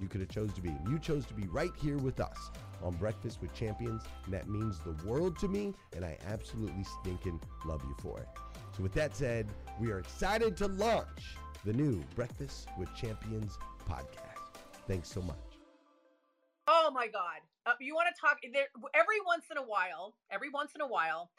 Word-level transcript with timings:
you 0.00 0.08
could 0.08 0.20
have 0.20 0.30
chose 0.30 0.52
to 0.54 0.62
be. 0.62 0.74
You 0.88 0.98
chose 0.98 1.26
to 1.26 1.34
be 1.34 1.46
right 1.48 1.72
here 1.80 1.98
with 1.98 2.20
us 2.20 2.50
on 2.82 2.94
Breakfast 2.94 3.40
with 3.40 3.52
Champions, 3.54 4.02
and 4.24 4.34
that 4.34 4.48
means 4.48 4.78
the 4.80 4.96
world 5.06 5.38
to 5.40 5.48
me, 5.48 5.74
and 5.94 6.04
I 6.04 6.16
absolutely 6.26 6.84
stinking 7.00 7.40
love 7.64 7.82
you 7.84 7.94
for 8.00 8.18
it. 8.18 8.28
So 8.76 8.82
with 8.82 8.92
that 8.94 9.14
said, 9.16 9.48
we 9.78 9.90
are 9.90 9.98
excited 9.98 10.56
to 10.58 10.68
launch 10.68 11.36
the 11.64 11.72
new 11.72 12.02
Breakfast 12.14 12.68
with 12.78 12.94
Champions 12.94 13.58
podcast. 13.88 14.60
Thanks 14.86 15.10
so 15.10 15.20
much. 15.20 15.36
Oh 16.66 16.90
my 16.92 17.08
God. 17.08 17.40
Uh, 17.66 17.72
you 17.80 17.94
want 17.94 18.08
to 18.14 18.18
talk 18.18 18.38
there 18.52 18.68
every 18.94 19.20
once 19.26 19.44
in 19.50 19.58
a 19.58 19.62
while, 19.62 20.14
every 20.30 20.48
once 20.48 20.72
in 20.74 20.80
a 20.80 20.86
while, 20.86 21.30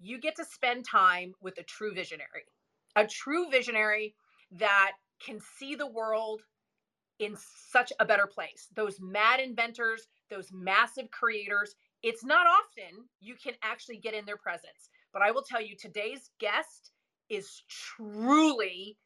you 0.00 0.18
get 0.18 0.34
to 0.36 0.44
spend 0.44 0.84
time 0.84 1.34
with 1.40 1.58
a 1.58 1.62
true 1.62 1.94
visionary, 1.94 2.46
a 2.96 3.06
true 3.06 3.48
visionary 3.50 4.14
that 4.52 4.92
can 5.24 5.38
see 5.58 5.74
the 5.74 5.86
world 5.86 6.42
in 7.20 7.36
such 7.70 7.92
a 8.00 8.04
better 8.04 8.26
place. 8.26 8.68
Those 8.74 8.98
mad 9.00 9.40
inventors, 9.40 10.08
those 10.30 10.50
massive 10.52 11.10
creators, 11.10 11.76
it's 12.02 12.24
not 12.24 12.46
often 12.46 13.04
you 13.20 13.34
can 13.36 13.54
actually 13.62 13.98
get 13.98 14.14
in 14.14 14.24
their 14.24 14.38
presence. 14.38 14.88
But 15.12 15.22
I 15.22 15.30
will 15.30 15.42
tell 15.42 15.60
you, 15.60 15.76
today's 15.76 16.30
guest 16.40 16.90
is 17.28 17.62
truly 17.68 18.96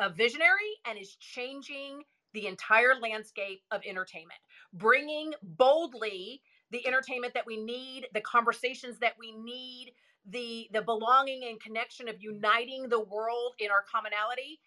a 0.00 0.10
visionary 0.10 0.80
and 0.86 0.98
is 0.98 1.16
changing 1.16 2.02
the 2.32 2.46
entire 2.46 2.94
landscape 3.00 3.60
of 3.70 3.82
entertainment, 3.86 4.40
bringing 4.72 5.32
boldly 5.42 6.40
the 6.70 6.86
entertainment 6.86 7.34
that 7.34 7.46
we 7.46 7.58
need, 7.58 8.06
the 8.14 8.22
conversations 8.22 8.98
that 9.00 9.12
we 9.18 9.32
need, 9.32 9.92
the 10.26 10.68
the 10.72 10.80
belonging 10.80 11.44
and 11.48 11.60
connection 11.60 12.08
of 12.08 12.22
uniting 12.22 12.88
the 12.88 13.00
world 13.00 13.54
in 13.58 13.70
our 13.70 13.84
commonality. 13.90 14.60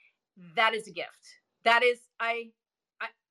That 0.56 0.75
is 0.75 0.88
a 0.88 0.92
gift. 0.92 1.39
That 1.63 1.81
is 1.81 2.00
I 2.19 2.51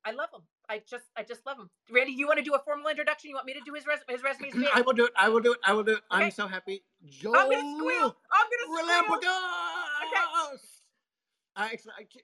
I 0.05 0.13
love 0.13 0.29
him. 0.35 0.43
I 0.69 0.83
just 0.89 1.05
I 1.17 1.23
just 1.23 1.45
love 1.47 1.59
him. 1.59 1.71
Randy, 1.91 2.13
you 2.13 2.27
want 2.27 2.39
to 2.39 2.45
do 2.45 2.55
a 2.55 2.59
formal 2.59 2.89
introduction? 2.89 3.31
You 3.31 3.37
want 3.37 3.47
me 3.47 3.55
to 3.55 3.61
do 3.65 3.75
his 3.75 3.87
res- 3.87 4.05
his 4.09 4.23
resume? 4.23 4.67
I 4.75 4.81
will 4.81 4.93
do 4.93 5.07
it. 5.07 5.13
I 5.17 5.29
will 5.29 5.41
do 5.41 5.53
it. 5.53 5.59
I 5.65 5.73
will 5.73 5.83
do 5.85 5.93
it. 5.93 6.03
Okay. 6.13 6.25
I'm 6.25 6.31
so 6.31 6.47
happy. 6.47 6.83
Joel 7.07 7.37
I'm 7.37 7.51
gonna 7.51 7.77
squeal. 7.79 8.17
I'm 8.33 8.47
gonna 8.51 9.07
squeal. 9.07 9.17
Okay. 9.17 10.59
Uh, 11.57 11.69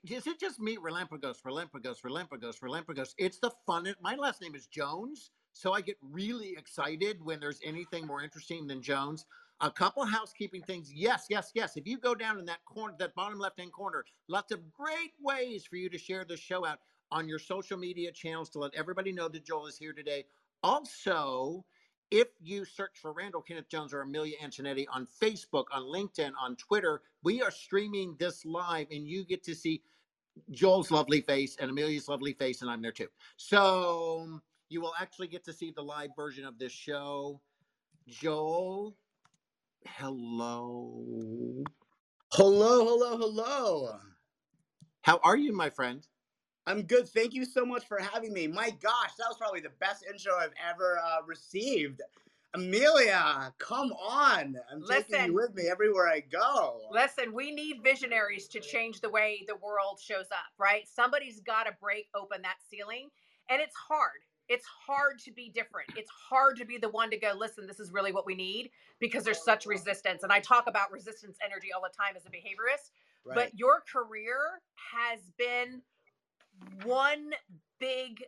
is 0.08 0.26
it 0.26 0.40
just 0.40 0.58
me? 0.58 0.76
Relampagos, 0.76 1.40
Relampagos, 1.42 2.00
Relampagos, 2.02 2.58
Relampagos. 2.60 3.14
It's 3.16 3.38
the 3.38 3.50
fun. 3.64 3.94
My 4.02 4.16
last 4.16 4.42
name 4.42 4.56
is 4.56 4.66
Jones, 4.66 5.30
so 5.52 5.72
I 5.72 5.80
get 5.82 5.96
really 6.02 6.54
excited 6.58 7.24
when 7.24 7.38
there's 7.38 7.60
anything 7.64 8.06
more 8.06 8.22
interesting 8.22 8.66
than 8.66 8.82
Jones. 8.82 9.26
A 9.60 9.70
couple 9.70 10.04
housekeeping 10.04 10.62
things. 10.62 10.90
Yes, 10.92 11.26
yes, 11.28 11.52
yes. 11.54 11.76
If 11.76 11.86
you 11.86 11.98
go 11.98 12.14
down 12.14 12.38
in 12.38 12.46
that 12.46 12.64
corner, 12.64 12.94
that 12.98 13.14
bottom 13.14 13.38
left 13.38 13.60
hand 13.60 13.72
corner, 13.72 14.04
lots 14.26 14.52
of 14.52 14.60
great 14.72 15.12
ways 15.20 15.64
for 15.64 15.76
you 15.76 15.88
to 15.90 15.98
share 15.98 16.24
the 16.24 16.36
show 16.36 16.66
out 16.66 16.78
on 17.12 17.28
your 17.28 17.38
social 17.38 17.76
media 17.76 18.12
channels 18.12 18.50
to 18.50 18.58
let 18.58 18.74
everybody 18.74 19.12
know 19.12 19.28
that 19.28 19.44
Joel 19.44 19.66
is 19.66 19.76
here 19.76 19.92
today. 19.92 20.26
Also, 20.62 21.64
if 22.10 22.28
you 22.40 22.64
search 22.64 22.98
for 23.00 23.12
Randall 23.12 23.42
Kenneth 23.42 23.68
Jones 23.68 23.94
or 23.94 24.02
Amelia 24.02 24.36
Antonetti 24.42 24.86
on 24.92 25.06
Facebook, 25.22 25.66
on 25.72 25.82
LinkedIn, 25.82 26.32
on 26.40 26.56
Twitter, 26.56 27.02
we 27.22 27.42
are 27.42 27.50
streaming 27.50 28.16
this 28.18 28.44
live 28.44 28.88
and 28.90 29.06
you 29.06 29.24
get 29.24 29.42
to 29.44 29.54
see 29.54 29.82
Joel's 30.50 30.90
lovely 30.90 31.20
face 31.20 31.56
and 31.60 31.70
Amelia's 31.70 32.08
lovely 32.08 32.32
face, 32.32 32.62
and 32.62 32.70
I'm 32.70 32.82
there 32.82 32.92
too. 32.92 33.08
So 33.36 34.40
you 34.68 34.80
will 34.80 34.94
actually 35.00 35.28
get 35.28 35.44
to 35.44 35.52
see 35.52 35.70
the 35.70 35.82
live 35.82 36.10
version 36.16 36.44
of 36.44 36.58
this 36.58 36.72
show. 36.72 37.40
Joel, 38.08 38.96
hello. 39.86 41.64
Hello, 42.32 42.84
hello, 42.84 43.18
hello. 43.18 43.98
How 45.02 45.18
are 45.24 45.36
you, 45.36 45.52
my 45.52 45.70
friend? 45.70 46.06
I'm 46.66 46.82
good. 46.82 47.08
Thank 47.08 47.34
you 47.34 47.44
so 47.44 47.64
much 47.64 47.86
for 47.86 47.98
having 47.98 48.32
me. 48.32 48.46
My 48.46 48.70
gosh, 48.70 49.14
that 49.18 49.26
was 49.28 49.36
probably 49.38 49.60
the 49.60 49.72
best 49.80 50.04
intro 50.08 50.36
I've 50.36 50.52
ever 50.68 50.98
uh, 50.98 51.22
received. 51.26 52.00
Amelia, 52.54 53.52
come 53.58 53.92
on. 53.92 54.56
I'm 54.70 54.82
taking 54.82 55.04
Listen. 55.12 55.26
you 55.26 55.34
with 55.34 55.54
me 55.54 55.64
everywhere 55.70 56.08
I 56.08 56.20
go. 56.20 56.80
Listen, 56.90 57.32
we 57.32 57.52
need 57.52 57.76
visionaries 57.82 58.48
to 58.48 58.60
change 58.60 59.00
the 59.00 59.08
way 59.08 59.44
the 59.46 59.54
world 59.56 60.00
shows 60.00 60.26
up, 60.32 60.52
right? 60.58 60.82
Somebody's 60.92 61.40
got 61.40 61.64
to 61.64 61.72
break 61.80 62.08
open 62.14 62.42
that 62.42 62.56
ceiling. 62.68 63.08
And 63.48 63.60
it's 63.60 63.74
hard. 63.76 64.20
It's 64.48 64.66
hard 64.66 65.20
to 65.20 65.32
be 65.32 65.48
different. 65.54 65.90
It's 65.96 66.10
hard 66.10 66.56
to 66.56 66.64
be 66.64 66.76
the 66.76 66.88
one 66.88 67.08
to 67.10 67.16
go, 67.16 67.32
listen, 67.36 67.68
this 67.68 67.78
is 67.78 67.92
really 67.92 68.10
what 68.10 68.26
we 68.26 68.34
need 68.34 68.70
because 68.98 69.22
there's 69.22 69.42
such 69.44 69.64
resistance. 69.64 70.24
And 70.24 70.32
I 70.32 70.40
talk 70.40 70.64
about 70.66 70.90
resistance 70.90 71.38
energy 71.44 71.68
all 71.72 71.80
the 71.82 71.96
time 71.96 72.16
as 72.16 72.26
a 72.26 72.30
behaviorist, 72.30 72.90
Right. 73.24 73.34
but 73.36 73.58
your 73.58 73.82
career 73.92 74.60
has 74.92 75.20
been 75.38 75.82
one 76.84 77.30
big 77.78 78.22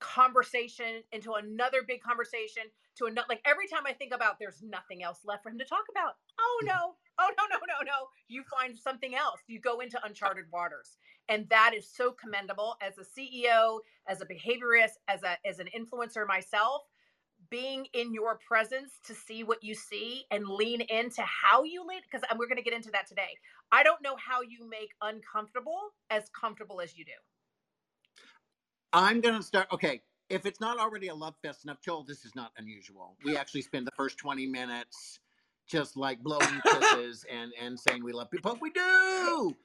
conversation 0.00 1.02
into 1.12 1.32
another 1.32 1.82
big 1.86 2.00
conversation 2.00 2.62
to 2.96 3.06
another 3.06 3.26
like 3.28 3.40
every 3.44 3.66
time 3.66 3.82
i 3.86 3.92
think 3.92 4.12
about 4.14 4.38
there's 4.38 4.62
nothing 4.62 5.02
else 5.02 5.20
left 5.24 5.42
for 5.42 5.50
him 5.50 5.58
to 5.58 5.64
talk 5.64 5.84
about. 5.90 6.14
Oh 6.40 6.58
hmm. 6.62 6.66
no. 6.66 6.94
Oh 7.18 7.30
no 7.36 7.44
no 7.50 7.58
no 7.66 7.84
no. 7.84 8.06
You 8.28 8.44
find 8.44 8.78
something 8.78 9.14
else. 9.14 9.40
You 9.46 9.60
go 9.60 9.80
into 9.80 9.98
uncharted 10.04 10.46
waters. 10.52 10.96
And 11.28 11.48
that 11.50 11.74
is 11.76 11.88
so 11.88 12.12
commendable 12.12 12.76
as 12.80 12.94
a 12.98 13.02
ceo 13.02 13.80
as 14.08 14.20
a 14.20 14.26
behaviorist 14.26 14.96
as 15.08 15.22
a 15.22 15.36
as 15.46 15.58
an 15.58 15.68
influencer 15.76 16.26
myself 16.26 16.82
being 17.50 17.86
in 17.94 18.12
your 18.12 18.38
presence 18.46 18.92
to 19.06 19.14
see 19.14 19.44
what 19.44 19.62
you 19.62 19.74
see 19.74 20.24
and 20.30 20.46
lean 20.46 20.80
into 20.82 21.22
how 21.22 21.64
you 21.64 21.86
lean 21.86 22.00
because 22.10 22.26
we're 22.38 22.46
going 22.46 22.56
to 22.56 22.62
get 22.62 22.74
into 22.74 22.90
that 22.90 23.06
today 23.06 23.36
i 23.72 23.82
don't 23.82 24.02
know 24.02 24.16
how 24.16 24.40
you 24.42 24.68
make 24.68 24.90
uncomfortable 25.02 25.92
as 26.10 26.24
comfortable 26.38 26.80
as 26.80 26.96
you 26.96 27.04
do 27.04 27.12
I'm 28.92 29.20
going 29.20 29.36
to 29.36 29.42
start. 29.42 29.68
Okay. 29.72 30.02
If 30.30 30.44
it's 30.44 30.60
not 30.60 30.78
already 30.78 31.08
a 31.08 31.14
love 31.14 31.34
fest 31.42 31.64
enough, 31.64 31.80
Joel, 31.82 32.04
this 32.04 32.24
is 32.24 32.34
not 32.34 32.52
unusual. 32.58 33.16
We 33.24 33.36
actually 33.36 33.62
spend 33.62 33.86
the 33.86 33.92
first 33.92 34.18
20 34.18 34.46
minutes 34.46 35.20
just 35.66 35.96
like 35.96 36.22
blowing 36.22 36.60
kisses 36.66 37.24
and, 37.32 37.52
and 37.60 37.78
saying 37.78 38.04
we 38.04 38.12
love 38.12 38.30
people. 38.30 38.52
But 38.52 38.60
we 38.60 38.70
do. 38.70 39.56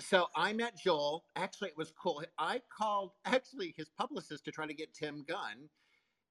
So 0.00 0.26
I 0.34 0.52
met 0.54 0.78
Joel. 0.82 1.24
Actually, 1.36 1.68
it 1.68 1.76
was 1.76 1.92
cool. 2.02 2.22
I 2.38 2.62
called 2.76 3.12
actually 3.26 3.74
his 3.76 3.90
publicist 3.90 4.44
to 4.46 4.50
try 4.50 4.66
to 4.66 4.74
get 4.74 4.94
Tim 4.94 5.24
Gunn. 5.28 5.68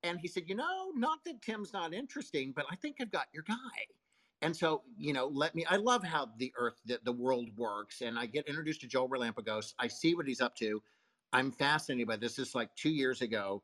And 0.03 0.19
he 0.19 0.27
said, 0.27 0.43
you 0.47 0.55
know, 0.55 0.91
not 0.95 1.23
that 1.25 1.41
Tim's 1.41 1.73
not 1.73 1.93
interesting, 1.93 2.53
but 2.55 2.65
I 2.71 2.75
think 2.75 2.97
I've 3.01 3.11
got 3.11 3.27
your 3.33 3.43
guy. 3.43 3.55
And 4.41 4.55
so, 4.55 4.83
you 4.97 5.11
know, 5.11 5.27
let 5.27 5.53
me, 5.53 5.65
I 5.65 5.75
love 5.75 6.03
how 6.03 6.29
the 6.37 6.53
earth, 6.57 6.79
the, 6.85 6.99
the 7.03 7.11
world 7.11 7.49
works. 7.57 8.01
And 8.01 8.17
I 8.17 8.25
get 8.25 8.47
introduced 8.47 8.81
to 8.81 8.87
Joel 8.87 9.09
Relampagos. 9.09 9.73
I 9.77 9.87
see 9.87 10.15
what 10.15 10.27
he's 10.27 10.39
up 10.39 10.55
to. 10.57 10.81
I'm 11.33 11.51
fascinated 11.51 12.07
by 12.07 12.15
this. 12.15 12.35
This 12.35 12.49
is 12.49 12.55
like 12.55 12.73
two 12.75 12.89
years 12.89 13.21
ago. 13.21 13.61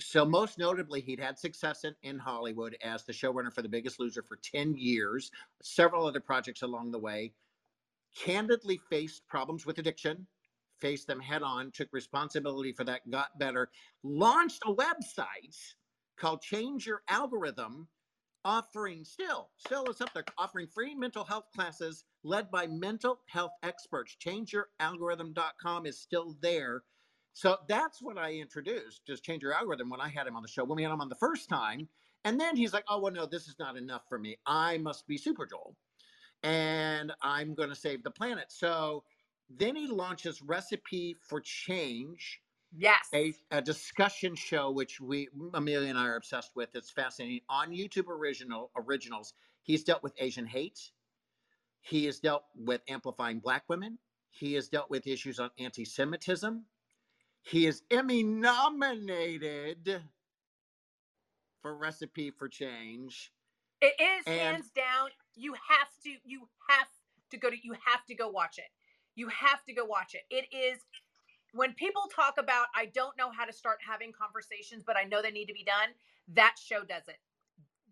So, 0.00 0.24
most 0.24 0.58
notably, 0.58 1.00
he'd 1.00 1.20
had 1.20 1.38
success 1.38 1.84
in, 1.84 1.94
in 2.02 2.18
Hollywood 2.18 2.76
as 2.82 3.04
the 3.04 3.12
showrunner 3.12 3.52
for 3.52 3.62
The 3.62 3.68
Biggest 3.68 4.00
Loser 4.00 4.22
for 4.22 4.36
10 4.36 4.74
years, 4.76 5.30
several 5.62 6.06
other 6.06 6.20
projects 6.20 6.62
along 6.62 6.90
the 6.90 6.98
way. 6.98 7.32
Candidly 8.16 8.78
faced 8.90 9.26
problems 9.28 9.64
with 9.64 9.78
addiction, 9.78 10.26
faced 10.82 11.06
them 11.06 11.20
head 11.20 11.42
on, 11.42 11.70
took 11.70 11.88
responsibility 11.92 12.72
for 12.72 12.84
that, 12.84 13.08
got 13.08 13.38
better, 13.38 13.70
launched 14.02 14.60
a 14.66 14.74
website 14.74 15.56
called 16.18 16.42
Change 16.42 16.86
Your 16.86 17.02
Algorithm, 17.08 17.86
offering 18.44 19.04
still, 19.04 19.50
still 19.56 19.84
is 19.84 20.00
up 20.00 20.12
there, 20.12 20.24
offering 20.36 20.66
free 20.66 20.94
mental 20.96 21.24
health 21.24 21.44
classes 21.54 22.04
led 22.24 22.50
by 22.50 22.66
mental 22.66 23.20
health 23.28 23.52
experts. 23.62 24.16
ChangeYourAlgorithm.com 24.22 25.86
is 25.86 26.00
still 26.00 26.36
there. 26.42 26.82
So 27.32 27.58
that's 27.68 28.02
what 28.02 28.18
I 28.18 28.32
introduced, 28.32 29.06
just 29.06 29.24
change 29.24 29.42
your 29.42 29.54
algorithm 29.54 29.88
when 29.88 30.00
I 30.00 30.08
had 30.08 30.26
him 30.26 30.36
on 30.36 30.42
the 30.42 30.48
show, 30.48 30.64
when 30.64 30.76
we 30.76 30.82
had 30.82 30.92
him 30.92 31.00
on 31.00 31.08
the 31.08 31.14
first 31.14 31.48
time. 31.48 31.88
And 32.24 32.38
then 32.38 32.56
he's 32.56 32.72
like, 32.72 32.84
oh, 32.88 33.00
well, 33.00 33.12
no, 33.12 33.26
this 33.26 33.48
is 33.48 33.56
not 33.58 33.76
enough 33.76 34.02
for 34.08 34.18
me. 34.18 34.36
I 34.46 34.78
must 34.78 35.06
be 35.06 35.16
Super 35.16 35.46
Joel. 35.46 35.76
And 36.42 37.12
I'm 37.22 37.54
going 37.54 37.68
to 37.68 37.74
save 37.74 38.02
the 38.02 38.10
planet. 38.10 38.46
So 38.48 39.04
then 39.58 39.76
he 39.76 39.86
launches 39.86 40.42
Recipe 40.42 41.16
for 41.20 41.40
Change, 41.40 42.40
yes 42.74 43.08
a, 43.14 43.34
a 43.50 43.60
discussion 43.60 44.34
show 44.34 44.70
which 44.70 45.00
we 45.00 45.28
Amelia 45.54 45.88
and 45.90 45.98
I 45.98 46.06
are 46.06 46.16
obsessed 46.16 46.52
with. 46.56 46.74
It's 46.74 46.90
fascinating 46.90 47.40
on 47.48 47.70
YouTube 47.70 48.08
original 48.08 48.70
originals. 48.76 49.34
He's 49.62 49.84
dealt 49.84 50.02
with 50.02 50.14
Asian 50.18 50.46
hate. 50.46 50.90
He 51.80 52.06
has 52.06 52.20
dealt 52.20 52.44
with 52.56 52.80
amplifying 52.88 53.40
Black 53.40 53.64
women. 53.68 53.98
He 54.30 54.54
has 54.54 54.68
dealt 54.68 54.88
with 54.88 55.06
issues 55.06 55.38
on 55.38 55.50
anti-Semitism. 55.58 56.64
He 57.42 57.66
is 57.66 57.82
Emmy 57.90 58.22
nominated 58.22 60.02
for 61.60 61.76
Recipe 61.76 62.30
for 62.30 62.48
Change. 62.48 63.32
It 63.80 63.94
is 64.00 64.24
And- 64.26 64.40
hands 64.40 64.70
down. 64.70 65.10
You 65.34 65.54
have 65.54 65.88
to. 66.04 66.10
You 66.24 66.48
have 66.68 66.88
to 67.30 67.36
go 67.36 67.50
to. 67.50 67.56
You 67.62 67.74
have 67.84 68.04
to 68.06 68.14
go 68.14 68.28
watch 68.28 68.58
it. 68.58 68.70
You 69.14 69.28
have 69.28 69.64
to 69.64 69.72
go 69.72 69.84
watch 69.84 70.14
it. 70.14 70.22
It 70.30 70.54
is 70.56 70.78
when 71.52 71.74
people 71.74 72.02
talk 72.14 72.34
about 72.38 72.66
I 72.74 72.86
don't 72.86 73.16
know 73.18 73.30
how 73.30 73.44
to 73.44 73.52
start 73.52 73.78
having 73.86 74.12
conversations, 74.12 74.82
but 74.86 74.96
I 74.96 75.04
know 75.04 75.22
they 75.22 75.30
need 75.30 75.46
to 75.46 75.54
be 75.54 75.64
done. 75.64 75.90
That 76.34 76.54
show 76.62 76.80
does 76.80 77.08
it. 77.08 77.18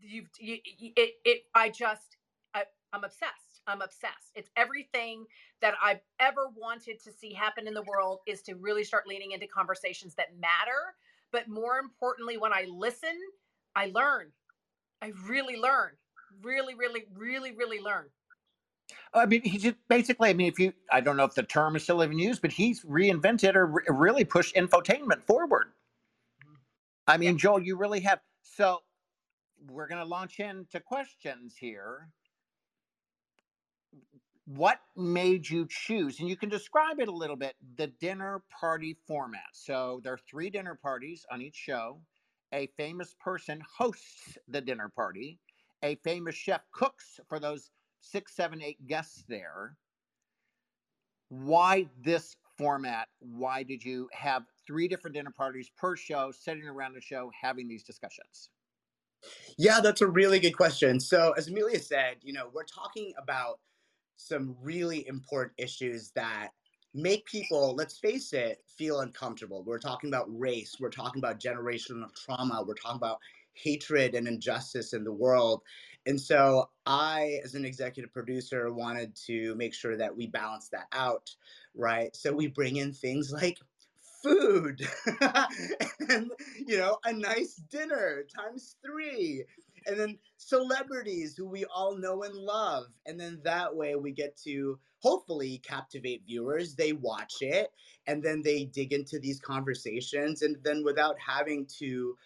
You've 0.01 0.29
you, 0.39 0.59
it. 0.97 1.11
It. 1.25 1.43
I 1.55 1.69
just. 1.69 2.17
I, 2.55 2.65
I'm 2.93 3.05
obsessed. 3.05 3.61
I'm 3.67 3.83
obsessed. 3.83 4.33
It's 4.35 4.51
everything 4.57 5.27
that 5.61 5.75
I've 5.83 6.01
ever 6.19 6.49
wanted 6.57 7.01
to 7.05 7.13
see 7.13 7.33
happen 7.35 7.69
in 7.69 7.75
the 7.75 7.83
world 7.83 8.21
is 8.27 8.43
to 8.43 8.55
really 8.55 8.83
start 8.83 9.07
leaning 9.07 9.33
into 9.33 9.47
conversations 9.47 10.15
that 10.15 10.39
matter. 10.41 10.95
But 11.33 11.49
more 11.49 11.79
importantly, 11.79 12.39
when 12.39 12.53
I 12.53 12.67
listen, 12.69 13.17
I 13.77 13.93
learn. 13.95 14.33
I 15.03 15.13
really 15.29 15.57
learn. 15.57 15.91
Really, 16.43 16.75
really, 16.75 17.05
really, 17.15 17.53
really 17.53 17.81
learn. 17.81 18.07
I 19.13 19.27
mean, 19.27 19.43
he 19.43 19.59
just 19.59 19.77
basically, 19.89 20.31
I 20.31 20.35
mean, 20.35 20.47
if 20.47 20.59
you, 20.59 20.73
I 20.91 21.01
don't 21.01 21.17
know 21.17 21.25
if 21.25 21.35
the 21.35 21.43
term 21.43 21.75
is 21.75 21.83
still 21.83 22.03
even 22.03 22.19
used, 22.19 22.43
but 22.43 22.53
he's 22.53 22.85
reinvented 22.85 23.57
or 23.57 23.67
re- 23.67 23.85
really 23.89 24.25
pushed 24.25 24.55
infotainment 24.55 25.25
forward. 25.27 25.73
I 27.09 27.17
mean, 27.17 27.37
Joel, 27.37 27.61
you 27.63 27.77
really 27.77 28.01
have. 28.01 28.21
So 28.43 28.79
we're 29.69 29.89
going 29.89 30.01
to 30.01 30.07
launch 30.09 30.39
into 30.39 30.79
questions 30.79 31.57
here. 31.57 32.09
What 34.47 34.81
made 34.97 35.49
you 35.49 35.67
choose, 35.69 36.19
and 36.21 36.29
you 36.29 36.37
can 36.37 36.49
describe 36.49 36.99
it 36.99 37.09
a 37.09 37.13
little 37.13 37.37
bit, 37.37 37.55
the 37.77 37.89
dinner 37.89 38.43
party 38.61 38.97
format? 39.07 39.43
So 39.53 40.01
there 40.03 40.13
are 40.13 40.21
three 40.29 40.51
dinner 40.51 40.79
parties 40.81 41.25
on 41.31 41.43
each 41.43 41.57
show. 41.57 42.01
A 42.53 42.69
famous 42.77 43.15
person 43.21 43.63
hosts 43.79 44.39
the 44.49 44.61
dinner 44.61 44.89
party. 44.89 45.39
A 45.83 45.97
famous 45.97 46.35
chef 46.35 46.63
cooks 46.73 47.21
for 47.29 47.39
those 47.39 47.71
six, 48.01 48.35
seven, 48.35 48.63
eight 48.63 48.87
guests 48.87 49.25
there. 49.29 49.77
Why 51.29 51.89
this 52.03 52.37
format? 52.59 53.09
Why 53.21 53.63
did 53.63 53.85
you 53.85 54.09
have 54.13 54.45
three 54.67 54.89
different 54.89 55.15
dinner 55.15 55.31
parties 55.31 55.71
per 55.77 55.97
show, 55.97 56.33
sitting 56.33 56.67
around 56.67 56.95
the 56.95 57.01
show, 57.01 57.31
having 57.41 57.69
these 57.69 57.85
discussions? 57.85 58.51
Yeah, 59.59 59.81
that's 59.81 60.01
a 60.01 60.07
really 60.07 60.41
good 60.41 60.57
question. 60.57 60.99
So, 60.99 61.33
as 61.37 61.49
Amelia 61.49 61.79
said, 61.79 62.17
you 62.23 62.33
know, 62.33 62.51
we're 62.53 62.65
talking 62.65 63.13
about 63.19 63.61
some 64.17 64.57
really 64.63 65.07
important 65.09 65.55
issues 65.59 66.11
that 66.15 66.51
make 66.95 67.25
people, 67.27 67.75
let's 67.77 67.99
face 67.99 68.33
it, 68.33 68.63
feel 68.77 69.01
uncomfortable. 69.01 69.63
We're 69.63 69.79
talking 69.79 70.11
about 70.11 70.27
race, 70.29 70.77
we're 70.81 70.91
talking 70.91 71.21
about 71.21 71.41
generational 71.41 72.13
trauma, 72.15 72.65
we're 72.67 72.75
talking 72.75 72.97
about 72.97 73.19
hatred 73.55 74.15
and 74.15 74.27
injustice 74.27 74.93
in 74.93 75.05
the 75.05 75.13
world. 75.13 75.63
And 76.07 76.21
so, 76.21 76.71
I, 76.87 77.41
as 77.45 77.55
an 77.55 77.65
executive 77.65 78.13
producer, 78.13 78.73
wanted 78.73 79.15
to 79.27 79.55
make 79.55 79.75
sure 79.75 79.97
that 79.97 80.17
we 80.17 80.27
balance 80.27 80.69
that 80.71 80.87
out, 80.93 81.31
right? 81.75 82.15
So, 82.17 82.33
we 82.33 82.47
bring 82.49 82.77
in 82.77 82.93
things 82.93 83.31
like 83.33 83.59
food 84.23 84.87
and 86.11 86.31
you 86.67 86.77
know 86.77 86.99
a 87.07 87.13
nice 87.13 87.55
dinner 87.71 88.23
times 88.37 88.77
three 88.85 89.47
and 89.87 89.99
then 89.99 90.19
celebrities 90.37 91.35
who 91.37 91.47
we 91.47 91.65
all 91.65 91.97
know 91.97 92.23
and 92.23 92.35
love. 92.35 92.87
And 93.07 93.19
then 93.19 93.41
that 93.45 93.75
way 93.75 93.97
we 93.97 94.13
get 94.13 94.37
to 94.45 94.79
hopefully 94.99 95.59
captivate 95.67 96.25
viewers. 96.27 96.75
They 96.75 96.93
watch 96.93 97.37
it 97.41 97.71
and 98.07 98.23
then 98.23 98.43
they 98.43 98.65
dig 98.65 98.93
into 98.93 99.19
these 99.19 99.41
conversations. 99.41 100.43
And 100.43 100.57
then 100.63 100.85
without 100.85 101.17
having 101.19 101.67
to 101.79 102.17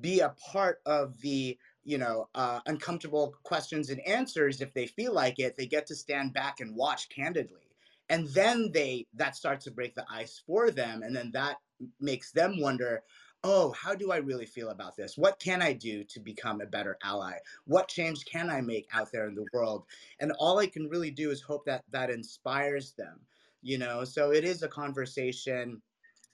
be 0.00 0.20
a 0.20 0.34
part 0.52 0.80
of 0.86 1.20
the 1.20 1.58
you 1.84 1.98
know 1.98 2.28
uh, 2.34 2.60
uncomfortable 2.66 3.34
questions 3.42 3.90
and 3.90 4.00
answers 4.06 4.60
if 4.60 4.72
they 4.74 4.86
feel 4.86 5.12
like 5.12 5.38
it 5.38 5.56
they 5.56 5.66
get 5.66 5.86
to 5.86 5.94
stand 5.94 6.32
back 6.32 6.60
and 6.60 6.74
watch 6.76 7.08
candidly. 7.08 7.60
And 8.10 8.28
then 8.28 8.70
they 8.72 9.06
that 9.14 9.36
starts 9.36 9.64
to 9.64 9.70
break 9.70 9.94
the 9.94 10.04
ice 10.10 10.42
for 10.46 10.70
them 10.70 11.02
and 11.02 11.14
then 11.14 11.30
that 11.32 11.56
makes 12.00 12.32
them 12.32 12.60
wonder 12.60 13.02
oh 13.46 13.72
how 13.72 13.94
do 13.94 14.10
i 14.10 14.16
really 14.16 14.46
feel 14.46 14.70
about 14.70 14.96
this? 14.96 15.16
What 15.16 15.38
can 15.38 15.62
i 15.62 15.72
do 15.72 16.04
to 16.04 16.20
become 16.20 16.60
a 16.60 16.66
better 16.66 16.98
ally? 17.02 17.36
What 17.66 17.88
change 17.88 18.24
can 18.24 18.50
i 18.50 18.60
make 18.60 18.88
out 18.92 19.10
there 19.12 19.26
in 19.26 19.34
the 19.34 19.46
world? 19.52 19.84
And 20.20 20.32
all 20.38 20.58
i 20.58 20.66
can 20.66 20.88
really 20.88 21.10
do 21.10 21.30
is 21.30 21.40
hope 21.42 21.64
that 21.66 21.84
that 21.90 22.10
inspires 22.10 22.92
them 22.92 23.20
you 23.64 23.78
know? 23.78 24.04
So 24.04 24.30
it 24.30 24.44
is 24.44 24.62
a 24.62 24.68
conversation 24.68 25.80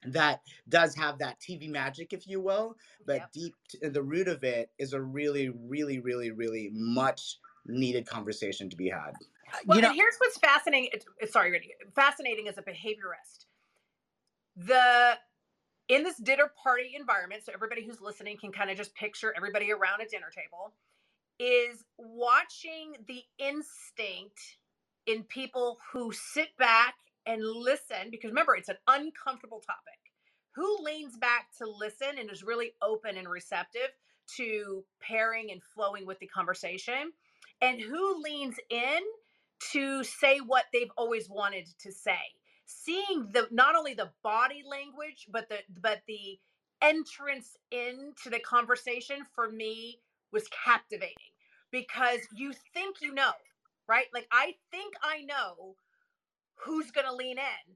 that 0.07 0.41
does 0.69 0.95
have 0.95 1.19
that 1.19 1.39
TV 1.41 1.69
magic, 1.69 2.13
if 2.13 2.27
you 2.27 2.41
will, 2.41 2.77
but 3.07 3.17
yep. 3.17 3.33
deep 3.33 3.55
in 3.83 3.93
the 3.93 4.03
root 4.03 4.29
of 4.29 4.43
it 4.45 4.71
is 4.79 4.93
a 4.93 5.01
really, 5.01 5.51
really, 5.51 6.01
really, 6.01 6.31
really 6.31 6.71
much 6.73 7.39
needed 7.67 8.07
conversation 8.07 8.71
to 8.71 8.77
be 8.77 8.89
had. 8.89 9.13
Uh, 9.53 9.57
well, 9.67 9.79
you 9.79 9.83
know, 9.83 9.89
and 9.89 9.97
here's 9.97 10.17
what's 10.19 10.39
fascinating. 10.39 10.89
Uh, 11.23 11.27
sorry, 11.27 11.75
fascinating 11.95 12.49
as 12.49 12.57
a 12.57 12.63
behaviorist. 12.63 13.47
The 14.57 15.19
in 15.89 16.05
this 16.05 16.17
dinner 16.19 16.53
party 16.63 16.95
environment, 16.99 17.43
so 17.45 17.53
everybody 17.53 17.85
who's 17.85 18.01
listening 18.01 18.39
can 18.39 18.53
kind 18.53 18.71
of 18.71 18.77
just 18.77 18.95
picture 18.95 19.35
everybody 19.37 19.73
around 19.73 20.01
a 20.01 20.07
dinner 20.07 20.31
table, 20.35 20.73
is 21.39 21.85
watching 21.99 22.95
the 23.09 23.23
instinct 23.39 24.57
in 25.07 25.25
people 25.25 25.79
who 25.93 26.13
sit 26.13 26.57
back 26.59 26.95
and 27.27 27.43
listen 27.45 28.11
because 28.11 28.31
remember 28.31 28.57
it's 28.57 28.69
an 28.69 28.79
uncomfortable 28.89 29.61
topic. 29.61 29.99
Who 30.55 30.79
leans 30.83 31.17
back 31.17 31.49
to 31.59 31.69
listen 31.69 32.19
and 32.19 32.31
is 32.31 32.43
really 32.43 32.73
open 32.83 33.17
and 33.17 33.29
receptive 33.29 33.91
to 34.37 34.85
pairing 35.01 35.51
and 35.51 35.63
flowing 35.63 36.07
with 36.07 36.19
the 36.19 36.27
conversation? 36.27 37.13
And 37.63 37.81
who 37.81 38.23
leans 38.23 38.57
in 38.71 39.01
to 39.73 40.03
say 40.03 40.39
what 40.39 40.65
they've 40.73 40.91
always 40.97 41.29
wanted 41.29 41.69
to 41.81 41.93
say? 41.93 42.19
Seeing 42.67 43.29
the 43.33 43.49
not 43.51 43.77
only 43.77 43.95
the 43.95 44.11
body 44.23 44.63
language 44.69 45.27
but 45.31 45.49
the 45.49 45.59
but 45.81 46.03
the 46.09 46.39
entrance 46.83 47.57
into 47.71 48.31
the 48.31 48.41
conversation 48.41 49.19
for 49.35 49.51
me 49.51 50.01
was 50.33 50.49
captivating. 50.65 51.15
Because 51.71 52.21
you 52.35 52.53
think 52.75 52.97
you 53.01 53.15
know 53.15 53.33
right? 53.89 54.07
Like 54.15 54.29
i 54.33 54.55
think 54.71 54.95
i 55.03 55.23
know 55.23 55.75
who's 56.65 56.91
going 56.91 57.07
to 57.07 57.15
lean 57.15 57.39
in. 57.39 57.75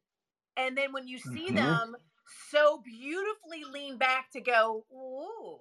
And 0.56 0.76
then 0.76 0.92
when 0.92 1.08
you 1.08 1.18
see 1.18 1.46
mm-hmm. 1.46 1.56
them 1.56 1.96
so 2.50 2.82
beautifully 2.84 3.64
lean 3.72 3.98
back 3.98 4.30
to 4.32 4.40
go, 4.40 4.84
ooh, 4.92 5.58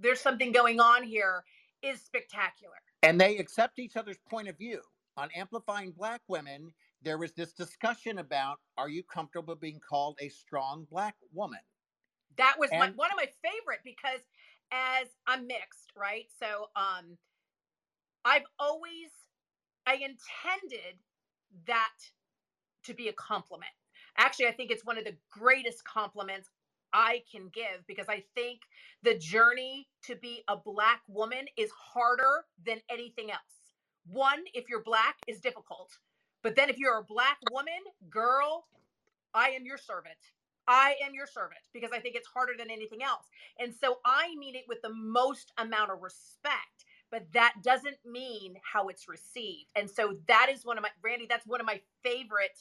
there's 0.00 0.20
something 0.20 0.52
going 0.52 0.80
on 0.80 1.02
here 1.02 1.44
is 1.82 2.00
spectacular. 2.00 2.74
And 3.02 3.20
they 3.20 3.36
accept 3.38 3.78
each 3.78 3.96
other's 3.96 4.18
point 4.28 4.48
of 4.48 4.56
view. 4.56 4.80
On 5.16 5.28
Amplifying 5.36 5.92
Black 5.92 6.22
Women, 6.28 6.72
there 7.02 7.18
was 7.18 7.32
this 7.32 7.52
discussion 7.52 8.18
about 8.18 8.58
are 8.78 8.88
you 8.88 9.02
comfortable 9.02 9.54
being 9.54 9.80
called 9.86 10.16
a 10.20 10.28
strong 10.28 10.86
black 10.90 11.14
woman? 11.32 11.60
That 12.36 12.56
was 12.58 12.70
and, 12.70 12.80
my, 12.80 12.88
one 12.96 13.10
of 13.10 13.16
my 13.16 13.28
favorite 13.42 13.80
because 13.84 14.20
as 14.72 15.08
I'm 15.26 15.46
mixed, 15.46 15.92
right? 15.96 16.26
So 16.40 16.70
um 16.74 17.16
I've 18.24 18.46
always 18.58 19.10
I 19.86 19.94
intended 19.94 20.98
that 21.66 21.92
to 22.84 22.94
be 22.94 23.08
a 23.08 23.12
compliment. 23.12 23.70
Actually, 24.16 24.46
I 24.46 24.52
think 24.52 24.70
it's 24.70 24.84
one 24.84 24.98
of 24.98 25.04
the 25.04 25.16
greatest 25.30 25.84
compliments 25.84 26.48
I 26.92 27.22
can 27.30 27.48
give 27.52 27.84
because 27.88 28.08
I 28.08 28.22
think 28.34 28.60
the 29.02 29.18
journey 29.18 29.88
to 30.04 30.14
be 30.16 30.44
a 30.48 30.56
black 30.56 31.02
woman 31.08 31.46
is 31.56 31.70
harder 31.72 32.44
than 32.64 32.80
anything 32.88 33.30
else. 33.30 33.40
One, 34.06 34.44
if 34.54 34.68
you're 34.68 34.82
black, 34.82 35.16
is 35.26 35.40
difficult. 35.40 35.90
But 36.42 36.54
then 36.56 36.68
if 36.68 36.78
you're 36.78 36.98
a 36.98 37.04
black 37.04 37.38
woman, 37.50 37.80
girl, 38.10 38.66
I 39.34 39.50
am 39.50 39.64
your 39.64 39.78
servant. 39.78 40.18
I 40.68 40.94
am 41.04 41.14
your 41.14 41.26
servant 41.26 41.60
because 41.72 41.90
I 41.92 41.98
think 42.00 42.14
it's 42.14 42.28
harder 42.28 42.52
than 42.56 42.70
anything 42.70 43.02
else. 43.02 43.26
And 43.58 43.74
so 43.74 43.98
I 44.04 44.34
mean 44.36 44.54
it 44.54 44.64
with 44.68 44.80
the 44.82 44.94
most 44.94 45.52
amount 45.58 45.90
of 45.90 46.00
respect 46.00 46.83
but 47.14 47.32
that 47.32 47.54
doesn't 47.62 47.98
mean 48.04 48.56
how 48.64 48.88
it's 48.88 49.08
received. 49.08 49.70
And 49.76 49.88
so 49.88 50.16
that 50.26 50.48
is 50.52 50.66
one 50.66 50.78
of 50.78 50.82
my 50.82 50.88
Randy, 51.00 51.28
that's 51.30 51.46
one 51.46 51.60
of 51.60 51.66
my 51.66 51.80
favorite 52.02 52.58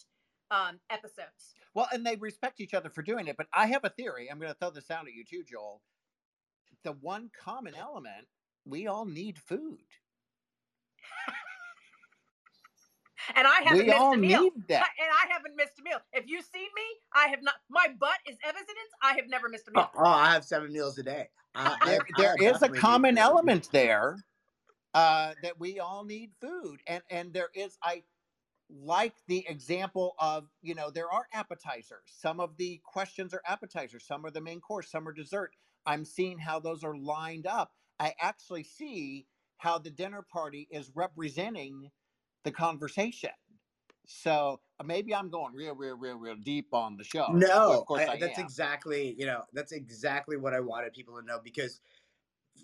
um, 0.52 0.80
episodes. 0.92 1.56
Well, 1.74 1.88
and 1.92 2.06
they 2.06 2.18
respect 2.18 2.62
each 2.62 2.76
other 2.76 2.92
for 2.92 3.02
doing 3.02 3.26
it. 3.26 3.36
But 3.36 3.48
I 3.52 3.66
have 3.66 3.84
a 3.84 3.90
theory. 3.90 4.30
I'm 4.30 4.38
going 4.38 4.52
to 4.52 4.58
throw 4.60 4.70
this 4.70 4.92
out 4.92 5.08
at 5.08 5.14
you 5.16 5.26
too, 5.26 5.44
Joel. 5.44 5.82
The 6.84 6.92
one 6.92 7.32
common 7.36 7.74
element 7.74 8.28
we 8.64 8.86
all 8.86 9.06
need 9.06 9.40
food. 9.40 9.80
and 13.36 13.48
I 13.48 13.62
haven't 13.64 13.80
we 13.80 13.86
missed 13.86 14.00
a 14.00 14.18
meal. 14.18 14.44
Need 14.44 14.68
that. 14.70 14.88
And 15.02 15.10
I 15.10 15.34
haven't 15.34 15.56
missed 15.58 15.80
a 15.80 15.82
meal. 15.82 15.98
If 16.14 16.26
you've 16.28 16.46
seen 16.46 16.70
me, 16.76 16.84
I 17.16 17.30
have 17.30 17.42
not. 17.42 17.56
My 17.72 17.88
butt 18.00 18.20
is 18.30 18.38
evidence. 18.46 18.70
I 19.02 19.16
have 19.16 19.28
never 19.28 19.50
missed 19.50 19.68
a 19.68 19.72
meal. 19.72 19.90
Oh, 19.96 20.02
oh 20.04 20.06
I 20.06 20.32
have 20.32 20.46
seven 20.46 20.72
meals 20.72 21.00
a 21.00 21.04
day. 21.04 21.30
Uh, 21.56 21.76
there, 21.86 22.02
there 22.20 22.36
is 22.40 22.62
a 22.62 22.70
common 22.70 23.18
element 23.18 23.70
there 23.72 24.20
uh, 24.94 25.34
that 25.42 25.60
we 25.60 25.80
all 25.80 26.04
need 26.04 26.32
food, 26.42 26.82
and 26.88 27.04
and 27.10 27.34
there 27.34 27.50
is 27.56 27.78
I 27.84 28.04
like 28.70 29.16
the 29.28 29.46
example 29.48 30.16
of 30.20 30.50
you 30.62 30.76
know 30.76 30.90
there 30.90 31.12
are 31.12 31.28
appetizers. 31.34 32.04
Some 32.08 32.40
of 32.40 32.58
the 32.58 32.82
questions 32.84 33.34
are 33.34 33.42
appetizers, 33.46 34.06
some 34.06 34.26
are 34.26 34.32
the 34.32 34.42
main 34.42 34.62
course, 34.62 34.90
some 34.92 35.08
are 35.08 35.14
dessert. 35.14 35.56
I'm 35.86 36.06
seeing 36.06 36.40
how 36.40 36.60
those 36.60 36.84
are 36.84 36.96
lined 36.96 37.46
up. 37.48 37.74
I 38.00 38.16
actually 38.20 38.64
see 38.64 39.28
how 39.58 39.78
the 39.78 39.90
dinner 39.92 40.22
party 40.22 40.68
is 40.72 40.92
representing 40.96 41.92
the 42.44 42.52
conversation. 42.52 43.32
So 44.06 44.62
uh, 44.80 44.84
maybe 44.84 45.16
I'm 45.16 45.30
going 45.30 45.54
real, 45.54 45.76
real, 45.76 45.96
real, 45.96 46.18
real 46.18 46.36
deep 46.36 46.74
on 46.74 46.98
the 46.98 47.04
show. 47.06 47.28
No, 47.32 47.48
well, 47.70 47.80
of 47.82 47.86
course 47.86 48.08
I, 48.08 48.14
I 48.14 48.18
that's 48.18 48.38
am. 48.40 48.46
exactly 48.46 49.16
you 49.18 49.26
know 49.26 49.44
that's 49.54 49.72
exactly 49.72 50.38
what 50.38 50.54
I 50.54 50.60
wanted 50.60 50.94
people 50.94 51.20
to 51.20 51.26
know 51.26 51.40
because 51.44 51.80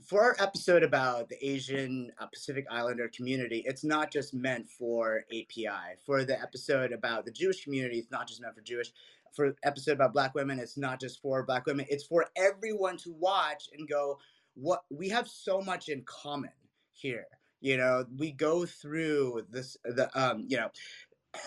for 0.10 0.24
our 0.24 0.36
episode 0.39 0.81
about 0.81 1.29
the 1.29 1.38
Asian 1.48 2.12
uh, 2.19 2.25
Pacific 2.25 2.65
Islander 2.72 3.10
community, 3.10 3.63
it's 3.67 3.84
not 3.84 4.12
just 4.12 4.34
meant 4.34 4.67
for 4.67 5.24
API. 5.29 5.98
For 6.03 6.24
the 6.24 6.41
episode 6.41 6.91
about 6.91 7.25
the 7.25 7.31
Jewish 7.31 7.63
community, 7.63 8.00
it's 8.00 8.10
not 8.10 8.27
just 8.27 8.41
meant 8.41 8.55
for 8.55 8.62
Jewish. 8.62 8.91
For 9.36 9.55
episode 9.63 9.91
about 9.91 10.13
Black 10.13 10.34
women, 10.34 10.58
it's 10.58 10.77
not 10.77 11.00
just 11.00 11.22
for 11.22 11.43
Black 11.43 11.67
women. 11.67 11.86
It's 11.89 12.03
for 12.03 12.25
everyone 12.36 12.98
to 12.98 13.12
watch 13.13 13.69
and 13.77 13.88
go, 13.88 14.17
what 14.55 14.81
we 14.89 15.10
have 15.10 15.27
so 15.27 15.62
much 15.62 15.89
in 15.89 16.03
common 16.05 16.50
here. 16.91 17.27
You 17.62 17.77
know, 17.77 18.05
we 18.17 18.31
go 18.31 18.65
through 18.65 19.46
this, 19.51 19.77
the 19.84 20.10
um, 20.19 20.46
you 20.48 20.58
know, 20.58 20.72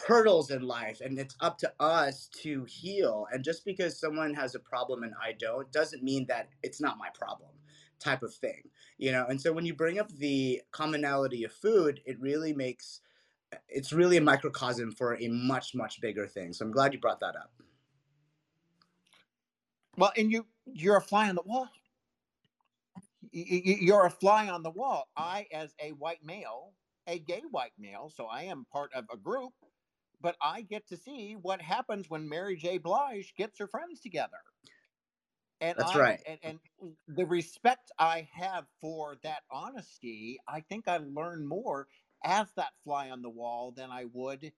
hurdles 0.06 0.52
in 0.52 0.62
life 0.62 1.00
and 1.00 1.18
it's 1.18 1.34
up 1.40 1.58
to 1.58 1.72
us 1.80 2.28
to 2.42 2.64
heal 2.66 3.26
and 3.32 3.42
just 3.42 3.64
because 3.64 3.98
someone 3.98 4.32
has 4.32 4.54
a 4.54 4.60
problem 4.60 5.02
and 5.02 5.12
i 5.20 5.32
don't 5.32 5.72
doesn't 5.72 6.04
mean 6.04 6.24
that 6.28 6.48
it's 6.62 6.80
not 6.80 6.98
my 6.98 7.08
problem 7.18 7.50
type 8.02 8.22
of 8.22 8.34
thing 8.34 8.62
you 8.98 9.12
know? 9.12 9.26
And 9.28 9.40
so 9.40 9.52
when 9.52 9.66
you 9.66 9.74
bring 9.74 9.98
up 9.98 10.10
the 10.10 10.62
commonality 10.72 11.44
of 11.44 11.52
food 11.52 12.00
it 12.04 12.20
really 12.20 12.52
makes 12.52 13.00
uh, 13.52 13.58
it's 13.68 13.92
really 13.92 14.16
a 14.16 14.22
microcosm 14.22 14.92
for 14.92 15.16
a 15.16 15.28
much 15.28 15.74
much 15.74 16.00
bigger 16.00 16.26
thing. 16.26 16.52
So 16.52 16.64
i'm 16.64 16.72
glad 16.72 16.92
you 16.92 17.00
brought 17.00 17.20
that 17.20 17.36
up. 17.36 17.52
Well 19.96 20.12
and 20.16 20.30
you 20.30 20.46
you're 20.66 20.96
a 20.96 21.02
fly 21.02 21.28
on 21.28 21.34
the 21.34 21.42
wall. 21.44 21.68
You're 23.30 24.06
a 24.06 24.10
fly 24.10 24.48
on 24.48 24.62
the 24.62 24.70
wall. 24.70 25.08
I 25.16 25.46
as 25.52 25.74
a 25.80 25.90
white 25.92 26.24
male 26.24 26.72
a 27.06 27.18
gay 27.18 27.42
white 27.50 27.72
male 27.78 28.10
so 28.14 28.26
i 28.26 28.42
am 28.42 28.66
part 28.72 28.90
of 28.94 29.04
a 29.12 29.16
group 29.16 29.52
but 30.20 30.36
i 30.40 30.62
get 30.62 30.86
to 30.86 30.96
see 30.96 31.36
what 31.40 31.60
happens 31.60 32.08
when 32.08 32.28
mary 32.28 32.56
j. 32.56 32.78
Blige 32.78 33.34
gets 33.36 33.58
her 33.58 33.66
friends 33.66 34.00
together 34.00 34.38
and 35.62 35.78
That's 35.78 35.94
I, 35.94 35.98
right. 35.98 36.20
And, 36.26 36.38
and 36.42 36.58
the 37.06 37.24
respect 37.24 37.92
I 37.98 38.28
have 38.34 38.66
for 38.80 39.16
that 39.22 39.42
honesty, 39.50 40.40
I 40.48 40.60
think 40.60 40.88
I 40.88 40.98
learn 40.98 41.46
more 41.46 41.86
as 42.24 42.48
that 42.56 42.72
fly 42.84 43.10
on 43.10 43.22
the 43.22 43.30
wall 43.30 43.72
than 43.72 43.90
I 43.90 44.06
would 44.12 44.52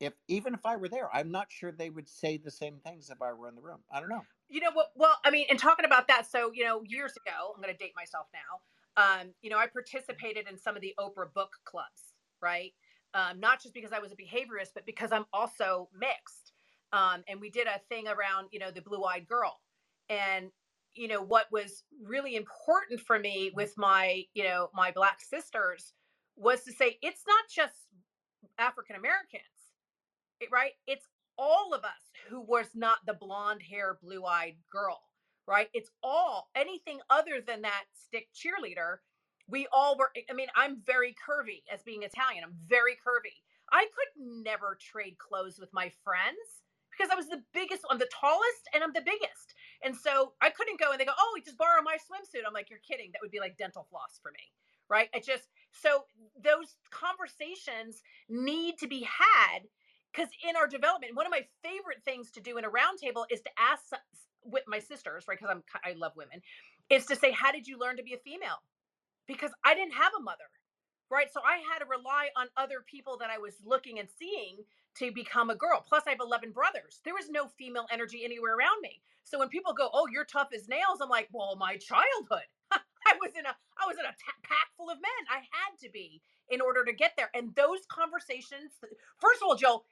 if 0.00 0.12
even 0.26 0.54
if 0.54 0.66
I 0.66 0.76
were 0.76 0.88
there. 0.88 1.08
I'm 1.14 1.30
not 1.30 1.52
sure 1.52 1.70
they 1.70 1.88
would 1.88 2.08
say 2.08 2.36
the 2.36 2.50
same 2.50 2.78
things 2.84 3.10
if 3.10 3.22
I 3.22 3.32
were 3.32 3.48
in 3.48 3.54
the 3.54 3.62
room. 3.62 3.78
I 3.92 4.00
don't 4.00 4.08
know. 4.08 4.24
You 4.48 4.60
know 4.60 4.72
what? 4.72 4.88
Well, 4.96 5.16
I 5.24 5.30
mean, 5.30 5.46
and 5.48 5.58
talking 5.58 5.84
about 5.84 6.08
that, 6.08 6.26
so 6.26 6.50
you 6.52 6.64
know, 6.64 6.82
years 6.84 7.12
ago, 7.12 7.52
I'm 7.54 7.62
going 7.62 7.72
to 7.72 7.78
date 7.78 7.92
myself 7.94 8.26
now. 8.34 9.00
Um, 9.02 9.28
you 9.40 9.50
know, 9.50 9.58
I 9.58 9.68
participated 9.68 10.48
in 10.50 10.58
some 10.58 10.74
of 10.74 10.82
the 10.82 10.94
Oprah 10.98 11.32
book 11.32 11.52
clubs, 11.64 12.14
right? 12.42 12.72
Um, 13.14 13.38
not 13.38 13.62
just 13.62 13.72
because 13.72 13.92
I 13.92 14.00
was 14.00 14.10
a 14.10 14.16
behaviorist, 14.16 14.70
but 14.74 14.84
because 14.84 15.12
I'm 15.12 15.26
also 15.32 15.88
mixed. 15.96 16.52
Um, 16.92 17.22
and 17.28 17.40
we 17.40 17.48
did 17.48 17.68
a 17.68 17.80
thing 17.88 18.08
around, 18.08 18.48
you 18.50 18.58
know, 18.58 18.70
the 18.70 18.82
blue 18.82 19.04
eyed 19.04 19.26
girl 19.26 19.60
and 20.08 20.50
you 20.94 21.08
know 21.08 21.22
what 21.22 21.46
was 21.50 21.84
really 22.04 22.36
important 22.36 23.00
for 23.00 23.18
me 23.18 23.46
mm-hmm. 23.46 23.56
with 23.56 23.74
my 23.76 24.24
you 24.34 24.44
know 24.44 24.68
my 24.74 24.90
black 24.90 25.20
sisters 25.20 25.94
was 26.36 26.62
to 26.64 26.72
say 26.72 26.98
it's 27.02 27.22
not 27.26 27.44
just 27.48 27.86
african 28.58 28.96
americans 28.96 29.42
right? 30.50 30.72
It's 30.86 31.06
all 31.38 31.72
of 31.72 31.84
us 31.84 32.10
who 32.28 32.40
was 32.40 32.66
not 32.74 32.98
the 33.06 33.14
blonde 33.14 33.62
hair 33.62 33.98
blue 34.02 34.24
eyed 34.24 34.56
girl 34.70 35.00
right? 35.48 35.68
It's 35.74 35.90
all 36.04 36.50
anything 36.54 37.00
other 37.10 37.40
than 37.44 37.62
that 37.62 37.84
stick 37.94 38.28
cheerleader 38.34 38.98
we 39.48 39.66
all 39.72 39.98
were 39.98 40.12
i 40.30 40.32
mean 40.32 40.46
i'm 40.54 40.80
very 40.86 41.16
curvy 41.18 41.62
as 41.72 41.82
being 41.82 42.04
italian 42.04 42.44
i'm 42.44 42.54
very 42.68 42.92
curvy. 42.92 43.34
I 43.72 43.86
could 43.86 44.42
never 44.44 44.78
trade 44.80 45.16
clothes 45.18 45.58
with 45.58 45.72
my 45.72 45.90
friends 46.04 46.62
because 46.90 47.10
i 47.10 47.16
was 47.16 47.28
the 47.28 47.42
biggest 47.52 47.82
i'm 47.90 47.98
the 47.98 48.08
tallest 48.20 48.68
and 48.72 48.84
i'm 48.84 48.92
the 48.92 49.02
biggest 49.04 49.54
and 49.84 49.96
so 49.96 50.32
I 50.40 50.50
couldn't 50.50 50.80
go 50.80 50.92
and 50.92 51.00
they 51.00 51.04
go, 51.04 51.12
oh, 51.18 51.38
just 51.44 51.58
borrow 51.58 51.82
my 51.82 51.96
swimsuit. 51.96 52.42
I'm 52.46 52.54
like, 52.54 52.70
you're 52.70 52.80
kidding. 52.86 53.10
That 53.12 53.20
would 53.22 53.30
be 53.30 53.40
like 53.40 53.56
dental 53.56 53.86
floss 53.90 54.18
for 54.22 54.30
me. 54.32 54.52
Right. 54.88 55.08
It 55.14 55.24
just, 55.24 55.48
so 55.72 56.04
those 56.42 56.76
conversations 56.90 58.02
need 58.28 58.78
to 58.78 58.86
be 58.86 59.02
had 59.02 59.62
because 60.12 60.28
in 60.48 60.56
our 60.56 60.66
development, 60.66 61.16
one 61.16 61.26
of 61.26 61.30
my 61.30 61.46
favorite 61.62 62.04
things 62.04 62.30
to 62.32 62.40
do 62.40 62.58
in 62.58 62.64
a 62.64 62.68
roundtable 62.68 63.24
is 63.30 63.40
to 63.42 63.50
ask 63.58 63.84
with 64.44 64.64
my 64.66 64.78
sisters, 64.78 65.24
right? 65.28 65.38
Because 65.38 65.54
I'm, 65.54 65.62
I 65.84 65.94
love 65.96 66.12
women, 66.16 66.42
is 66.90 67.06
to 67.06 67.16
say, 67.16 67.32
how 67.32 67.52
did 67.52 67.66
you 67.66 67.78
learn 67.78 67.96
to 67.96 68.02
be 68.02 68.12
a 68.14 68.18
female? 68.18 68.60
Because 69.26 69.52
I 69.64 69.74
didn't 69.74 69.94
have 69.94 70.12
a 70.18 70.22
mother 70.22 70.44
right? 71.10 71.28
So 71.32 71.40
I 71.44 71.58
had 71.70 71.80
to 71.80 71.84
rely 71.84 72.28
on 72.36 72.48
other 72.56 72.82
people 72.86 73.18
that 73.18 73.30
I 73.30 73.38
was 73.38 73.54
looking 73.64 73.98
and 73.98 74.08
seeing 74.18 74.64
to 74.96 75.12
become 75.12 75.50
a 75.50 75.54
girl. 75.56 75.84
Plus, 75.86 76.04
I 76.06 76.10
have 76.10 76.20
11 76.20 76.52
brothers. 76.52 77.00
There 77.04 77.14
was 77.14 77.30
no 77.30 77.48
female 77.48 77.86
energy 77.92 78.24
anywhere 78.24 78.56
around 78.56 78.80
me. 78.82 79.02
So 79.24 79.38
when 79.38 79.48
people 79.48 79.72
go, 79.74 79.90
"Oh, 79.92 80.08
you're 80.12 80.24
tough 80.24 80.48
as 80.54 80.68
nails," 80.68 81.00
I'm 81.02 81.08
like, 81.08 81.28
"Well, 81.32 81.56
my 81.56 81.76
childhood. 81.76 82.48
I 82.72 83.14
was 83.20 83.32
in 83.38 83.46
a 83.46 83.56
I 83.78 83.86
was 83.86 83.96
in 83.98 84.04
a 84.06 84.12
t- 84.12 84.42
pack 84.42 84.68
full 84.76 84.90
of 84.90 84.98
men. 84.98 85.22
I 85.30 85.38
had 85.38 85.78
to 85.82 85.90
be 85.90 86.22
in 86.50 86.60
order 86.60 86.84
to 86.84 86.92
get 86.92 87.12
there." 87.16 87.30
And 87.34 87.54
those 87.54 87.86
conversations. 87.88 88.72
First 89.20 89.42
of 89.42 89.48
all, 89.48 89.56
Joe, 89.56 89.84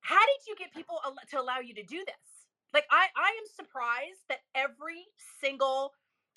how 0.00 0.20
did 0.20 0.46
you 0.48 0.56
get 0.56 0.72
people 0.74 1.00
to 1.30 1.40
allow 1.40 1.60
you 1.60 1.74
to 1.74 1.84
do 1.84 2.04
this? 2.06 2.46
Like, 2.74 2.86
I 2.90 3.08
I 3.16 3.28
am 3.28 3.46
surprised 3.54 4.22
that 4.28 4.40
every 4.54 5.06
single 5.40 5.94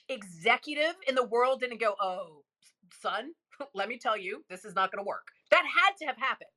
executive 0.09 0.95
in 1.07 1.15
the 1.15 1.25
world 1.25 1.61
didn't 1.61 1.81
go, 1.81 1.95
"Oh, 2.01 2.43
son, 3.01 3.33
let 3.75 3.89
me 3.89 3.97
tell 3.97 4.17
you, 4.17 4.43
this 4.49 4.65
is 4.65 4.75
not 4.75 4.91
going 4.91 5.03
to 5.03 5.07
work. 5.07 5.27
That 5.51 5.65
had 5.65 5.97
to 5.99 6.05
have 6.05 6.17
happened. 6.17 6.49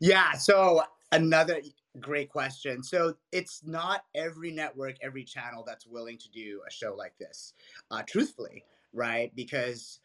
Yeah. 0.00 0.32
So, 0.32 0.82
another 1.12 1.60
great 2.00 2.30
question. 2.30 2.82
So, 2.82 3.14
it's 3.32 3.62
not 3.64 4.04
every 4.14 4.50
network, 4.50 4.96
every 5.02 5.24
channel 5.24 5.64
that's 5.66 5.86
willing 5.86 6.18
to 6.18 6.30
do 6.30 6.62
a 6.66 6.70
show 6.70 6.94
like 6.94 7.16
this, 7.18 7.54
uh, 7.90 8.02
truthfully, 8.06 8.64
right? 8.92 9.34
Because 9.34 10.00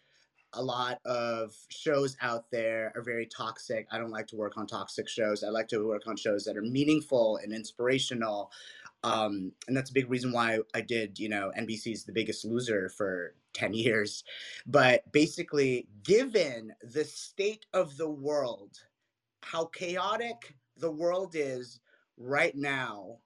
a 0.53 0.61
lot 0.61 0.99
of 1.05 1.55
shows 1.69 2.17
out 2.21 2.51
there 2.51 2.91
are 2.95 3.01
very 3.01 3.25
toxic. 3.25 3.87
I 3.91 3.97
don't 3.97 4.11
like 4.11 4.27
to 4.27 4.35
work 4.35 4.57
on 4.57 4.67
toxic 4.67 5.07
shows. 5.07 5.43
I 5.43 5.49
like 5.49 5.67
to 5.69 5.85
work 5.85 6.03
on 6.07 6.17
shows 6.17 6.43
that 6.43 6.57
are 6.57 6.61
meaningful 6.61 7.37
and 7.37 7.53
inspirational. 7.53 8.51
Um, 9.03 9.53
and 9.67 9.75
that's 9.75 9.89
a 9.89 9.93
big 9.93 10.09
reason 10.09 10.31
why 10.31 10.59
I 10.75 10.81
did, 10.81 11.17
you 11.17 11.29
know, 11.29 11.51
NBC's 11.57 12.03
The 12.03 12.11
Biggest 12.11 12.45
Loser 12.45 12.89
for 12.89 13.33
10 13.53 13.73
years. 13.73 14.23
But 14.67 15.09
basically, 15.11 15.87
given 16.03 16.73
the 16.83 17.05
state 17.05 17.65
of 17.73 17.97
the 17.97 18.09
world, 18.09 18.77
how 19.41 19.65
chaotic 19.65 20.55
the 20.77 20.91
world 20.91 21.35
is 21.35 21.79
right 22.17 22.55
now, 22.55 23.17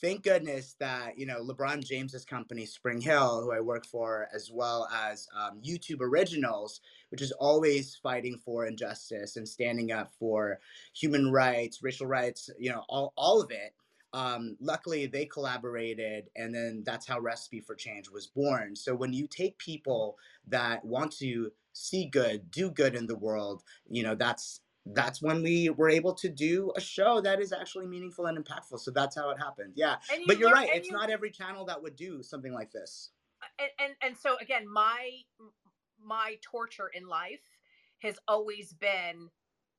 thank 0.00 0.22
goodness 0.22 0.76
that, 0.80 1.18
you 1.18 1.26
know, 1.26 1.42
LeBron 1.42 1.84
James's 1.84 2.24
company, 2.24 2.66
Spring 2.66 3.00
Hill, 3.00 3.40
who 3.42 3.52
I 3.52 3.60
work 3.60 3.86
for, 3.86 4.28
as 4.34 4.50
well 4.52 4.88
as 4.92 5.26
um, 5.38 5.60
YouTube 5.64 6.00
Originals, 6.00 6.80
which 7.10 7.22
is 7.22 7.32
always 7.32 7.98
fighting 8.02 8.38
for 8.44 8.66
injustice 8.66 9.36
and 9.36 9.48
standing 9.48 9.92
up 9.92 10.12
for 10.18 10.58
human 10.94 11.30
rights, 11.30 11.82
racial 11.82 12.06
rights, 12.06 12.50
you 12.58 12.70
know, 12.70 12.84
all, 12.88 13.12
all 13.16 13.40
of 13.40 13.50
it. 13.50 13.74
Um, 14.12 14.56
luckily 14.60 15.06
they 15.06 15.26
collaborated 15.26 16.30
and 16.36 16.54
then 16.54 16.84
that's 16.86 17.04
how 17.04 17.18
recipe 17.18 17.60
for 17.60 17.74
change 17.74 18.08
was 18.08 18.28
born. 18.28 18.76
So 18.76 18.94
when 18.94 19.12
you 19.12 19.26
take 19.26 19.58
people 19.58 20.16
that 20.46 20.84
want 20.84 21.10
to 21.18 21.50
see 21.74 22.06
good 22.06 22.50
do 22.52 22.70
good 22.70 22.94
in 22.94 23.06
the 23.06 23.16
world 23.16 23.64
you 23.90 24.02
know 24.02 24.14
that's 24.14 24.60
that's 24.86 25.22
when 25.22 25.42
we 25.42 25.70
were 25.70 25.88
able 25.88 26.12
to 26.14 26.28
do 26.28 26.72
a 26.76 26.80
show 26.80 27.20
that 27.22 27.40
is 27.40 27.52
actually 27.52 27.86
meaningful 27.86 28.26
and 28.26 28.36
impactful. 28.36 28.78
So 28.80 28.90
that's 28.90 29.16
how 29.16 29.30
it 29.30 29.38
happened. 29.38 29.72
Yeah. 29.74 29.96
You 30.10 30.24
but 30.26 30.38
you're 30.38 30.50
learn, 30.50 30.58
right. 30.58 30.70
It's 30.74 30.88
you, 30.88 30.94
not 30.94 31.10
every 31.10 31.30
channel 31.30 31.64
that 31.66 31.82
would 31.82 31.96
do 31.96 32.22
something 32.22 32.52
like 32.52 32.70
this. 32.70 33.10
Uh, 33.42 33.46
and, 33.62 33.70
and 33.78 33.94
and 34.02 34.16
so 34.16 34.36
again, 34.40 34.68
my 34.70 35.10
my 36.02 36.36
torture 36.42 36.90
in 36.94 37.08
life 37.08 37.40
has 38.02 38.18
always 38.28 38.74
been 38.74 39.30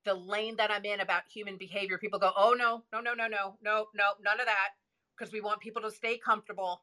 the 0.05 0.15
lane 0.15 0.55
that 0.57 0.71
I'm 0.71 0.85
in 0.85 0.99
about 0.99 1.23
human 1.31 1.57
behavior. 1.57 1.99
People 1.99 2.19
go, 2.19 2.31
"Oh 2.35 2.55
no, 2.57 2.83
no, 2.91 2.99
no, 3.01 3.13
no, 3.13 3.27
no, 3.27 3.57
no, 3.61 3.85
no, 3.93 4.03
none 4.23 4.39
of 4.39 4.47
that," 4.47 4.69
because 5.17 5.31
we 5.31 5.41
want 5.41 5.59
people 5.59 5.83
to 5.83 5.91
stay 5.91 6.17
comfortable, 6.17 6.81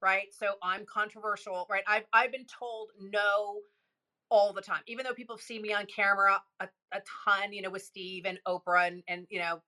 right? 0.00 0.28
So 0.32 0.54
I'm 0.62 0.86
controversial, 0.86 1.66
right? 1.68 1.84
I've 1.86 2.04
I've 2.14 2.32
been 2.32 2.46
told 2.46 2.90
no 2.98 3.60
all 4.30 4.52
the 4.52 4.60
time, 4.62 4.82
even 4.86 5.04
though 5.04 5.14
people 5.14 5.38
see 5.38 5.58
me 5.58 5.72
on 5.72 5.86
camera 5.86 6.40
a, 6.60 6.68
a 6.92 7.00
ton, 7.24 7.52
you 7.52 7.62
know, 7.62 7.70
with 7.70 7.82
Steve 7.82 8.24
and 8.26 8.38
Oprah 8.46 8.88
and, 8.88 9.02
and, 9.08 9.26
you 9.30 9.38
know, 9.38 9.60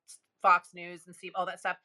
Fox 0.42 0.70
News 0.74 1.02
and 1.06 1.14
Steve, 1.14 1.32
all 1.34 1.46
that 1.46 1.60
stuff. 1.60 1.76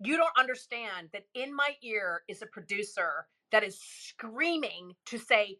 You 0.00 0.16
don't 0.16 0.38
understand 0.38 1.08
that 1.12 1.24
in 1.34 1.54
my 1.54 1.70
ear 1.82 2.22
is 2.28 2.42
a 2.42 2.46
producer 2.46 3.26
that 3.52 3.64
is 3.64 3.80
screaming 3.80 4.92
to 5.06 5.18
say, 5.18 5.58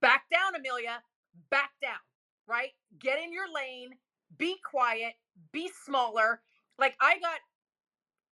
back 0.00 0.24
down, 0.30 0.54
Amelia, 0.54 1.02
back 1.50 1.70
down, 1.80 1.98
right? 2.46 2.70
Get 3.00 3.18
in 3.22 3.32
your 3.32 3.46
lane, 3.52 3.90
be 4.38 4.56
quiet, 4.68 5.14
be 5.52 5.70
smaller. 5.84 6.40
Like 6.78 6.94
I 7.00 7.18
got 7.18 7.40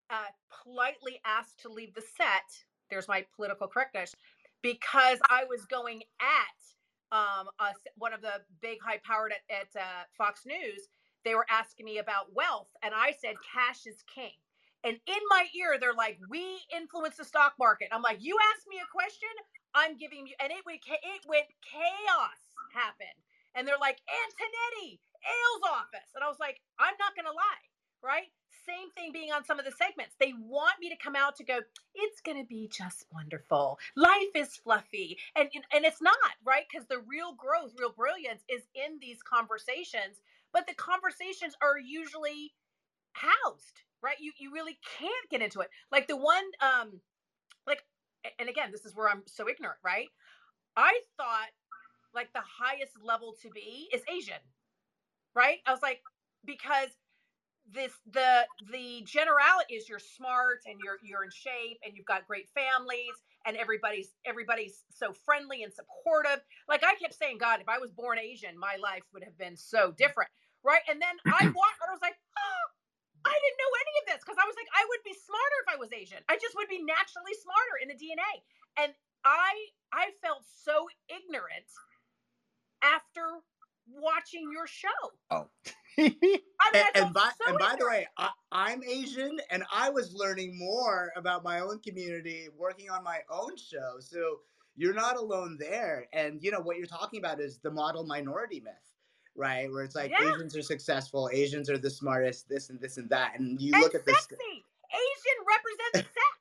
uh, 0.09 0.63
politely 0.63 1.19
asked 1.25 1.59
to 1.61 1.69
leave 1.69 1.93
the 1.93 2.03
set. 2.17 2.43
There's 2.89 3.07
my 3.07 3.25
political 3.35 3.67
correctness 3.67 4.15
because 4.61 5.19
I 5.29 5.45
was 5.49 5.65
going 5.65 6.01
at 6.21 6.59
um, 7.11 7.49
one 7.97 8.13
of 8.13 8.21
the 8.21 8.41
big 8.61 8.77
high 8.81 8.99
powered 9.03 9.33
at, 9.33 9.43
at 9.49 9.81
uh, 9.81 10.03
Fox 10.17 10.45
News. 10.45 10.89
They 11.25 11.35
were 11.35 11.45
asking 11.49 11.85
me 11.85 11.97
about 11.97 12.33
wealth, 12.33 12.69
and 12.81 12.93
I 12.95 13.11
said 13.11 13.35
cash 13.43 13.85
is 13.85 14.03
king. 14.07 14.35
And 14.85 14.95
in 14.95 15.21
my 15.29 15.45
ear, 15.53 15.77
they're 15.77 15.93
like, 15.93 16.17
"We 16.29 16.61
influence 16.73 17.17
the 17.17 17.25
stock 17.25 17.53
market." 17.59 17.89
I'm 17.91 18.01
like, 18.01 18.23
"You 18.23 18.37
asked 18.55 18.67
me 18.69 18.79
a 18.79 18.87
question, 18.91 19.29
I'm 19.75 19.97
giving 19.97 20.25
you," 20.27 20.33
and 20.39 20.51
it 20.51 20.63
went 20.65 20.79
it 20.87 21.21
went 21.27 21.47
chaos 21.59 22.39
happened. 22.73 23.19
And 23.55 23.67
they're 23.67 23.81
like, 23.81 23.99
"Antonetti, 24.07 24.99
Ailes 25.25 25.63
office. 25.67 26.09
And 26.15 26.23
I 26.23 26.29
was 26.31 26.39
like, 26.39 26.61
I'm 26.79 26.95
not 26.99 27.15
to 27.27 27.35
lie, 27.35 27.65
right? 28.03 28.27
Same 28.65 28.91
thing 28.95 29.11
being 29.11 29.31
on 29.31 29.45
some 29.45 29.59
of 29.59 29.65
the 29.65 29.71
segments. 29.71 30.15
They 30.19 30.33
want 30.39 30.75
me 30.79 30.89
to 30.89 30.95
come 30.95 31.15
out 31.15 31.35
to 31.37 31.43
go, 31.43 31.59
it's 31.95 32.21
going 32.21 32.37
to 32.37 32.47
be 32.47 32.69
just 32.71 33.05
wonderful. 33.13 33.79
Life 33.95 34.33
is 34.35 34.55
fluffy. 34.55 35.17
And, 35.35 35.49
and 35.73 35.85
it's 35.85 36.01
not, 36.01 36.15
right? 36.45 36.63
Because 36.71 36.87
the 36.87 36.99
real 37.07 37.33
growth, 37.33 37.73
real 37.79 37.93
brilliance 37.95 38.43
is 38.49 38.63
in 38.75 38.99
these 39.01 39.19
conversations. 39.23 40.21
But 40.53 40.67
the 40.67 40.75
conversations 40.75 41.55
are 41.61 41.77
usually 41.77 42.53
housed, 43.13 43.81
right? 44.01 44.17
You, 44.19 44.31
you 44.39 44.51
really 44.53 44.79
can't 44.97 45.29
get 45.29 45.41
into 45.41 45.61
it. 45.61 45.69
Like 45.91 46.07
the 46.07 46.17
one, 46.17 46.43
um, 46.61 47.01
like, 47.67 47.83
and 48.39 48.49
again, 48.49 48.71
this 48.71 48.85
is 48.85 48.95
where 48.95 49.09
I'm 49.09 49.23
so 49.27 49.49
ignorant, 49.49 49.79
right? 49.83 50.07
I 50.75 50.99
thought 51.17 51.49
like 52.13 52.33
the 52.33 52.41
highest 52.41 52.93
level 53.03 53.35
to 53.41 53.49
be 53.49 53.87
is 53.93 54.01
Asian, 54.11 54.41
right? 55.35 55.59
I 55.65 55.71
was 55.71 55.81
like, 55.81 56.01
because 56.45 56.89
this 57.73 57.93
the 58.11 58.45
the 58.71 59.03
generality 59.05 59.75
is 59.75 59.87
you're 59.89 59.99
smart 59.99 60.61
and 60.65 60.79
you're 60.83 60.97
you're 61.03 61.23
in 61.23 61.29
shape 61.29 61.77
and 61.85 61.95
you've 61.95 62.05
got 62.05 62.25
great 62.25 62.49
families 62.49 63.13
and 63.45 63.57
everybody's 63.57 64.13
everybody's 64.25 64.83
so 64.89 65.13
friendly 65.13 65.63
and 65.63 65.73
supportive. 65.73 66.41
Like 66.67 66.83
I 66.83 66.95
kept 66.95 67.13
saying, 67.13 67.37
God, 67.37 67.61
if 67.61 67.69
I 67.69 67.77
was 67.77 67.91
born 67.91 68.17
Asian, 68.19 68.57
my 68.57 68.77
life 68.81 69.03
would 69.13 69.23
have 69.23 69.37
been 69.37 69.55
so 69.55 69.93
different, 69.97 70.29
right? 70.63 70.81
And 70.89 71.01
then 71.01 71.15
I 71.27 71.45
walked, 71.55 71.79
I 71.85 71.93
was 71.93 72.01
like, 72.01 72.17
oh, 72.17 72.65
I 73.25 73.33
didn't 73.33 73.59
know 73.59 73.73
any 73.85 73.95
of 74.01 74.05
this 74.13 74.21
because 74.25 74.39
I 74.41 74.47
was 74.47 74.55
like, 74.57 74.69
I 74.73 74.83
would 74.89 75.03
be 75.05 75.13
smarter 75.13 75.57
if 75.65 75.69
I 75.69 75.77
was 75.77 75.91
Asian. 75.93 76.19
I 76.29 76.35
just 76.41 76.55
would 76.57 76.69
be 76.69 76.81
naturally 76.81 77.35
smarter 77.37 77.75
in 77.81 77.87
the 77.89 77.97
DNA. 77.99 78.33
And 78.81 78.91
I 79.25 79.53
I 79.93 80.11
felt 80.21 80.43
so 80.45 80.87
ignorant 81.09 81.69
after 82.81 83.43
watching 83.87 84.49
your 84.51 84.67
show. 84.67 85.01
Oh. 85.29 85.49
and, 86.73 86.85
and, 86.95 87.13
by, 87.13 87.29
so 87.41 87.49
and 87.49 87.57
by 87.57 87.75
the 87.79 87.85
way, 87.85 88.07
I, 88.17 88.71
am 88.71 88.83
Asian, 88.83 89.39
and 89.49 89.63
I 89.73 89.89
was 89.89 90.13
learning 90.13 90.57
more 90.57 91.11
about 91.15 91.43
my 91.43 91.59
own 91.59 91.79
community 91.79 92.47
working 92.57 92.89
on 92.89 93.03
my 93.03 93.19
own 93.29 93.55
show. 93.57 93.95
So 93.99 94.39
you're 94.75 94.93
not 94.93 95.17
alone 95.17 95.57
there. 95.59 96.07
And 96.13 96.41
you 96.41 96.51
know 96.51 96.59
what 96.59 96.77
you're 96.77 96.87
talking 96.87 97.19
about 97.19 97.39
is 97.39 97.59
the 97.59 97.71
model 97.71 98.05
minority 98.05 98.59
myth, 98.59 98.73
right? 99.35 99.69
Where 99.71 99.83
it's 99.83 99.95
like 99.95 100.11
yeah. 100.11 100.33
Asians 100.33 100.55
are 100.55 100.61
successful, 100.61 101.29
Asians 101.31 101.69
are 101.69 101.77
the 101.77 101.89
smartest, 101.89 102.49
this 102.49 102.69
and 102.69 102.79
this 102.79 102.97
and 102.97 103.09
that. 103.09 103.39
And 103.39 103.61
you 103.61 103.73
and 103.73 103.83
look 103.83 103.95
at 103.95 104.05
sexy. 104.05 104.27
this. 104.29 104.39
Asian 104.89 105.39
represents 105.47 106.09
sex. 106.15 106.39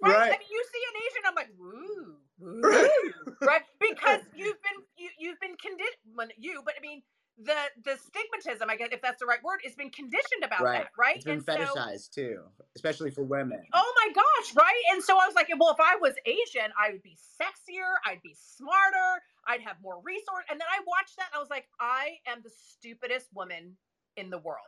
Right? 0.00 0.14
right? 0.14 0.26
I 0.26 0.38
mean, 0.38 0.48
you 0.50 0.64
see 0.72 0.82
an 0.88 0.96
Asian, 1.06 1.22
I'm 1.26 1.34
like, 1.34 1.50
ooh, 1.60 2.16
ooh 2.44 3.46
right? 3.46 3.62
Because 3.80 4.20
you've 4.36 4.60
been 4.62 4.84
you, 4.96 5.08
you've 5.18 5.40
been 5.40 5.56
conditioned, 5.56 6.32
you, 6.38 6.62
but 6.64 6.74
I 6.76 6.80
mean 6.80 7.02
guess 7.44 8.88
if 8.92 9.02
that's 9.02 9.18
the 9.20 9.26
right 9.26 9.42
word, 9.42 9.60
it's 9.64 9.76
been 9.76 9.90
conditioned 9.90 10.44
about 10.44 10.60
Right. 10.62 10.82
that, 10.82 10.90
right? 10.98 11.16
It's 11.16 11.24
been 11.24 11.34
And 11.38 11.44
so- 11.44 11.54
fetishized 11.54 12.10
too, 12.12 12.44
especially 12.74 13.10
for 13.10 13.22
women. 13.22 13.64
Oh 13.72 13.94
my 14.06 14.12
gosh, 14.12 14.54
right? 14.54 14.82
And 14.92 15.02
so 15.02 15.18
I 15.18 15.26
was 15.26 15.34
like, 15.34 15.48
well, 15.58 15.70
if 15.70 15.80
I 15.80 15.96
was 15.96 16.14
Asian, 16.26 16.72
I 16.78 16.90
would 16.90 17.02
be 17.02 17.16
sexier, 17.40 17.94
I'd 18.04 18.22
be 18.22 18.34
smarter, 18.34 19.22
I'd 19.46 19.62
have 19.62 19.80
more 19.80 20.00
resource. 20.02 20.44
And 20.50 20.60
then 20.60 20.68
I 20.70 20.80
watched 20.86 21.16
that 21.16 21.28
and 21.32 21.36
I 21.36 21.40
was 21.40 21.50
like, 21.50 21.68
I 21.80 22.18
am 22.26 22.42
the 22.42 22.50
stupidest 22.50 23.28
woman 23.34 23.76
in 24.16 24.30
the 24.30 24.38
world. 24.38 24.58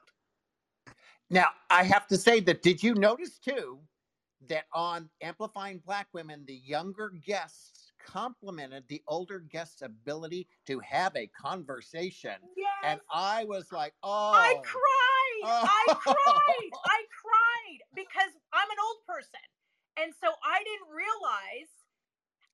Now, 1.29 1.49
I 1.71 1.85
have 1.85 2.07
to 2.09 2.17
say 2.19 2.41
that 2.41 2.63
did 2.63 2.83
you 2.83 2.95
notice 2.95 3.39
too 3.39 3.81
that 4.49 4.65
on 4.73 5.09
Amplifying 5.21 5.79
Black 5.85 6.09
Women, 6.13 6.45
the 6.47 6.55
younger 6.55 7.11
guests 7.11 7.80
complimented 8.07 8.85
the 8.89 9.03
older 9.09 9.41
guests' 9.41 9.83
ability 9.83 10.47
to 10.67 10.79
have 10.81 11.15
a 11.17 11.27
conversation? 11.29 12.35
Yes. 12.57 12.69
And 12.85 13.01
I 13.13 13.45
was 13.45 13.71
like, 13.73 13.95
oh. 14.03 14.33
I 14.33 14.55
cried. 14.63 14.81
I 15.45 15.85
Oh. 15.89 15.95
cried. 16.01 16.71
I 16.85 17.03
cried 17.23 17.79
because 17.95 18.31
I'm 18.53 18.69
an 18.71 18.77
old 18.85 18.99
person. 19.07 19.41
And 19.97 20.13
so 20.23 20.29
I 20.45 20.59
didn't 20.59 20.95
realize 20.95 21.71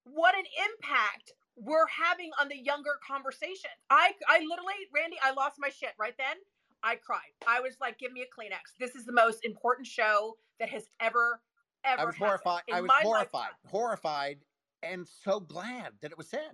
what 0.05 0.35
an 0.37 0.45
impact 0.71 1.33
we're 1.57 1.87
having 1.89 2.31
on 2.41 2.49
the 2.49 2.57
younger 2.57 2.99
conversation. 3.07 3.71
I 3.91 4.13
I 4.29 4.39
literally, 4.41 4.75
Randy, 4.95 5.17
I 5.23 5.33
lost 5.33 5.57
my 5.59 5.69
shit 5.69 5.91
right 5.99 6.15
then. 6.19 6.37
I 6.83 6.97
cried. 6.97 7.33
I 7.49 7.61
was 7.61 7.75
like, 7.81 7.99
give 7.99 8.13
me 8.13 8.23
a 8.23 8.25
Kleenex. 8.25 8.77
This 8.79 8.95
is 8.95 9.05
the 9.07 9.13
most 9.13 9.45
important 9.45 9.87
show 9.87 10.37
that 10.61 10.69
has 10.69 10.85
ever, 11.01 11.41
ever 11.85 12.01
I 12.01 12.05
was 12.05 12.15
happened 12.15 12.27
horrified. 12.29 12.63
in 12.69 12.75
I 12.75 12.81
was 12.83 12.91
horrified, 13.03 13.33
lifetime. 13.33 13.51
horrified, 13.67 14.39
and 14.83 15.07
so 15.25 15.41
glad 15.41 15.93
that 16.03 16.11
it 16.11 16.19
was 16.19 16.29
said. 16.29 16.53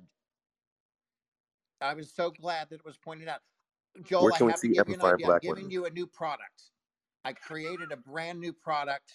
I 1.81 1.95
was 1.95 2.13
so 2.15 2.31
glad 2.31 2.71
that 2.71 2.77
it 2.77 2.85
was 2.85 2.97
pointed 2.97 3.29
out. 3.29 3.41
Joel, 4.05 4.25
Where 4.25 4.33
I 4.33 4.37
can 4.37 4.47
we 4.47 4.53
have 4.53 4.61
to 4.61 4.67
see 4.69 4.73
give 4.75 4.89
you 4.89 4.95
an 4.95 5.03
idea. 5.03 5.27
Black 5.27 5.43
I'm 5.45 5.55
giving 5.55 5.71
you 5.71 5.87
a 5.87 5.91
new 5.91 6.07
product. 6.07 6.71
I 7.25 7.33
created 7.33 7.93
a 7.93 7.97
brand 7.97 8.41
new 8.41 8.53
product 8.53 9.13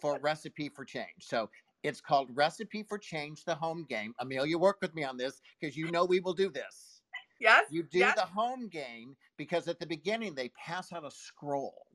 for 0.00 0.18
Recipe 0.20 0.68
for 0.68 0.84
Change. 0.84 1.20
So 1.20 1.50
it's 1.82 2.00
called 2.00 2.30
Recipe 2.34 2.82
for 2.82 2.98
Change, 2.98 3.44
the 3.44 3.54
home 3.54 3.86
game. 3.88 4.14
Amelia, 4.20 4.58
work 4.58 4.78
with 4.80 4.94
me 4.94 5.04
on 5.04 5.16
this 5.16 5.40
because 5.60 5.76
you 5.76 5.90
know 5.90 6.04
we 6.04 6.20
will 6.20 6.34
do 6.34 6.50
this. 6.50 7.02
Yes. 7.40 7.66
You 7.70 7.84
do 7.84 7.98
yes. 7.98 8.16
the 8.16 8.26
home 8.26 8.68
game 8.68 9.16
because 9.36 9.68
at 9.68 9.78
the 9.78 9.86
beginning 9.86 10.34
they 10.34 10.50
pass 10.50 10.92
out 10.92 11.04
a 11.04 11.10
scroll. 11.10 11.86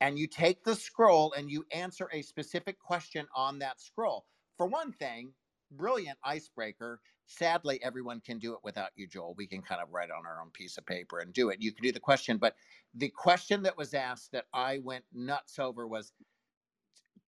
And 0.00 0.16
you 0.16 0.28
take 0.28 0.62
the 0.62 0.76
scroll 0.76 1.32
and 1.32 1.50
you 1.50 1.64
answer 1.72 2.08
a 2.12 2.22
specific 2.22 2.78
question 2.78 3.26
on 3.34 3.58
that 3.58 3.80
scroll. 3.80 4.26
For 4.58 4.66
one 4.68 4.92
thing, 4.92 5.34
brilliant 5.72 6.20
icebreaker. 6.24 7.02
Sadly, 7.26 7.82
everyone 7.82 8.20
can 8.22 8.40
do 8.40 8.54
it 8.54 8.60
without 8.64 8.92
you, 8.96 9.08
Joel. 9.08 9.34
We 9.36 9.48
can 9.48 9.62
kind 9.62 9.82
of 9.82 9.90
write 9.92 10.10
on 10.12 10.26
our 10.26 10.42
own 10.42 10.52
piece 10.52 10.78
of 10.78 10.86
paper 10.86 11.20
and 11.20 11.34
do 11.34 11.50
it. 11.50 11.62
You 11.62 11.72
can 11.72 11.84
do 11.84 11.92
the 11.92 12.00
question, 12.00 12.38
but 12.38 12.56
the 12.94 13.10
question 13.10 13.62
that 13.64 13.78
was 13.78 13.94
asked 13.94 14.32
that 14.32 14.48
I 14.54 14.80
went 14.80 15.06
nuts 15.12 15.58
over 15.60 15.88
was 15.88 16.14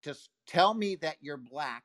just 0.02 0.30
tell 0.46 0.74
me 0.74 0.96
that 0.96 1.18
you're 1.22 1.38
black 1.38 1.84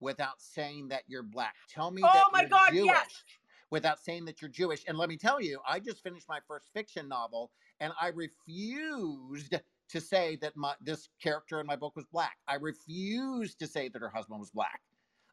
without 0.00 0.42
saying 0.42 0.88
that 0.88 1.04
you're 1.08 1.24
black. 1.24 1.56
Tell 1.68 1.90
me 1.92 2.02
Oh 2.04 2.12
that 2.14 2.32
my 2.32 2.40
you're 2.40 2.50
God, 2.50 2.74
Jewish 2.74 2.84
yes. 2.84 3.24
without 3.70 4.00
saying 4.00 4.26
that 4.26 4.42
you're 4.42 4.50
Jewish. 4.50 4.84
And 4.88 4.98
let 4.98 5.08
me 5.08 5.16
tell 5.18 5.40
you, 5.40 5.60
I 5.66 5.80
just 5.80 6.02
finished 6.02 6.28
my 6.28 6.40
first 6.46 6.72
fiction 6.72 7.08
novel 7.08 7.52
and 7.80 7.92
I 8.00 8.08
refused 8.08 9.54
to 9.90 10.00
say 10.00 10.36
that 10.36 10.56
my 10.56 10.74
this 10.80 11.08
character 11.20 11.60
in 11.60 11.66
my 11.66 11.76
book 11.76 11.96
was 11.96 12.06
black. 12.06 12.38
I 12.48 12.56
refused 12.56 13.58
to 13.60 13.66
say 13.66 13.88
that 13.88 14.02
her 14.02 14.10
husband 14.10 14.40
was 14.40 14.50
black. 14.50 14.82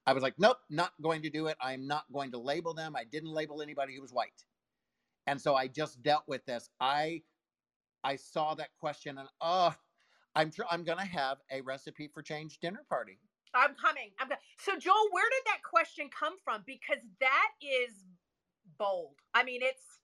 I 0.05 0.13
was 0.13 0.23
like, 0.23 0.39
nope, 0.39 0.59
not 0.69 0.93
going 1.01 1.23
to 1.23 1.29
do 1.29 1.47
it. 1.47 1.57
I'm 1.59 1.87
not 1.87 2.11
going 2.11 2.31
to 2.31 2.37
label 2.37 2.73
them. 2.73 2.95
I 2.95 3.03
didn't 3.05 3.31
label 3.31 3.61
anybody 3.61 3.95
who 3.95 4.01
was 4.01 4.13
white. 4.13 4.45
And 5.27 5.41
so 5.41 5.55
I 5.55 5.67
just 5.67 6.03
dealt 6.03 6.27
with 6.27 6.45
this. 6.45 6.69
I 6.79 7.23
I 8.03 8.15
saw 8.17 8.55
that 8.55 8.75
question 8.79 9.17
and 9.17 9.29
oh, 9.41 9.75
I'm 10.35 10.51
tr- 10.51 10.63
I'm 10.69 10.83
gonna 10.83 11.05
have 11.05 11.41
a 11.49 11.61
recipe 11.61 12.07
for 12.07 12.21
change 12.21 12.59
dinner 12.59 12.85
party. 12.87 13.19
I'm 13.53 13.75
coming. 13.75 14.11
I'm 14.19 14.29
so 14.59 14.77
Joel, 14.77 15.09
where 15.11 15.29
did 15.29 15.43
that 15.47 15.63
question 15.63 16.09
come 16.09 16.37
from? 16.43 16.63
Because 16.65 16.99
that 17.19 17.51
is 17.61 18.05
bold. 18.77 19.21
I 19.33 19.43
mean, 19.43 19.61
it's 19.63 20.01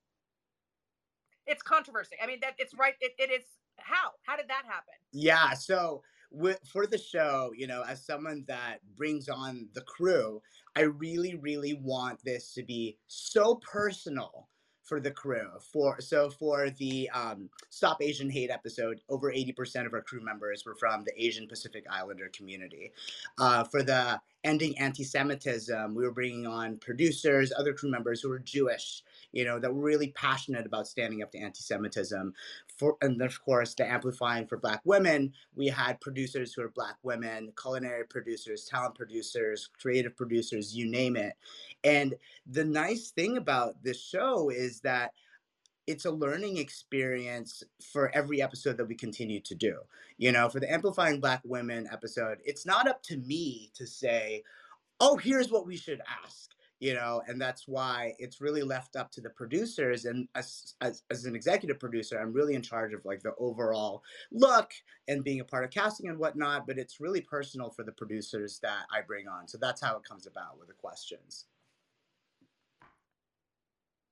it's 1.45 1.61
controversy. 1.63 2.17
I 2.21 2.27
mean, 2.27 2.39
that 2.41 2.55
it's 2.59 2.73
right. 2.73 2.95
It, 3.01 3.13
it 3.19 3.29
is 3.31 3.60
how? 3.83 4.11
How 4.23 4.35
did 4.35 4.47
that 4.47 4.63
happen? 4.65 4.93
Yeah. 5.11 5.53
So 5.53 6.03
with, 6.31 6.59
for 6.65 6.87
the 6.87 6.97
show, 6.97 7.51
you 7.55 7.67
know, 7.67 7.83
as 7.87 8.05
someone 8.05 8.45
that 8.47 8.79
brings 8.95 9.29
on 9.29 9.67
the 9.73 9.81
crew, 9.81 10.41
I 10.75 10.81
really, 10.81 11.35
really 11.35 11.73
want 11.73 12.23
this 12.23 12.53
to 12.53 12.63
be 12.63 12.97
so 13.07 13.55
personal 13.55 14.47
for 14.83 14.99
the 14.99 15.11
crew. 15.11 15.47
For 15.71 16.01
so 16.01 16.29
for 16.29 16.69
the 16.69 17.09
um, 17.11 17.49
Stop 17.69 18.01
Asian 18.01 18.29
Hate 18.29 18.49
episode, 18.49 18.99
over 19.07 19.31
eighty 19.31 19.53
percent 19.53 19.87
of 19.87 19.93
our 19.93 20.01
crew 20.01 20.21
members 20.21 20.65
were 20.65 20.75
from 20.75 21.05
the 21.05 21.13
Asian 21.23 21.47
Pacific 21.47 21.85
Islander 21.89 22.29
community. 22.33 22.91
Uh, 23.37 23.63
for 23.63 23.83
the 23.83 24.19
ending 24.43 24.77
anti-Semitism, 24.79 25.95
we 25.95 26.03
were 26.03 26.11
bringing 26.11 26.45
on 26.45 26.77
producers, 26.77 27.53
other 27.57 27.73
crew 27.73 27.91
members 27.91 28.19
who 28.19 28.29
were 28.29 28.39
Jewish. 28.39 29.03
You 29.31 29.45
know, 29.45 29.59
that 29.59 29.73
were 29.73 29.81
really 29.81 30.09
passionate 30.09 30.65
about 30.65 30.87
standing 30.87 31.23
up 31.23 31.31
to 31.31 31.37
anti-Semitism. 31.37 32.33
For 32.81 32.97
and 33.03 33.21
of 33.21 33.39
course, 33.45 33.75
the 33.75 33.87
amplifying 33.87 34.47
for 34.47 34.57
Black 34.57 34.81
women, 34.85 35.33
we 35.55 35.67
had 35.67 36.01
producers 36.01 36.51
who 36.51 36.63
are 36.63 36.69
Black 36.69 36.97
women, 37.03 37.53
culinary 37.61 38.07
producers, 38.07 38.65
talent 38.65 38.95
producers, 38.95 39.69
creative 39.79 40.17
producers, 40.17 40.75
you 40.75 40.89
name 40.89 41.15
it. 41.15 41.33
And 41.83 42.15
the 42.47 42.65
nice 42.65 43.11
thing 43.11 43.37
about 43.37 43.75
this 43.83 44.01
show 44.01 44.49
is 44.49 44.81
that 44.81 45.11
it's 45.85 46.05
a 46.05 46.11
learning 46.11 46.57
experience 46.57 47.61
for 47.93 48.09
every 48.15 48.41
episode 48.41 48.77
that 48.77 48.87
we 48.87 48.95
continue 48.95 49.41
to 49.41 49.53
do. 49.53 49.77
You 50.17 50.31
know, 50.31 50.49
for 50.49 50.59
the 50.59 50.71
Amplifying 50.71 51.19
Black 51.19 51.41
Women 51.43 51.87
episode, 51.93 52.39
it's 52.43 52.65
not 52.65 52.87
up 52.87 53.03
to 53.03 53.17
me 53.17 53.69
to 53.75 53.85
say, 53.85 54.41
oh, 54.99 55.17
here's 55.17 55.51
what 55.51 55.67
we 55.67 55.77
should 55.77 56.01
ask. 56.25 56.49
You 56.81 56.95
know, 56.95 57.21
and 57.27 57.39
that's 57.39 57.67
why 57.67 58.15
it's 58.17 58.41
really 58.41 58.63
left 58.63 58.95
up 58.95 59.11
to 59.11 59.21
the 59.21 59.29
producers. 59.29 60.05
And 60.05 60.27
as, 60.33 60.73
as, 60.81 61.03
as 61.11 61.25
an 61.25 61.35
executive 61.35 61.79
producer, 61.79 62.19
I'm 62.19 62.33
really 62.33 62.55
in 62.55 62.63
charge 62.63 62.91
of 62.93 63.05
like 63.05 63.21
the 63.21 63.35
overall 63.37 64.01
look 64.31 64.71
and 65.07 65.23
being 65.23 65.41
a 65.41 65.45
part 65.45 65.63
of 65.63 65.69
casting 65.69 66.09
and 66.09 66.17
whatnot. 66.17 66.65
But 66.65 66.79
it's 66.79 66.99
really 66.99 67.21
personal 67.21 67.69
for 67.69 67.83
the 67.83 67.91
producers 67.91 68.59
that 68.63 68.87
I 68.91 69.01
bring 69.01 69.27
on. 69.27 69.47
So 69.47 69.59
that's 69.61 69.79
how 69.79 69.95
it 69.95 70.03
comes 70.03 70.25
about 70.25 70.57
with 70.57 70.69
the 70.69 70.73
questions. 70.73 71.45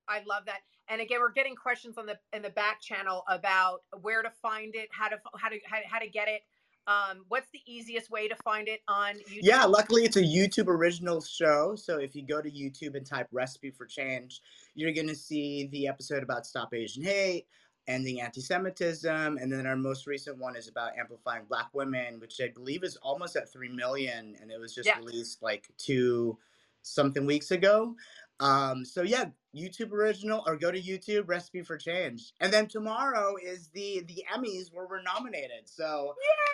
I 0.07 0.21
love 0.27 0.45
that. 0.45 0.59
And 0.89 1.01
again, 1.01 1.19
we're 1.21 1.31
getting 1.31 1.55
questions 1.55 1.97
on 1.97 2.05
the 2.05 2.17
in 2.33 2.41
the 2.41 2.49
back 2.49 2.81
channel 2.81 3.23
about 3.27 3.81
where 4.01 4.23
to 4.23 4.31
find 4.41 4.75
it, 4.75 4.89
how 4.91 5.07
to 5.07 5.17
how 5.37 5.49
to 5.49 5.59
how, 5.65 5.77
how 5.89 5.99
to 5.99 6.07
get 6.07 6.27
it. 6.27 6.41
Um, 6.87 7.23
what's 7.27 7.47
the 7.53 7.61
easiest 7.65 8.09
way 8.09 8.27
to 8.27 8.35
find 8.37 8.67
it 8.67 8.81
on 8.87 9.15
YouTube? 9.15 9.41
Yeah, 9.43 9.65
luckily 9.65 10.03
it's 10.03 10.17
a 10.17 10.21
YouTube 10.21 10.67
original 10.67 11.21
show. 11.21 11.75
So 11.75 11.97
if 11.99 12.15
you 12.15 12.25
go 12.25 12.41
to 12.41 12.49
YouTube 12.49 12.95
and 12.95 13.05
type 13.05 13.27
recipe 13.31 13.69
for 13.69 13.85
change, 13.85 14.41
you're 14.73 14.93
going 14.93 15.07
to 15.07 15.15
see 15.15 15.67
the 15.67 15.87
episode 15.87 16.23
about 16.23 16.45
Stop 16.45 16.73
Asian 16.73 17.03
Hate, 17.03 17.45
ending 17.87 18.21
anti 18.21 18.41
Semitism. 18.41 19.37
And 19.37 19.51
then 19.51 19.67
our 19.67 19.75
most 19.75 20.07
recent 20.07 20.37
one 20.37 20.55
is 20.55 20.67
about 20.67 20.97
amplifying 20.97 21.43
Black 21.47 21.67
women, 21.73 22.19
which 22.19 22.39
I 22.41 22.47
believe 22.47 22.83
is 22.83 22.97
almost 22.97 23.35
at 23.35 23.51
3 23.51 23.69
million. 23.69 24.35
And 24.41 24.51
it 24.51 24.59
was 24.59 24.73
just 24.73 24.87
Yeah. 24.87 24.97
released 24.97 25.43
like 25.43 25.69
two 25.77 26.39
something 26.81 27.25
weeks 27.25 27.51
ago. 27.51 27.95
Um, 28.39 28.85
so 28.85 29.01
yeah, 29.01 29.25
YouTube 29.55 29.91
original 29.91 30.43
or 30.47 30.55
go 30.55 30.71
to 30.71 30.81
YouTube 30.81 31.27
recipe 31.27 31.61
for 31.61 31.77
change. 31.77 32.31
And 32.39 32.53
then 32.53 32.67
tomorrow 32.67 33.35
is 33.43 33.67
the 33.69 34.03
the 34.07 34.23
Emmys 34.33 34.71
where 34.71 34.87
we're 34.87 35.01
nominated. 35.01 35.65
So 35.65 36.13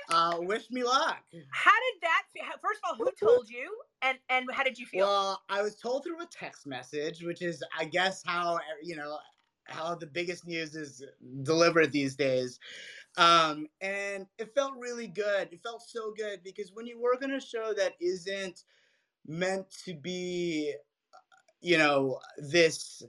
uh, 0.10 0.38
wish 0.40 0.70
me 0.72 0.84
luck. 0.84 1.18
How 1.52 1.72
did 1.72 2.02
that? 2.02 2.24
fe- 2.34 2.42
how- 2.44 2.58
First 2.62 2.80
of 2.84 2.90
all, 3.00 3.06
who 3.06 3.12
told 3.20 3.50
you, 3.50 3.76
and 4.02 4.18
and 4.30 4.48
how 4.52 4.64
did 4.64 4.78
you 4.80 4.86
feel? 4.86 5.06
Well, 5.06 5.42
I 5.50 5.62
was 5.62 5.76
told 5.76 6.04
through 6.04 6.22
a 6.22 6.28
text 6.28 6.66
message, 6.66 7.22
which 7.24 7.42
is, 7.42 7.64
I 7.78 7.86
guess, 7.86 8.24
how 8.26 8.60
you 8.82 8.96
know 8.96 9.18
how 9.66 9.96
the 9.96 10.06
biggest 10.08 10.46
news 10.48 10.76
is 10.76 11.04
delivered 11.44 11.92
these 11.92 12.16
days. 12.16 12.60
Um, 13.18 13.68
and 13.82 14.28
it 14.38 14.54
felt 14.54 14.74
really 14.78 15.08
good. 15.08 15.50
It 15.52 15.62
felt 15.64 15.82
so 15.82 16.14
good 16.16 16.44
because 16.44 16.72
when 16.74 16.86
you 16.86 17.00
work 17.00 17.24
on 17.24 17.32
a 17.32 17.40
show 17.40 17.74
that 17.76 17.94
isn't 18.00 18.64
meant 19.26 19.66
to 19.86 19.94
be, 19.96 20.74
you 21.66 21.80
know, 21.80 22.20
this 22.38 23.02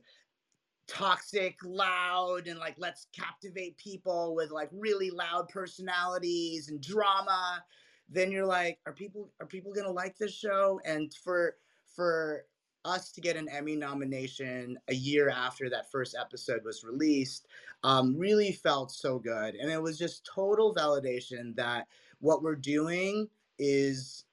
toxic, 0.88 1.58
loud, 1.62 2.46
and 2.46 2.58
like 2.58 2.74
let's 2.78 3.06
captivate 3.14 3.76
people 3.76 4.34
with 4.34 4.50
like 4.50 4.70
really 4.72 5.10
loud 5.10 5.46
personalities 5.50 6.70
and 6.70 6.80
drama, 6.80 7.62
then 8.08 8.32
you're 8.32 8.46
like, 8.46 8.78
are 8.86 8.94
people 8.94 9.30
are 9.40 9.46
people 9.46 9.74
gonna 9.74 9.90
like 9.90 10.16
this 10.16 10.32
show? 10.32 10.80
And 10.86 11.12
for 11.22 11.56
for 11.94 12.46
us 12.86 13.12
to 13.12 13.20
get 13.20 13.36
an 13.36 13.46
Emmy 13.50 13.76
nomination 13.76 14.78
a 14.88 14.94
year 14.94 15.28
after 15.28 15.68
that 15.68 15.90
first 15.92 16.16
episode 16.18 16.64
was 16.64 16.82
released, 16.82 17.48
um, 17.82 18.16
really 18.16 18.52
felt 18.52 18.90
so 18.90 19.18
good, 19.18 19.54
and 19.54 19.70
it 19.70 19.82
was 19.82 19.98
just 19.98 20.24
total 20.34 20.74
validation 20.74 21.54
that 21.56 21.88
what 22.20 22.42
we're 22.42 22.56
doing 22.56 23.28
is 23.58 24.24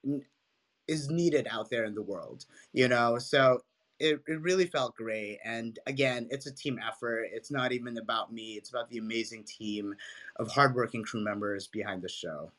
is 0.88 1.10
needed 1.10 1.46
out 1.50 1.68
there 1.68 1.84
in 1.84 1.94
the 1.94 2.00
world. 2.02 2.46
You 2.72 2.88
know, 2.88 3.18
so 3.18 3.60
it, 3.98 4.20
it 4.26 4.40
really 4.40 4.66
felt 4.66 4.96
great. 4.96 5.38
And 5.44 5.78
again, 5.86 6.28
it's 6.30 6.46
a 6.46 6.52
team 6.52 6.78
effort. 6.86 7.28
It's 7.32 7.50
not 7.50 7.72
even 7.72 7.98
about 7.98 8.32
me, 8.32 8.54
it's 8.54 8.70
about 8.70 8.88
the 8.90 8.98
amazing 8.98 9.44
team 9.44 9.94
of 10.36 10.48
hardworking 10.48 11.04
crew 11.04 11.22
members 11.22 11.68
behind 11.68 12.02
the 12.02 12.08
show. 12.08 12.50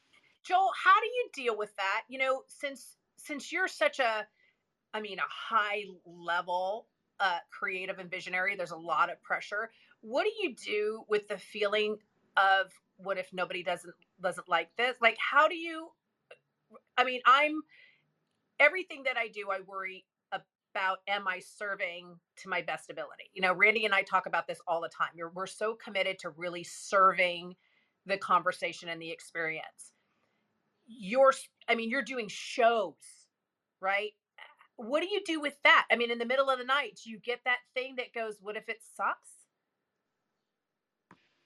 Joel, 0.43 0.71
how 0.83 0.99
do 0.99 1.07
you 1.07 1.29
deal 1.33 1.57
with 1.57 1.75
that? 1.77 2.03
You 2.07 2.19
know, 2.19 2.43
since 2.47 2.97
since 3.17 3.51
you're 3.51 3.67
such 3.67 3.99
a 3.99 4.27
I 4.93 5.01
mean, 5.01 5.19
a 5.19 5.23
high 5.27 5.83
level 6.05 6.87
uh, 7.19 7.39
creative 7.51 7.99
and 7.99 8.09
visionary, 8.09 8.55
there's 8.55 8.71
a 8.71 8.77
lot 8.77 9.11
of 9.11 9.21
pressure. 9.21 9.71
What 10.01 10.23
do 10.23 10.31
you 10.41 10.55
do 10.55 11.03
with 11.09 11.27
the 11.27 11.37
feeling 11.37 11.97
of 12.37 12.71
what 12.97 13.17
if 13.17 13.33
nobody 13.33 13.61
doesn't 13.61 13.93
doesn't 14.21 14.47
like 14.47 14.69
this? 14.77 14.95
Like, 15.01 15.17
how 15.19 15.49
do 15.49 15.55
you? 15.55 15.89
I 16.97 17.03
mean, 17.03 17.19
I'm 17.25 17.61
everything 18.59 19.03
that 19.03 19.17
I 19.17 19.27
do. 19.27 19.49
I 19.51 19.59
worry 19.67 20.05
about 20.75 20.97
am 21.07 21.27
I 21.27 21.39
serving 21.39 22.15
to 22.37 22.49
my 22.49 22.61
best 22.61 22.89
ability? 22.89 23.29
You 23.33 23.41
know, 23.41 23.53
Randy 23.53 23.85
and 23.85 23.93
I 23.93 24.01
talk 24.01 24.25
about 24.25 24.47
this 24.47 24.59
all 24.67 24.81
the 24.81 24.89
time. 24.89 25.09
We're, 25.15 25.29
we're 25.29 25.47
so 25.47 25.73
committed 25.73 26.19
to 26.19 26.29
really 26.31 26.63
serving 26.63 27.55
the 28.05 28.17
conversation 28.17 28.89
and 28.89 29.01
the 29.01 29.11
experience. 29.11 29.93
You're, 30.85 31.33
I 31.69 31.75
mean, 31.75 31.89
you're 31.89 32.01
doing 32.01 32.27
shows, 32.27 32.93
right? 33.79 34.11
What 34.75 35.01
do 35.01 35.07
you 35.07 35.21
do 35.25 35.39
with 35.39 35.55
that? 35.63 35.85
I 35.89 35.95
mean, 35.95 36.11
in 36.11 36.19
the 36.19 36.25
middle 36.25 36.49
of 36.49 36.59
the 36.59 36.65
night, 36.65 36.99
do 37.03 37.09
you 37.09 37.19
get 37.19 37.39
that 37.45 37.59
thing 37.73 37.95
that 37.95 38.13
goes, 38.13 38.35
what 38.41 38.57
if 38.57 38.67
it 38.67 38.79
sucks? 38.95 39.29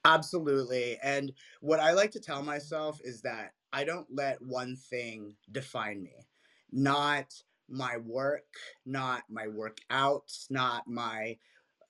Absolutely. 0.06 0.98
And 1.04 1.34
what 1.62 1.80
I 1.80 1.92
like 1.92 2.12
to 2.12 2.20
tell 2.20 2.42
myself 2.42 3.00
is 3.04 3.22
that 3.22 3.52
I 3.72 3.84
don't 3.84 4.08
let 4.12 4.42
one 4.42 4.76
thing 4.76 5.36
define 5.52 6.02
me. 6.02 6.26
Not 6.72 7.34
my 7.70 7.98
work, 7.98 8.46
not 8.86 9.24
my 9.30 9.48
workouts, 9.48 10.50
not 10.50 10.88
my 10.88 11.38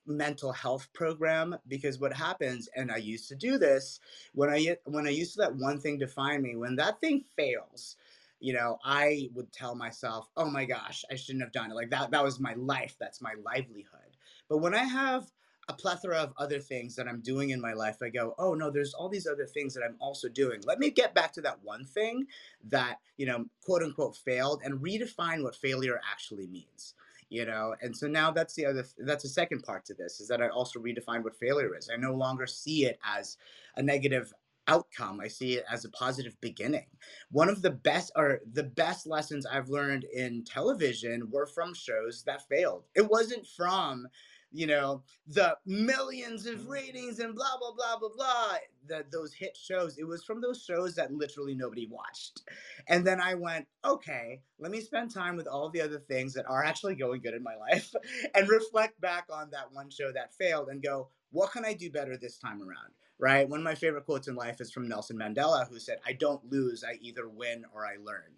mental 0.06 0.52
health 0.52 0.92
program 0.94 1.56
because 1.68 2.00
what 2.00 2.14
happens 2.14 2.68
and 2.76 2.92
I 2.92 2.98
used 2.98 3.30
to 3.30 3.36
do 3.36 3.58
this 3.58 4.00
when 4.34 4.50
I 4.50 4.78
when 4.86 5.06
I 5.06 5.12
used 5.12 5.36
to 5.36 5.42
let 5.42 5.56
one 5.56 5.80
thing 5.80 6.00
define 6.00 6.42
me 6.42 6.56
when 6.56 6.76
that 6.78 7.00
thing 7.00 7.24
fails 7.36 7.96
you 8.40 8.54
know 8.54 8.80
I 8.84 9.30
would 9.36 9.52
tell 9.52 9.76
myself 9.76 10.28
oh 10.36 10.50
my 10.50 10.66
gosh 10.66 11.06
I 11.12 11.16
shouldn't 11.16 11.44
have 11.44 11.52
done 11.52 11.70
it 11.72 11.76
like 11.76 11.92
that 11.92 12.10
that 12.12 12.24
was 12.24 12.40
my 12.40 12.54
life 12.56 12.96
that's 13.00 13.22
my 13.22 13.36
livelihood. 13.46 14.18
But 14.50 14.58
when 14.58 14.74
I 14.74 14.84
have 14.84 15.32
a 15.70 15.74
plethora 15.74 16.18
of 16.18 16.34
other 16.38 16.60
things 16.60 16.96
that 16.96 17.08
I'm 17.08 17.22
doing 17.22 17.52
in 17.52 17.62
my 17.62 17.74
life, 17.74 17.98
I 18.02 18.10
go, 18.10 18.34
oh 18.40 18.56
no, 18.56 18.72
there's 18.72 18.96
all 18.96 19.08
these 19.08 19.28
other 19.28 19.46
things 19.46 19.74
that 19.76 19.84
I'm 19.84 19.96
also 20.00 20.28
doing. 20.28 20.62
Let 20.66 20.80
me 20.80 20.90
get 20.90 21.14
back 21.14 21.32
to 21.34 21.42
that 21.42 21.60
one 21.64 21.86
thing 21.86 22.26
that, 22.70 22.98
you 23.18 23.28
know, 23.28 23.46
quote 23.64 23.84
unquote 23.84 24.18
failed 24.18 24.62
and 24.66 24.82
redefine 24.82 25.44
what 25.44 25.56
failure 25.56 26.02
actually 26.12 26.48
means. 26.48 26.96
You 27.30 27.46
know, 27.46 27.76
and 27.84 27.96
so 27.96 28.08
now 28.08 28.32
that's 28.32 28.56
the 28.56 28.66
other 28.66 28.84
that's 28.98 29.22
the 29.22 29.30
second 29.30 29.62
part 29.62 29.86
to 29.86 29.94
this 29.94 30.20
is 30.20 30.28
that 30.30 30.42
I 30.42 30.50
also 30.50 30.80
redefine 30.80 31.24
what 31.24 31.36
failure 31.36 31.78
is. 31.78 31.88
I 31.94 31.96
no 31.96 32.16
longer 32.16 32.48
see 32.48 32.86
it 32.86 32.98
as 33.06 33.38
a 33.76 33.84
negative 33.84 34.34
outcome. 34.68 35.20
I 35.20 35.28
see 35.28 35.54
it 35.54 35.66
as 35.72 35.86
a 35.86 35.90
positive 35.90 36.40
beginning. 36.42 36.88
One 37.32 37.50
of 37.50 37.62
the 37.62 37.70
best 37.70 38.12
or 38.16 38.42
the 38.54 38.64
best 38.64 39.06
lessons 39.06 39.46
I've 39.46 39.70
learned 39.70 40.06
in 40.06 40.44
television 40.44 41.30
were 41.30 41.46
from 41.46 41.76
shows 41.76 42.24
that 42.24 42.48
failed. 42.48 42.86
It 42.96 43.08
wasn't 43.08 43.46
from 43.46 44.08
you 44.52 44.66
know, 44.66 45.04
the 45.28 45.58
millions 45.66 46.46
of 46.46 46.68
ratings 46.68 47.20
and 47.20 47.36
blah 47.36 47.58
blah 47.60 47.72
blah 47.72 48.00
blah 48.00 48.10
blah. 48.16 48.58
That 48.88 49.12
those 49.12 49.34
hit 49.34 49.56
shows. 49.56 49.98
It 49.98 50.08
was 50.08 50.24
from 50.24 50.42
those 50.42 50.64
shows 50.64 50.96
that 50.96 51.14
literally 51.14 51.54
nobody 51.54 51.88
watched. 51.88 52.42
And 52.88 53.06
then 53.06 53.22
I 53.22 53.36
went, 53.36 53.68
okay, 53.86 54.42
let 54.58 54.72
me 54.72 54.82
spend 54.82 55.14
time 55.14 55.36
with 55.36 55.48
all 55.48 55.70
the 55.70 55.82
other 55.82 56.00
things 56.00 56.34
that 56.34 56.50
are 56.50 56.64
actually 56.64 56.96
going 56.96 57.22
good 57.22 57.36
in 57.36 57.44
my 57.44 57.56
life 57.56 57.94
and 58.36 58.50
reflect 58.50 59.00
back 59.00 59.26
on 59.32 59.52
that 59.52 59.72
one 59.72 59.90
show 59.90 60.12
that 60.12 60.34
failed 60.34 60.70
and 60.70 60.82
go, 60.82 61.10
what 61.32 61.52
can 61.52 61.66
I 61.66 61.74
do 61.74 61.92
better 61.92 62.18
this 62.18 62.38
time 62.38 62.62
around? 62.62 62.94
Right? 63.20 63.48
One 63.48 63.60
of 63.60 63.66
my 63.66 63.76
favorite 63.76 64.06
quotes 64.06 64.28
in 64.28 64.36
life 64.36 64.62
is 64.62 64.72
from 64.72 64.88
Nelson 64.88 65.18
Mandela, 65.18 65.68
who 65.68 65.78
said, 65.78 66.00
I 66.06 66.14
don't 66.14 66.44
lose, 66.50 66.84
I 66.84 66.98
either 67.02 67.28
win 67.28 67.66
or 67.74 67.86
I 67.86 67.98
learn. 68.02 68.34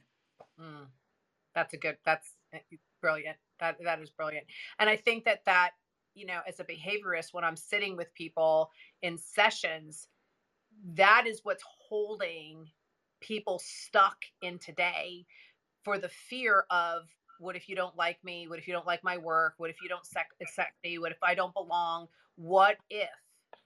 Mm, 0.59 0.87
that's 1.55 1.73
a 1.73 1.77
good, 1.77 1.97
that's 2.03 2.33
eh, 2.51 2.59
brilliant. 2.99 3.37
That, 3.59 3.77
that 3.83 4.01
is 4.01 4.09
brilliant. 4.09 4.47
And 4.79 4.89
I 4.89 4.95
think 4.95 5.25
that 5.25 5.45
that 5.45 5.71
you 6.15 6.25
know, 6.25 6.39
as 6.47 6.59
a 6.59 6.63
behaviorist, 6.63 7.33
when 7.33 7.43
I'm 7.43 7.55
sitting 7.55 7.95
with 7.97 8.13
people 8.13 8.69
in 9.01 9.17
sessions, 9.17 10.07
that 10.95 11.25
is 11.27 11.41
what's 11.43 11.63
holding 11.89 12.65
people 13.21 13.61
stuck 13.63 14.17
in 14.41 14.57
today 14.59 15.25
for 15.83 15.97
the 15.97 16.09
fear 16.09 16.65
of 16.69 17.03
what 17.39 17.55
if 17.55 17.67
you 17.67 17.75
don't 17.75 17.95
like 17.97 18.23
me? 18.23 18.47
What 18.47 18.59
if 18.59 18.67
you 18.67 18.73
don't 18.73 18.85
like 18.85 19.03
my 19.03 19.17
work? 19.17 19.55
What 19.57 19.69
if 19.69 19.77
you 19.81 19.89
don't 19.89 20.05
accept 20.41 20.73
me? 20.83 20.99
What 20.99 21.11
if 21.11 21.17
I 21.23 21.33
don't 21.33 21.53
belong? 21.53 22.07
What 22.35 22.77
if? 22.89 23.09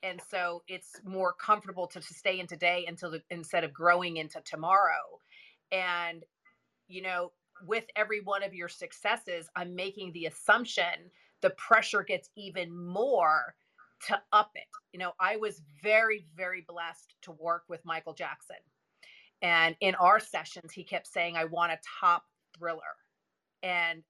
And 0.01 0.21
so 0.29 0.63
it's 0.67 1.01
more 1.03 1.33
comfortable 1.33 1.87
to, 1.87 1.99
to 1.99 2.13
stay 2.13 2.39
in 2.39 2.47
today 2.47 2.85
until 2.87 3.11
the, 3.11 3.21
instead 3.29 3.63
of 3.63 3.73
growing 3.73 4.17
into 4.17 4.39
tomorrow. 4.41 5.19
And, 5.71 6.23
you 6.87 7.01
know, 7.01 7.31
with 7.65 7.85
every 7.95 8.21
one 8.21 8.43
of 8.43 8.53
your 8.53 8.69
successes, 8.69 9.49
I'm 9.55 9.75
making 9.75 10.13
the 10.13 10.25
assumption 10.25 11.11
the 11.41 11.51
pressure 11.51 12.03
gets 12.03 12.29
even 12.35 12.75
more 12.75 13.55
to 14.07 14.21
up 14.31 14.51
it. 14.55 14.67
You 14.93 14.99
know, 14.99 15.13
I 15.19 15.37
was 15.37 15.61
very, 15.81 16.25
very 16.35 16.65
blessed 16.67 17.15
to 17.23 17.31
work 17.31 17.63
with 17.69 17.85
Michael 17.85 18.13
Jackson. 18.13 18.57
And 19.41 19.75
in 19.81 19.95
our 19.95 20.19
sessions, 20.19 20.71
he 20.71 20.83
kept 20.83 21.07
saying, 21.07 21.35
I 21.35 21.45
want 21.45 21.71
a 21.71 21.79
top 21.99 22.23
thriller. 22.57 22.81
And 23.63 24.03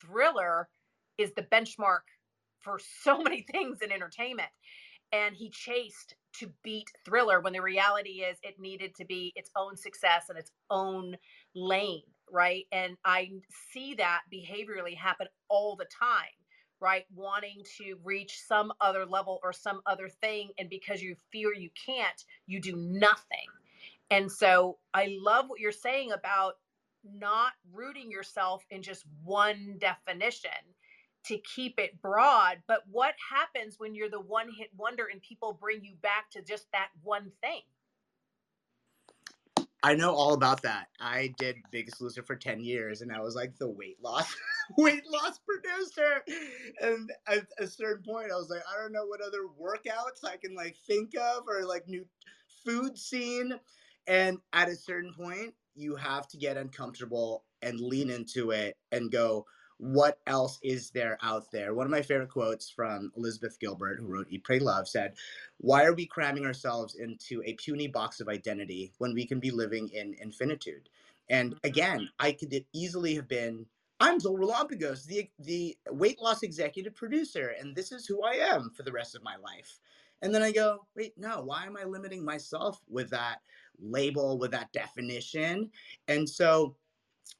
thriller 0.00 0.68
is 1.18 1.32
the 1.34 1.42
benchmark 1.42 2.00
for 2.60 2.80
so 3.02 3.22
many 3.22 3.42
things 3.52 3.78
in 3.82 3.92
entertainment. 3.92 4.48
And 5.12 5.34
he 5.34 5.50
chased 5.50 6.14
to 6.38 6.50
beat 6.62 6.88
thriller 7.04 7.40
when 7.40 7.52
the 7.52 7.62
reality 7.62 8.22
is 8.22 8.38
it 8.42 8.60
needed 8.60 8.94
to 8.96 9.04
be 9.04 9.32
its 9.34 9.50
own 9.56 9.76
success 9.76 10.26
and 10.28 10.38
its 10.38 10.52
own 10.70 11.16
lane, 11.54 12.02
right? 12.32 12.66
And 12.72 12.96
I 13.04 13.30
see 13.72 13.94
that 13.94 14.22
behaviorally 14.32 14.96
happen 14.96 15.26
all 15.48 15.76
the 15.76 15.86
time 15.86 16.30
right? 16.80 17.04
Wanting 17.14 17.62
to 17.78 17.96
reach 18.02 18.40
some 18.46 18.72
other 18.80 19.04
level 19.04 19.38
or 19.42 19.52
some 19.52 19.82
other 19.86 20.08
thing. 20.08 20.50
And 20.58 20.68
because 20.68 21.02
you 21.02 21.14
fear 21.30 21.52
you 21.54 21.70
can't, 21.86 22.24
you 22.46 22.60
do 22.60 22.74
nothing. 22.74 23.46
And 24.10 24.30
so 24.30 24.78
I 24.92 25.16
love 25.20 25.46
what 25.48 25.60
you're 25.60 25.72
saying 25.72 26.12
about 26.12 26.54
not 27.04 27.52
rooting 27.72 28.10
yourself 28.10 28.64
in 28.70 28.82
just 28.82 29.04
one 29.24 29.76
definition 29.78 30.50
to 31.24 31.38
keep 31.38 31.78
it 31.78 32.00
broad. 32.00 32.58
But 32.66 32.80
what 32.90 33.14
happens 33.30 33.76
when 33.78 33.94
you're 33.94 34.10
the 34.10 34.20
one 34.20 34.48
hit 34.50 34.70
wonder 34.76 35.06
and 35.10 35.20
people 35.22 35.56
bring 35.60 35.84
you 35.84 35.94
back 36.02 36.30
to 36.32 36.42
just 36.42 36.66
that 36.72 36.88
one 37.02 37.30
thing? 37.40 37.62
I 39.82 39.94
know 39.94 40.14
all 40.14 40.34
about 40.34 40.62
that. 40.62 40.88
I 41.00 41.32
did 41.38 41.56
Biggest 41.70 42.00
Loser 42.00 42.22
for 42.22 42.36
10 42.36 42.62
years 42.62 43.00
and 43.00 43.10
I 43.10 43.20
was 43.20 43.34
like 43.34 43.56
the 43.56 43.70
weight 43.70 43.96
loss 44.02 44.34
weight 44.78 45.04
loss 45.06 45.38
producer. 45.38 46.22
And 46.80 47.10
at 47.26 47.46
a 47.58 47.66
certain 47.66 48.02
point 48.02 48.30
I 48.32 48.36
was 48.36 48.50
like, 48.50 48.62
I 48.70 48.80
don't 48.80 48.92
know 48.92 49.06
what 49.06 49.20
other 49.22 49.46
workouts 49.60 50.28
I 50.28 50.36
can 50.36 50.54
like 50.54 50.76
think 50.86 51.14
of 51.16 51.44
or 51.48 51.64
like 51.64 51.88
new 51.88 52.04
food 52.64 52.98
scene. 52.98 53.58
And 54.06 54.38
at 54.52 54.68
a 54.68 54.76
certain 54.76 55.12
point, 55.14 55.54
you 55.74 55.96
have 55.96 56.26
to 56.28 56.36
get 56.36 56.56
uncomfortable 56.56 57.44
and 57.62 57.80
lean 57.80 58.10
into 58.10 58.50
it 58.50 58.76
and 58.92 59.10
go, 59.10 59.46
what 59.80 60.18
else 60.26 60.58
is 60.62 60.90
there 60.90 61.16
out 61.22 61.50
there? 61.50 61.72
One 61.72 61.86
of 61.86 61.90
my 61.90 62.02
favorite 62.02 62.28
quotes 62.28 62.68
from 62.68 63.10
Elizabeth 63.16 63.58
Gilbert, 63.58 63.98
who 63.98 64.06
wrote 64.06 64.26
Eat, 64.28 64.44
Pray, 64.44 64.58
Love, 64.58 64.86
said, 64.86 65.14
Why 65.56 65.84
are 65.84 65.94
we 65.94 66.04
cramming 66.04 66.44
ourselves 66.44 66.96
into 66.96 67.42
a 67.46 67.54
puny 67.54 67.88
box 67.88 68.20
of 68.20 68.28
identity 68.28 68.92
when 68.98 69.14
we 69.14 69.26
can 69.26 69.40
be 69.40 69.50
living 69.50 69.88
in 69.88 70.14
infinitude? 70.20 70.90
And 71.30 71.52
mm-hmm. 71.52 71.66
again, 71.66 72.08
I 72.18 72.32
could 72.32 72.54
easily 72.74 73.14
have 73.14 73.26
been, 73.26 73.64
I'm 74.00 74.20
Relampagos, 74.20 75.06
the, 75.06 75.30
the 75.38 75.76
weight 75.90 76.20
loss 76.20 76.42
executive 76.42 76.94
producer, 76.94 77.54
and 77.58 77.74
this 77.74 77.90
is 77.90 78.06
who 78.06 78.22
I 78.22 78.32
am 78.32 78.70
for 78.76 78.82
the 78.82 78.92
rest 78.92 79.16
of 79.16 79.22
my 79.22 79.36
life. 79.36 79.78
And 80.20 80.34
then 80.34 80.42
I 80.42 80.52
go, 80.52 80.86
wait, 80.94 81.14
no, 81.16 81.40
why 81.42 81.64
am 81.64 81.78
I 81.78 81.84
limiting 81.84 82.22
myself 82.22 82.82
with 82.86 83.08
that 83.10 83.38
label, 83.80 84.38
with 84.38 84.50
that 84.50 84.70
definition? 84.72 85.70
And 86.08 86.28
so 86.28 86.76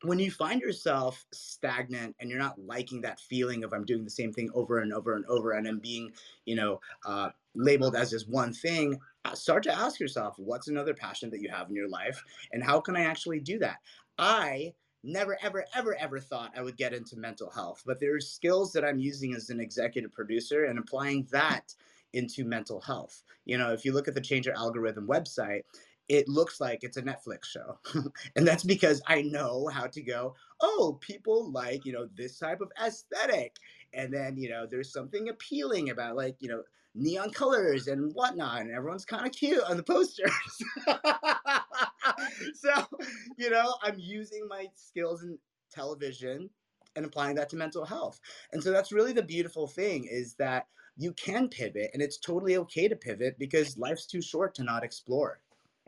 when 0.03 0.19
you 0.19 0.31
find 0.31 0.61
yourself 0.61 1.25
stagnant 1.33 2.17
and 2.21 2.31
you're 2.31 2.39
not 2.39 2.59
liking 2.59 3.01
that 3.03 3.21
feeling 3.21 3.65
of 3.65 3.73
I'm 3.73 3.85
doing 3.85 4.05
the 4.05 4.11
same 4.11 4.33
thing 4.33 4.51
over 4.55 4.79
and 4.79 4.93
over 4.93 5.15
and 5.15 5.25
over 5.27 5.53
and 5.53 5.67
I'm 5.67 5.79
being, 5.79 6.13
you 6.47 6.57
know, 6.57 6.81
uh, 7.05 7.31
labeled 7.55 7.97
as 7.97 8.11
this 8.11 8.27
one 8.27 8.53
thing, 8.53 8.99
start 9.35 9.63
to 9.65 9.73
ask 9.73 10.01
yourself, 10.01 10.35
what's 10.39 10.69
another 10.69 10.95
passion 10.95 11.31
that 11.31 11.41
you 11.41 11.51
have 11.51 11.69
in 11.69 11.77
your 11.77 11.89
life 11.89 12.23
and 12.53 12.63
how 12.63 12.81
can 12.81 12.97
I 12.97 13.03
actually 13.03 13.41
do 13.41 13.59
that? 13.59 13.79
I 14.19 14.73
never, 15.03 15.39
ever, 15.43 15.65
ever, 15.75 15.97
ever 15.97 16.21
thought 16.21 16.53
I 16.57 16.63
would 16.63 16.77
get 16.77 16.93
into 16.93 17.17
mental 17.17 17.51
health, 17.51 17.83
but 17.87 18.01
there 18.01 18.15
are 18.15 18.21
skills 18.21 18.73
that 18.73 18.85
I'm 18.85 18.99
using 18.99 19.35
as 19.35 19.51
an 19.51 19.61
executive 19.61 20.13
producer 20.13 20.65
and 20.65 20.79
applying 20.79 21.27
that 21.33 21.75
into 22.13 22.45
mental 22.45 22.81
health. 22.81 23.23
You 23.45 23.59
know, 23.59 23.73
if 23.73 23.85
you 23.85 23.93
look 23.93 24.09
at 24.09 24.15
the 24.15 24.21
Change 24.21 24.47
Your 24.47 24.57
Algorithm 24.57 25.07
website, 25.07 25.63
it 26.11 26.29
looks 26.29 26.61
like 26.61 26.83
it's 26.83 26.97
a 26.97 27.03
Netflix 27.03 27.45
show. 27.45 27.79
and 28.37 28.45
that's 28.45 28.65
because 28.65 29.01
I 29.07 29.23
know 29.23 29.69
how 29.73 29.87
to 29.87 30.03
go, 30.03 30.35
oh, 30.61 30.99
people 31.01 31.53
like, 31.53 31.87
you 31.87 31.93
know, 31.93 32.09
this 32.17 32.37
type 32.37 32.61
of 32.61 32.73
aesthetic. 32.85 33.55
And 33.95 34.13
then, 34.13 34.37
you 34.37 34.51
know, 34.51 34.67
there's 34.69 34.93
something 34.93 35.29
appealing 35.29 35.91
about 35.91 36.17
like, 36.17 36.35
you 36.41 36.49
know, 36.49 36.65
neon 36.97 37.31
colors 37.31 37.87
and 37.87 38.13
whatnot, 38.13 38.63
and 38.63 38.73
everyone's 38.73 39.05
kind 39.05 39.25
of 39.25 39.31
cute 39.31 39.63
on 39.63 39.77
the 39.77 39.85
posters. 39.85 40.33
so, 42.55 42.73
you 43.39 43.49
know, 43.49 43.77
I'm 43.81 43.95
using 43.97 44.49
my 44.49 44.67
skills 44.75 45.23
in 45.23 45.39
television 45.71 46.51
and 46.97 47.07
applying 47.07 47.37
that 47.37 47.49
to 47.51 47.57
mental 47.57 47.85
health. 47.85 48.19
And 48.51 48.61
so 48.61 48.73
that's 48.73 48.91
really 48.91 49.13
the 49.13 49.23
beautiful 49.23 49.69
thing 49.69 50.09
is 50.11 50.35
that 50.41 50.67
you 50.97 51.13
can 51.13 51.49
pivot 51.49 51.91
and 51.93 52.03
it's 52.03 52.19
totally 52.19 52.57
okay 52.57 52.89
to 52.89 52.97
pivot 52.97 53.39
because 53.39 53.79
life's 53.79 54.07
too 54.07 54.21
short 54.21 54.57
to 54.57 54.65
not 54.65 54.83
explore. 54.83 55.39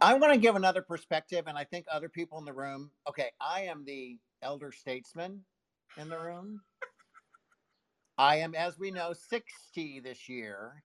I 0.02 0.14
want 0.14 0.32
to 0.32 0.38
give 0.40 0.56
another 0.56 0.82
perspective, 0.82 1.44
and 1.46 1.56
I 1.56 1.62
think 1.62 1.86
other 1.88 2.08
people 2.08 2.36
in 2.40 2.44
the 2.44 2.52
room. 2.52 2.90
Okay, 3.08 3.30
I 3.40 3.62
am 3.62 3.84
the 3.84 4.18
elder 4.42 4.72
statesman 4.72 5.44
in 5.96 6.08
the 6.08 6.18
room. 6.18 6.60
I 8.18 8.36
am, 8.36 8.56
as 8.56 8.80
we 8.80 8.90
know, 8.90 9.12
60 9.12 10.00
this 10.00 10.28
year. 10.28 10.82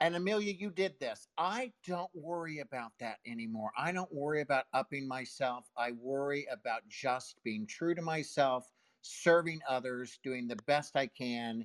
And 0.00 0.16
Amelia, 0.16 0.52
you 0.52 0.70
did 0.70 0.98
this. 0.98 1.28
I 1.38 1.72
don't 1.86 2.10
worry 2.14 2.58
about 2.58 2.90
that 2.98 3.18
anymore. 3.24 3.70
I 3.78 3.92
don't 3.92 4.12
worry 4.12 4.40
about 4.40 4.64
upping 4.74 5.06
myself. 5.06 5.66
I 5.76 5.92
worry 5.92 6.48
about 6.52 6.82
just 6.88 7.36
being 7.44 7.64
true 7.64 7.94
to 7.94 8.02
myself, 8.02 8.68
serving 9.02 9.60
others, 9.68 10.18
doing 10.24 10.48
the 10.48 10.58
best 10.66 10.96
I 10.96 11.06
can, 11.06 11.64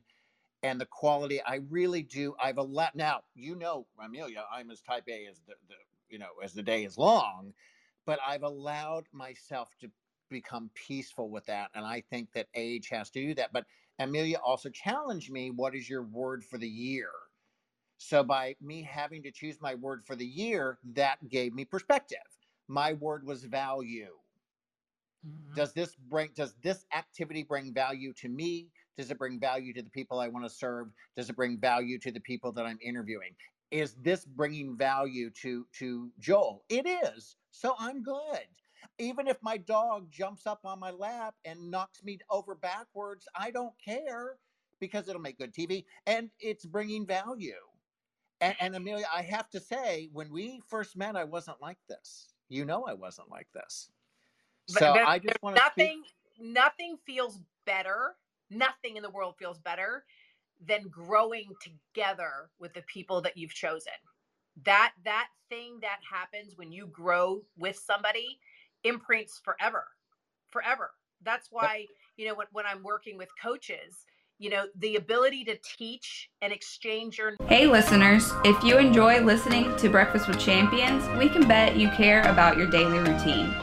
and 0.61 0.79
the 0.79 0.85
quality. 0.85 1.41
I 1.41 1.61
really 1.71 2.03
do. 2.03 2.35
I've 2.39 2.59
a 2.59 2.63
lot 2.63 2.95
now. 2.95 3.21
You 3.33 3.55
know, 3.55 3.87
Amelia, 3.99 4.45
I'm 4.53 4.69
as 4.69 4.81
type 4.81 5.05
A 5.09 5.25
as 5.25 5.41
the, 5.47 5.55
the 5.67 5.75
you 6.11 6.19
know 6.19 6.27
as 6.43 6.53
the 6.53 6.63
day 6.63 6.83
is 6.83 6.97
long, 6.97 7.53
but 8.05 8.19
I've 8.25 8.43
allowed 8.43 9.05
myself 9.11 9.69
to 9.81 9.89
become 10.29 10.69
peaceful 10.73 11.29
with 11.29 11.45
that, 11.47 11.69
and 11.75 11.85
I 11.85 12.01
think 12.09 12.31
that 12.33 12.47
age 12.55 12.89
has 12.89 13.09
to 13.11 13.21
do 13.21 13.35
that. 13.35 13.51
But 13.53 13.65
Amelia 13.99 14.37
also 14.37 14.69
challenged 14.69 15.31
me. 15.31 15.51
What 15.51 15.75
is 15.75 15.89
your 15.89 16.03
word 16.03 16.43
for 16.43 16.57
the 16.57 16.67
year? 16.67 17.09
So 17.97 18.23
by 18.23 18.55
me 18.59 18.81
having 18.81 19.21
to 19.23 19.31
choose 19.31 19.61
my 19.61 19.75
word 19.75 20.03
for 20.03 20.15
the 20.15 20.25
year, 20.25 20.79
that 20.95 21.17
gave 21.29 21.53
me 21.53 21.65
perspective. 21.65 22.17
My 22.67 22.93
word 22.93 23.25
was 23.25 23.43
value. 23.43 24.07
Mm-hmm. 25.27 25.53
Does 25.55 25.73
this 25.73 25.95
bring 26.09 26.29
does 26.35 26.55
this 26.63 26.85
activity 26.95 27.43
bring 27.43 27.73
value 27.73 28.11
to 28.13 28.29
me? 28.29 28.69
Does 28.97 29.11
it 29.11 29.19
bring 29.19 29.39
value 29.39 29.73
to 29.73 29.83
the 29.83 29.89
people 29.89 30.19
I 30.19 30.29
want 30.29 30.45
to 30.45 30.49
serve? 30.49 30.87
Does 31.15 31.29
it 31.29 31.35
bring 31.35 31.59
value 31.59 31.99
to 31.99 32.11
the 32.11 32.19
people 32.19 32.51
that 32.53 32.65
I'm 32.65 32.79
interviewing? 32.81 33.35
Is 33.71 33.95
this 34.01 34.25
bringing 34.25 34.75
value 34.77 35.29
to 35.41 35.65
to 35.79 36.11
Joel? 36.19 36.63
It 36.69 36.85
is. 36.85 37.37
So 37.51 37.75
I'm 37.79 38.03
good. 38.03 38.45
Even 38.99 39.27
if 39.27 39.37
my 39.41 39.57
dog 39.57 40.11
jumps 40.11 40.45
up 40.45 40.59
on 40.65 40.79
my 40.79 40.91
lap 40.91 41.35
and 41.45 41.71
knocks 41.71 42.03
me 42.03 42.19
over 42.29 42.55
backwards, 42.55 43.27
I 43.33 43.49
don't 43.51 43.73
care 43.83 44.37
because 44.79 45.07
it'll 45.07 45.21
make 45.21 45.37
good 45.37 45.53
TV 45.53 45.85
and 46.05 46.29
it's 46.39 46.65
bringing 46.65 47.05
value. 47.05 47.53
And, 48.41 48.55
and 48.59 48.75
Amelia, 48.75 49.05
I 49.15 49.21
have 49.21 49.49
to 49.51 49.59
say, 49.59 50.09
when 50.11 50.31
we 50.31 50.61
first 50.67 50.97
met, 50.97 51.15
I 51.15 51.23
wasn't 51.23 51.61
like 51.61 51.77
this. 51.87 52.33
You 52.49 52.65
know, 52.65 52.85
I 52.85 52.93
wasn't 52.93 53.29
like 53.29 53.47
this. 53.53 53.91
So 54.67 54.93
I 54.93 55.19
just 55.19 55.41
want 55.41 55.55
to 55.55 55.61
nothing. 55.61 56.03
Speak... 56.03 56.53
Nothing 56.53 56.97
feels 57.05 57.39
better. 57.65 58.15
Nothing 58.49 58.97
in 58.97 59.03
the 59.03 59.11
world 59.11 59.35
feels 59.37 59.59
better 59.59 60.03
than 60.65 60.87
growing 60.89 61.49
together 61.61 62.49
with 62.59 62.73
the 62.73 62.83
people 62.83 63.21
that 63.21 63.37
you've 63.37 63.53
chosen. 63.53 63.93
That 64.63 64.93
that 65.05 65.27
thing 65.49 65.79
that 65.81 65.99
happens 66.09 66.57
when 66.57 66.71
you 66.71 66.87
grow 66.87 67.41
with 67.57 67.77
somebody 67.77 68.39
imprints 68.83 69.41
forever, 69.43 69.85
forever. 70.49 70.91
That's 71.23 71.47
why 71.51 71.85
you 72.17 72.27
know 72.27 72.35
when, 72.35 72.47
when 72.51 72.65
I'm 72.65 72.83
working 72.83 73.17
with 73.17 73.29
coaches 73.41 74.05
you 74.41 74.49
know, 74.49 74.65
the 74.79 74.95
ability 74.95 75.43
to 75.43 75.55
teach 75.77 76.31
and 76.41 76.51
exchange 76.51 77.19
your. 77.19 77.35
Hey, 77.45 77.67
listeners, 77.67 78.31
if 78.43 78.61
you 78.63 78.79
enjoy 78.79 79.21
listening 79.21 79.75
to 79.77 79.87
Breakfast 79.87 80.27
with 80.27 80.39
Champions, 80.39 81.07
we 81.19 81.29
can 81.29 81.47
bet 81.47 81.77
you 81.77 81.89
care 81.89 82.23
about 82.23 82.57
your 82.57 82.65
daily 82.65 82.97
routine. 82.97 83.53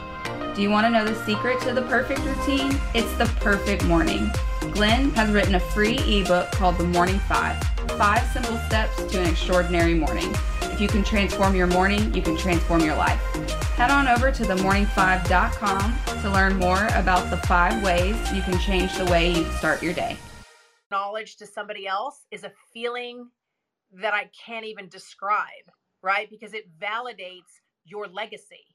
Do 0.55 0.61
you 0.61 0.69
want 0.69 0.87
to 0.87 0.89
know 0.89 1.03
the 1.03 1.15
secret 1.25 1.59
to 1.63 1.73
the 1.73 1.81
perfect 1.81 2.21
routine? 2.21 2.79
It's 2.93 3.13
the 3.15 3.25
perfect 3.41 3.83
morning. 3.83 4.31
Glenn 4.71 5.11
has 5.11 5.29
written 5.31 5.55
a 5.55 5.59
free 5.59 5.97
ebook 6.07 6.51
called 6.51 6.77
The 6.77 6.83
Morning 6.83 7.19
Five 7.19 7.61
Five 7.97 8.25
Simple 8.31 8.57
Steps 8.67 9.03
to 9.11 9.19
an 9.19 9.27
Extraordinary 9.27 9.93
Morning. 9.93 10.33
If 10.61 10.79
you 10.79 10.87
can 10.87 11.03
transform 11.03 11.55
your 11.55 11.67
morning, 11.67 12.13
you 12.13 12.21
can 12.21 12.37
transform 12.37 12.81
your 12.81 12.95
life. 12.95 13.19
Head 13.75 13.91
on 13.91 14.07
over 14.07 14.31
to 14.31 14.43
themorning5.com 14.43 16.21
to 16.21 16.29
learn 16.29 16.57
more 16.57 16.87
about 16.95 17.29
the 17.29 17.37
five 17.37 17.83
ways 17.83 18.15
you 18.33 18.41
can 18.41 18.57
change 18.59 18.95
the 18.97 19.05
way 19.05 19.31
you 19.33 19.43
start 19.53 19.83
your 19.83 19.93
day 19.93 20.17
knowledge 20.91 21.37
to 21.37 21.45
somebody 21.45 21.87
else 21.87 22.25
is 22.31 22.43
a 22.43 22.51
feeling 22.73 23.29
that 23.91 24.13
I 24.13 24.29
can't 24.45 24.65
even 24.65 24.89
describe, 24.89 25.71
right? 26.01 26.29
Because 26.29 26.53
it 26.53 26.69
validates 26.79 27.61
your 27.85 28.07
legacy. 28.07 28.68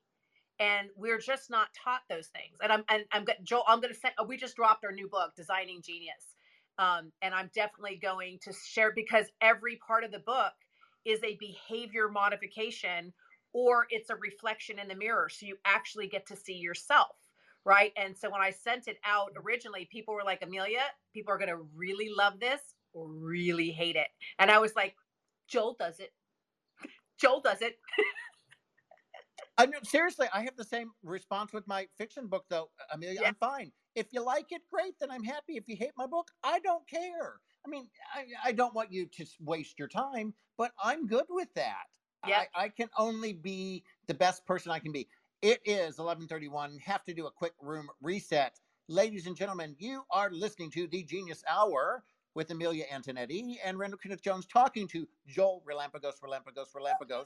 And 0.61 0.89
we're 0.97 1.19
just 1.21 1.51
not 1.51 1.69
taught 1.85 2.03
those 2.11 2.29
things. 2.29 2.59
And 2.63 2.73
I'm 2.73 2.85
and 2.91 3.05
I'm 3.13 3.27
Joel, 3.45 3.65
I'm 3.69 3.81
gonna 3.81 3.95
send 3.95 4.15
we 4.29 4.37
just 4.37 4.57
dropped 4.57 4.85
our 4.85 4.93
new 4.93 5.09
book, 5.09 5.33
Designing 5.37 5.83
Genius. 5.83 6.37
Um, 6.79 7.13
and 7.23 7.35
I'm 7.35 7.51
definitely 7.55 7.99
going 8.03 8.39
to 8.45 8.53
share 8.53 8.93
because 8.95 9.27
every 9.41 9.79
part 9.87 10.05
of 10.05 10.13
the 10.13 10.21
book 10.21 10.53
is 11.05 11.21
a 11.25 11.37
behavior 11.41 12.09
modification 12.09 13.13
or 13.53 13.87
it's 13.91 14.11
a 14.11 14.17
reflection 14.17 14.79
in 14.81 14.89
the 14.89 14.97
mirror. 14.97 15.29
So 15.31 15.47
you 15.47 15.57
actually 15.65 16.09
get 16.09 16.27
to 16.29 16.37
see 16.37 16.55
yourself 16.55 17.17
right? 17.67 17.93
And 17.99 18.19
so 18.19 18.31
when 18.31 18.43
I 18.43 18.51
sent 18.53 18.89
it 18.89 18.99
out 19.07 19.33
originally, 19.45 19.89
people 19.93 20.15
were 20.15 20.25
like, 20.25 20.43
Amelia, 20.43 20.83
people 21.15 21.35
are 21.35 21.39
going 21.39 21.51
to 21.51 21.67
really 21.77 22.11
love 22.17 22.41
this 22.41 22.61
or 22.95 23.09
really 23.09 23.71
hate 23.73 23.97
it. 23.97 24.09
And 24.41 24.51
I 24.51 24.61
was 24.61 24.75
like, 24.77 24.97
Joel 25.49 25.77
does 25.81 26.01
it. 26.01 26.13
Joel 27.21 27.43
does 27.43 27.63
it. 27.63 27.79
I 29.57 29.67
mean, 29.67 29.85
seriously, 29.85 30.27
I 30.33 30.43
have 30.43 30.57
the 30.57 30.65
same 30.65 30.91
response 31.03 31.53
with 31.53 31.67
my 31.67 31.87
fiction 31.97 32.27
book, 32.27 32.45
though. 32.49 32.71
Uh, 32.81 32.95
Amelia, 32.95 33.21
yeah. 33.23 33.29
I'm 33.29 33.35
fine. 33.37 33.71
If 33.95 34.07
you 34.11 34.25
like 34.25 34.51
it, 34.51 34.63
great. 34.71 34.95
Then 35.01 35.11
I'm 35.11 35.23
happy. 35.23 35.57
If 35.57 35.69
you 35.69 35.77
hate 35.77 35.93
my 35.97 36.07
book, 36.07 36.31
I 36.43 36.59
don't 36.61 36.87
care. 36.89 37.41
I 37.65 37.69
mean, 37.69 37.89
I, 38.15 38.49
I 38.49 38.53
don't 38.53 38.75
want 38.75 38.93
you 38.93 39.07
to 39.07 39.27
waste 39.41 39.79
your 39.79 39.89
time, 39.89 40.35
but 40.59 40.73
I'm 40.83 41.07
good 41.07 41.27
with 41.31 41.49
that. 41.55 41.85
Yeah. 42.27 42.45
I, 42.55 42.65
I 42.65 42.69
can 42.69 42.89
only 42.99 43.33
be 43.33 43.85
the 44.07 44.15
best 44.15 44.45
person 44.45 44.73
I 44.73 44.79
can 44.79 44.93
be. 44.93 45.09
It 45.43 45.61
is 45.65 45.99
11:31. 45.99 46.81
Have 46.81 47.05
to 47.05 47.15
do 47.15 47.27
a 47.27 47.31
quick 47.31 47.53
room 47.61 47.89
reset. 48.01 48.59
Ladies 48.89 49.27
and 49.27 49.37
gentlemen, 49.37 49.77
you 49.79 50.03
are 50.11 50.31
listening 50.31 50.71
to 50.73 50.87
the 50.87 51.03
Genius 51.05 51.45
Hour 51.49 52.03
with 52.35 52.51
Amelia 52.51 52.85
Antonetti 52.93 53.57
and 53.65 53.79
Randall 53.79 53.99
Kenneth 53.99 54.23
Jones 54.23 54.47
talking 54.47 54.89
to 54.89 55.07
Joel 55.27 55.63
Relampagos, 55.67 56.21
Relampagos, 56.23 56.73
Relampagos 56.75 57.25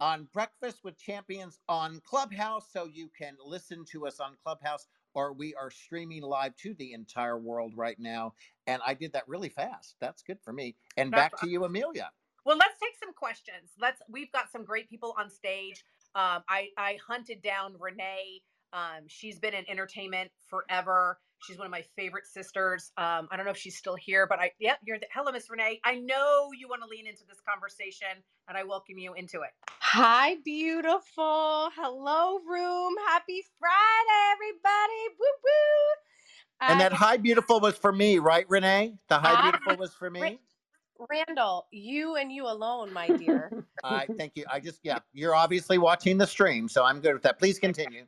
on 0.00 0.28
Breakfast 0.32 0.80
with 0.84 0.98
Champions 0.98 1.58
on 1.68 2.00
Clubhouse. 2.04 2.66
So 2.72 2.86
you 2.86 3.10
can 3.16 3.36
listen 3.44 3.84
to 3.92 4.06
us 4.06 4.20
on 4.20 4.36
Clubhouse 4.42 4.86
or 5.14 5.32
we 5.32 5.54
are 5.54 5.70
streaming 5.70 6.22
live 6.22 6.56
to 6.56 6.74
the 6.74 6.92
entire 6.92 7.38
world 7.38 7.72
right 7.76 7.98
now. 7.98 8.34
And 8.66 8.80
I 8.86 8.94
did 8.94 9.12
that 9.14 9.26
really 9.26 9.48
fast. 9.48 9.96
That's 10.00 10.22
good 10.22 10.38
for 10.42 10.52
me. 10.52 10.76
And 10.96 11.10
back 11.10 11.36
to 11.40 11.48
you, 11.48 11.64
Amelia. 11.64 12.10
Well, 12.44 12.56
let's 12.56 12.78
take 12.78 12.94
some 13.02 13.12
questions. 13.12 13.72
Let's 13.78 14.00
we've 14.08 14.32
got 14.32 14.50
some 14.50 14.64
great 14.64 14.88
people 14.88 15.14
on 15.18 15.30
stage. 15.30 15.84
Um, 16.14 16.42
I, 16.48 16.68
I 16.76 16.98
hunted 17.06 17.42
down 17.42 17.74
Renee. 17.78 18.40
Um, 18.72 19.06
she's 19.06 19.38
been 19.38 19.54
in 19.54 19.64
entertainment 19.68 20.30
forever. 20.48 21.18
She's 21.40 21.56
one 21.56 21.66
of 21.66 21.70
my 21.70 21.84
favorite 21.96 22.26
sisters. 22.26 22.92
Um, 22.96 23.28
I 23.30 23.36
don't 23.36 23.44
know 23.44 23.52
if 23.52 23.56
she's 23.56 23.76
still 23.76 23.94
here, 23.94 24.26
but 24.26 24.40
I, 24.40 24.50
yeah, 24.58 24.74
you're 24.84 24.98
the, 24.98 25.06
hello, 25.14 25.30
Miss 25.30 25.48
Renee. 25.48 25.80
I 25.84 25.94
know 25.94 26.50
you 26.58 26.68
want 26.68 26.82
to 26.82 26.88
lean 26.88 27.06
into 27.06 27.22
this 27.28 27.38
conversation 27.48 28.08
and 28.48 28.58
I 28.58 28.64
welcome 28.64 28.98
you 28.98 29.14
into 29.14 29.42
it. 29.42 29.50
Hi, 29.80 30.36
beautiful. 30.44 31.70
Hello, 31.76 32.40
room. 32.46 32.94
Happy 33.06 33.44
Friday, 33.58 34.32
everybody. 34.32 35.14
Woo 35.18 35.26
woo. 35.44 36.70
And 36.72 36.80
that 36.80 36.92
hi, 36.92 37.16
beautiful 37.16 37.60
was 37.60 37.76
for 37.76 37.92
me, 37.92 38.18
right, 38.18 38.44
Renee? 38.48 38.94
The 39.08 39.18
hi, 39.18 39.42
beautiful 39.42 39.76
was 39.76 39.94
for 39.94 40.10
me. 40.10 40.40
Randall, 41.08 41.68
you 41.70 42.16
and 42.16 42.32
you 42.32 42.46
alone, 42.46 42.92
my 42.92 43.06
dear. 43.18 43.52
I 43.84 44.08
thank 44.18 44.32
you. 44.34 44.44
I 44.50 44.58
just 44.58 44.80
yeah, 44.82 44.98
you're 45.12 45.36
obviously 45.36 45.78
watching 45.78 46.18
the 46.18 46.26
stream, 46.26 46.68
so 46.68 46.84
I'm 46.84 47.00
good 47.00 47.14
with 47.14 47.22
that. 47.22 47.38
Please 47.38 47.60
continue. 47.60 48.04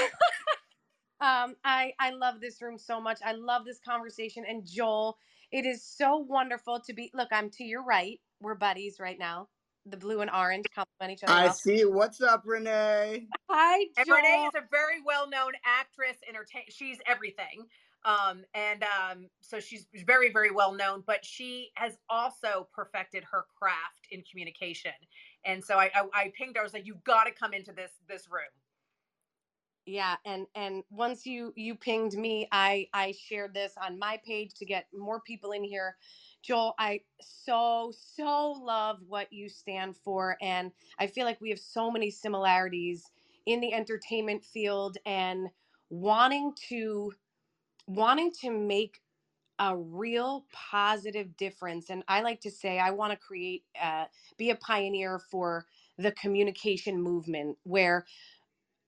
um, 1.20 1.56
I 1.64 1.92
I 1.98 2.10
love 2.10 2.40
this 2.40 2.60
room 2.62 2.78
so 2.78 3.00
much. 3.00 3.18
I 3.24 3.32
love 3.32 3.64
this 3.64 3.80
conversation. 3.80 4.44
And 4.48 4.66
Joel, 4.66 5.18
it 5.50 5.66
is 5.66 5.84
so 5.84 6.18
wonderful 6.18 6.80
to 6.80 6.92
be. 6.92 7.10
Look, 7.14 7.28
I'm 7.32 7.50
to 7.50 7.64
your 7.64 7.84
right. 7.84 8.20
We're 8.40 8.54
buddies 8.54 8.98
right 9.00 9.18
now. 9.18 9.48
The 9.86 9.96
blue 9.96 10.20
and 10.20 10.30
orange 10.30 10.64
complement 10.74 11.18
each 11.18 11.24
other. 11.24 11.32
I 11.32 11.44
well. 11.44 11.54
see. 11.54 11.84
What's 11.84 12.20
up, 12.22 12.42
Renee? 12.46 13.26
Hi, 13.50 13.78
Joel. 13.78 13.88
And 13.98 14.08
Renee 14.08 14.46
is 14.46 14.54
a 14.54 14.66
very 14.70 15.02
well-known 15.04 15.52
actress, 15.64 16.16
entertain. 16.26 16.62
She's 16.70 16.98
everything. 17.06 17.66
Um, 18.04 18.44
and 18.52 18.82
um, 18.84 19.28
so 19.40 19.60
she's 19.60 19.86
very, 20.06 20.30
very 20.30 20.50
well 20.50 20.72
known, 20.72 21.02
but 21.06 21.24
she 21.24 21.70
has 21.74 21.96
also 22.10 22.68
perfected 22.74 23.24
her 23.30 23.46
craft 23.58 24.06
in 24.10 24.22
communication. 24.30 24.92
And 25.44 25.64
so 25.64 25.78
I, 25.78 25.90
I, 25.94 26.06
I 26.12 26.32
pinged 26.36 26.56
her. 26.56 26.60
I 26.60 26.64
was 26.64 26.74
like, 26.74 26.86
"You've 26.86 27.04
got 27.04 27.24
to 27.24 27.32
come 27.32 27.54
into 27.54 27.72
this 27.72 27.92
this 28.08 28.28
room." 28.30 28.42
Yeah, 29.86 30.16
and 30.24 30.46
and 30.54 30.84
once 30.90 31.26
you 31.26 31.52
you 31.56 31.74
pinged 31.74 32.12
me, 32.14 32.48
I 32.52 32.88
I 32.94 33.12
shared 33.12 33.52
this 33.54 33.74
on 33.76 33.98
my 33.98 34.20
page 34.24 34.54
to 34.54 34.64
get 34.64 34.86
more 34.94 35.20
people 35.20 35.50
in 35.50 35.64
here. 35.64 35.96
Joel, 36.42 36.74
I 36.78 37.00
so 37.20 37.92
so 37.92 38.52
love 38.52 39.00
what 39.08 39.32
you 39.32 39.48
stand 39.48 39.96
for 39.96 40.36
and 40.40 40.72
I 40.98 41.08
feel 41.08 41.24
like 41.24 41.40
we 41.40 41.50
have 41.50 41.58
so 41.58 41.90
many 41.90 42.10
similarities 42.10 43.10
in 43.44 43.60
the 43.60 43.72
entertainment 43.74 44.44
field 44.44 44.98
and 45.04 45.48
wanting 45.90 46.54
to 46.68 47.12
wanting 47.86 48.32
to 48.42 48.50
make 48.50 49.00
a 49.60 49.76
real 49.76 50.46
positive 50.52 51.36
difference 51.38 51.90
and 51.90 52.04
i 52.08 52.22
like 52.22 52.42
to 52.42 52.52
say 52.52 52.78
i 52.78 52.92
want 52.92 53.12
to 53.12 53.18
create 53.18 53.64
uh, 53.82 54.06
be 54.38 54.50
a 54.50 54.56
pioneer 54.56 55.18
for 55.18 55.66
the 55.98 56.12
communication 56.12 57.02
movement 57.02 57.58
where 57.64 58.06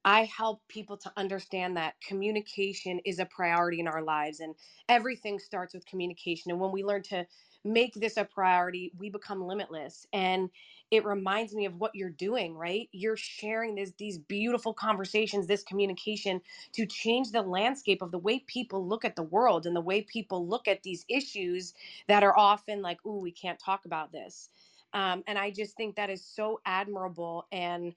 I 0.07 0.25
help 0.27 0.63
people 0.69 0.99
to 0.99 1.13
understand 1.19 1.79
that 1.79 2.01
communication 2.03 3.01
is 3.07 3.21
a 3.21 3.27
priority 3.27 3.81
in 3.81 3.89
our 3.89 4.03
lives 4.03 4.41
and 4.41 4.57
everything 4.89 5.41
starts 5.41 5.75
with 5.75 5.87
communication. 5.87 6.53
And 6.53 6.61
when 6.61 6.73
we 6.73 6.85
learn 6.85 7.05
to 7.05 7.27
make 7.65 7.95
this 7.97 8.19
a 8.19 8.25
priority, 8.25 8.93
we 8.99 9.11
become 9.11 9.45
limitless. 9.47 10.09
And 10.15 10.51
it 10.91 11.07
reminds 11.07 11.55
me 11.55 11.67
of 11.67 11.77
what 11.77 11.95
you're 11.97 12.11
doing, 12.11 12.57
right? 12.57 12.91
You're 12.93 13.19
sharing 13.19 13.77
this 13.77 13.93
these 13.99 14.19
beautiful 14.19 14.75
conversations, 14.75 15.49
this 15.49 15.65
communication 15.65 16.43
to 16.75 16.87
change 16.87 17.33
the 17.33 17.43
landscape 17.43 18.03
of 18.03 18.13
the 18.13 18.19
way 18.19 18.41
people 18.49 18.87
look 18.89 19.07
at 19.07 19.17
the 19.17 19.25
world 19.25 19.67
and 19.67 19.77
the 19.77 19.83
way 19.83 20.03
people 20.03 20.49
look 20.49 20.69
at 20.69 20.85
these 20.85 21.07
issues 21.11 21.75
that 22.09 22.25
are 22.25 22.39
often 22.39 22.83
like, 22.83 23.07
"Ooh, 23.07 23.21
we 23.21 23.33
can't 23.33 23.61
talk 23.61 23.87
about 23.87 24.13
this." 24.13 24.51
Um, 24.95 25.25
and 25.29 25.39
I 25.39 25.53
just 25.53 25.77
think 25.79 25.97
that 25.97 26.11
is 26.11 26.27
so 26.27 26.61
admirable 26.67 27.49
and 27.53 27.91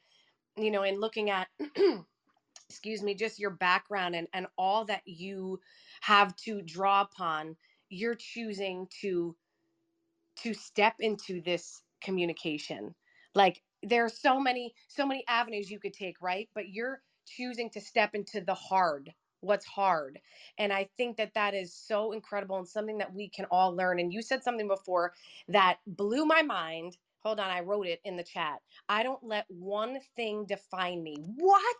you 0.63 0.71
know, 0.71 0.83
in 0.83 0.99
looking 0.99 1.29
at 1.29 1.47
excuse 2.69 3.01
me, 3.01 3.15
just 3.15 3.39
your 3.39 3.51
background 3.51 4.15
and, 4.15 4.27
and 4.33 4.47
all 4.57 4.85
that 4.85 5.01
you 5.05 5.59
have 6.01 6.35
to 6.37 6.61
draw 6.61 7.01
upon, 7.01 7.57
you're 7.89 8.15
choosing 8.15 8.87
to 9.01 9.35
to 10.37 10.53
step 10.53 10.95
into 10.99 11.41
this 11.41 11.83
communication. 12.01 12.95
Like 13.35 13.61
there 13.83 14.05
are 14.05 14.09
so 14.09 14.39
many, 14.39 14.73
so 14.87 15.05
many 15.05 15.25
avenues 15.27 15.71
you 15.71 15.79
could 15.79 15.93
take, 15.93 16.21
right? 16.21 16.49
But 16.55 16.69
you're 16.69 17.01
choosing 17.27 17.69
to 17.71 17.81
step 17.81 18.15
into 18.15 18.41
the 18.41 18.53
hard, 18.55 19.13
what's 19.41 19.65
hard. 19.65 20.19
And 20.57 20.73
I 20.73 20.89
think 20.97 21.17
that 21.17 21.33
that 21.35 21.53
is 21.53 21.75
so 21.75 22.11
incredible 22.13 22.57
and 22.57 22.67
something 22.67 22.99
that 22.99 23.13
we 23.13 23.29
can 23.29 23.45
all 23.51 23.75
learn. 23.75 23.99
And 23.99 24.13
you 24.13 24.21
said 24.21 24.43
something 24.43 24.67
before 24.67 25.13
that 25.49 25.79
blew 25.87 26.25
my 26.25 26.41
mind 26.41 26.97
Hold 27.29 27.41
on, 27.41 27.51
I 27.51 27.61
wrote 27.61 27.87
it 27.87 28.01
in 28.05 28.17
the 28.17 28.23
chat. 28.23 28.61
I 28.89 29.03
don't 29.03 29.23
let 29.23 29.45
one 29.49 29.99
thing 30.17 30.45
define 30.47 31.03
me. 31.03 31.17
What? 31.37 31.77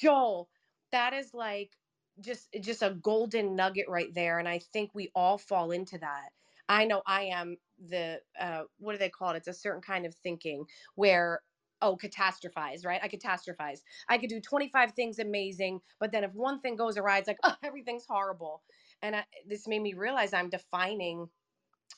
Joel, 0.00 0.50
that 0.92 1.12
is 1.14 1.34
like 1.34 1.76
just 2.20 2.48
just 2.60 2.82
a 2.82 2.90
golden 2.90 3.56
nugget 3.56 3.88
right 3.88 4.12
there 4.14 4.38
and 4.38 4.48
I 4.48 4.58
think 4.60 4.92
we 4.94 5.10
all 5.14 5.38
fall 5.38 5.70
into 5.72 5.98
that. 5.98 6.30
I 6.68 6.84
know 6.86 7.02
I 7.06 7.24
am 7.24 7.58
the 7.78 8.22
uh 8.38 8.64
what 8.78 8.92
do 8.92 8.98
they 8.98 9.10
call 9.10 9.32
it? 9.32 9.38
It's 9.38 9.48
a 9.48 9.54
certain 9.54 9.82
kind 9.82 10.06
of 10.06 10.14
thinking 10.14 10.66
where 10.96 11.42
oh 11.82 11.96
catastrophize 11.96 12.86
right 12.86 13.00
i 13.02 13.08
catastrophize 13.08 13.80
i 14.08 14.18
could 14.18 14.30
do 14.30 14.40
25 14.40 14.92
things 14.92 15.18
amazing 15.18 15.80
but 15.98 16.12
then 16.12 16.24
if 16.24 16.34
one 16.34 16.60
thing 16.60 16.76
goes 16.76 16.98
awry 16.98 17.18
it's 17.18 17.28
like 17.28 17.38
oh 17.44 17.56
everything's 17.62 18.06
horrible 18.06 18.62
and 19.02 19.16
I, 19.16 19.24
this 19.46 19.66
made 19.66 19.82
me 19.82 19.94
realize 19.94 20.34
i'm 20.34 20.50
defining 20.50 21.28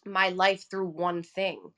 my 0.07 0.31
life 0.31 0.67
through 0.71 0.89
one 0.89 1.23
thing 1.25 1.73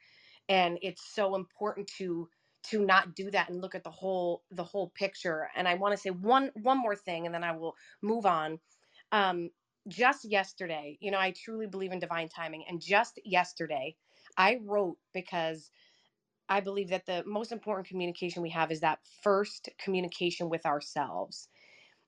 and 0.49 0.79
it's 0.83 1.05
so 1.15 1.37
important 1.37 1.89
to 1.99 2.31
to 2.65 2.85
not 2.85 3.15
do 3.17 3.31
that 3.31 3.51
and 3.51 3.63
look 3.63 3.77
at 3.77 3.85
the 3.85 3.93
whole 3.93 4.45
the 4.53 4.65
whole 4.65 4.91
picture 4.91 5.51
and 5.57 5.69
i 5.69 5.75
want 5.75 5.93
to 5.95 5.99
say 5.99 6.11
one 6.11 6.53
one 6.63 6.79
more 6.79 6.97
thing 6.97 7.27
and 7.27 7.35
then 7.35 7.45
i 7.45 7.53
will 7.53 7.77
move 8.03 8.27
on. 8.27 8.61
Um 9.13 9.51
just 9.89 10.25
yesterday 10.27 10.99
you 11.01 11.11
know 11.13 11.19
i 11.21 11.33
truly 11.33 11.69
believe 11.69 11.93
in 11.93 12.01
divine 12.01 12.29
timing 12.29 12.65
and 12.69 12.83
just 12.83 13.21
yesterday 13.25 13.97
i 14.39 14.59
wrote 14.65 14.99
because 15.15 15.71
i 16.49 16.61
believe 16.61 16.89
that 16.91 17.07
the 17.07 17.25
most 17.27 17.53
important 17.53 17.89
communication 17.89 18.43
we 18.43 18.51
have 18.51 18.73
is 18.73 18.81
that 18.81 19.01
first 19.23 19.69
communication 19.79 20.51
with 20.51 20.67
ourselves. 20.67 21.49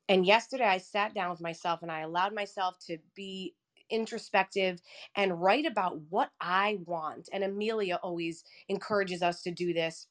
And 0.09 0.27
yesterday 0.27 0.67
i 0.67 0.79
sat 0.79 1.15
down 1.15 1.31
with 1.31 1.41
myself 1.43 1.83
and 1.83 1.93
i 1.93 2.01
allowed 2.01 2.35
myself 2.35 2.79
to 2.87 2.99
be 3.17 3.57
introspective 3.91 4.81
and 5.17 5.41
write 5.41 5.67
about 5.67 6.01
what 6.11 6.31
I 6.41 6.79
want. 6.87 7.29
And 7.33 7.45
Amelia 7.45 7.99
always 8.03 8.45
encourages 8.69 9.23
us 9.23 9.43
to 9.43 9.51
do 9.51 9.75
this 9.75 10.07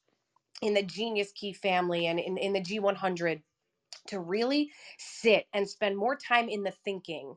in 0.62 0.74
the 0.74 0.84
Genius 0.84 1.32
Key 1.34 1.54
family 1.54 2.08
and 2.08 2.20
in, 2.20 2.38
in 2.38 2.54
the 2.54 2.62
G100 2.62 3.42
to 4.08 4.20
really 4.20 4.72
sit 4.98 5.46
and 5.54 5.70
spend 5.70 5.98
more 5.98 6.16
time 6.16 6.50
in 6.50 6.64
the 6.64 6.74
thinking 6.86 7.36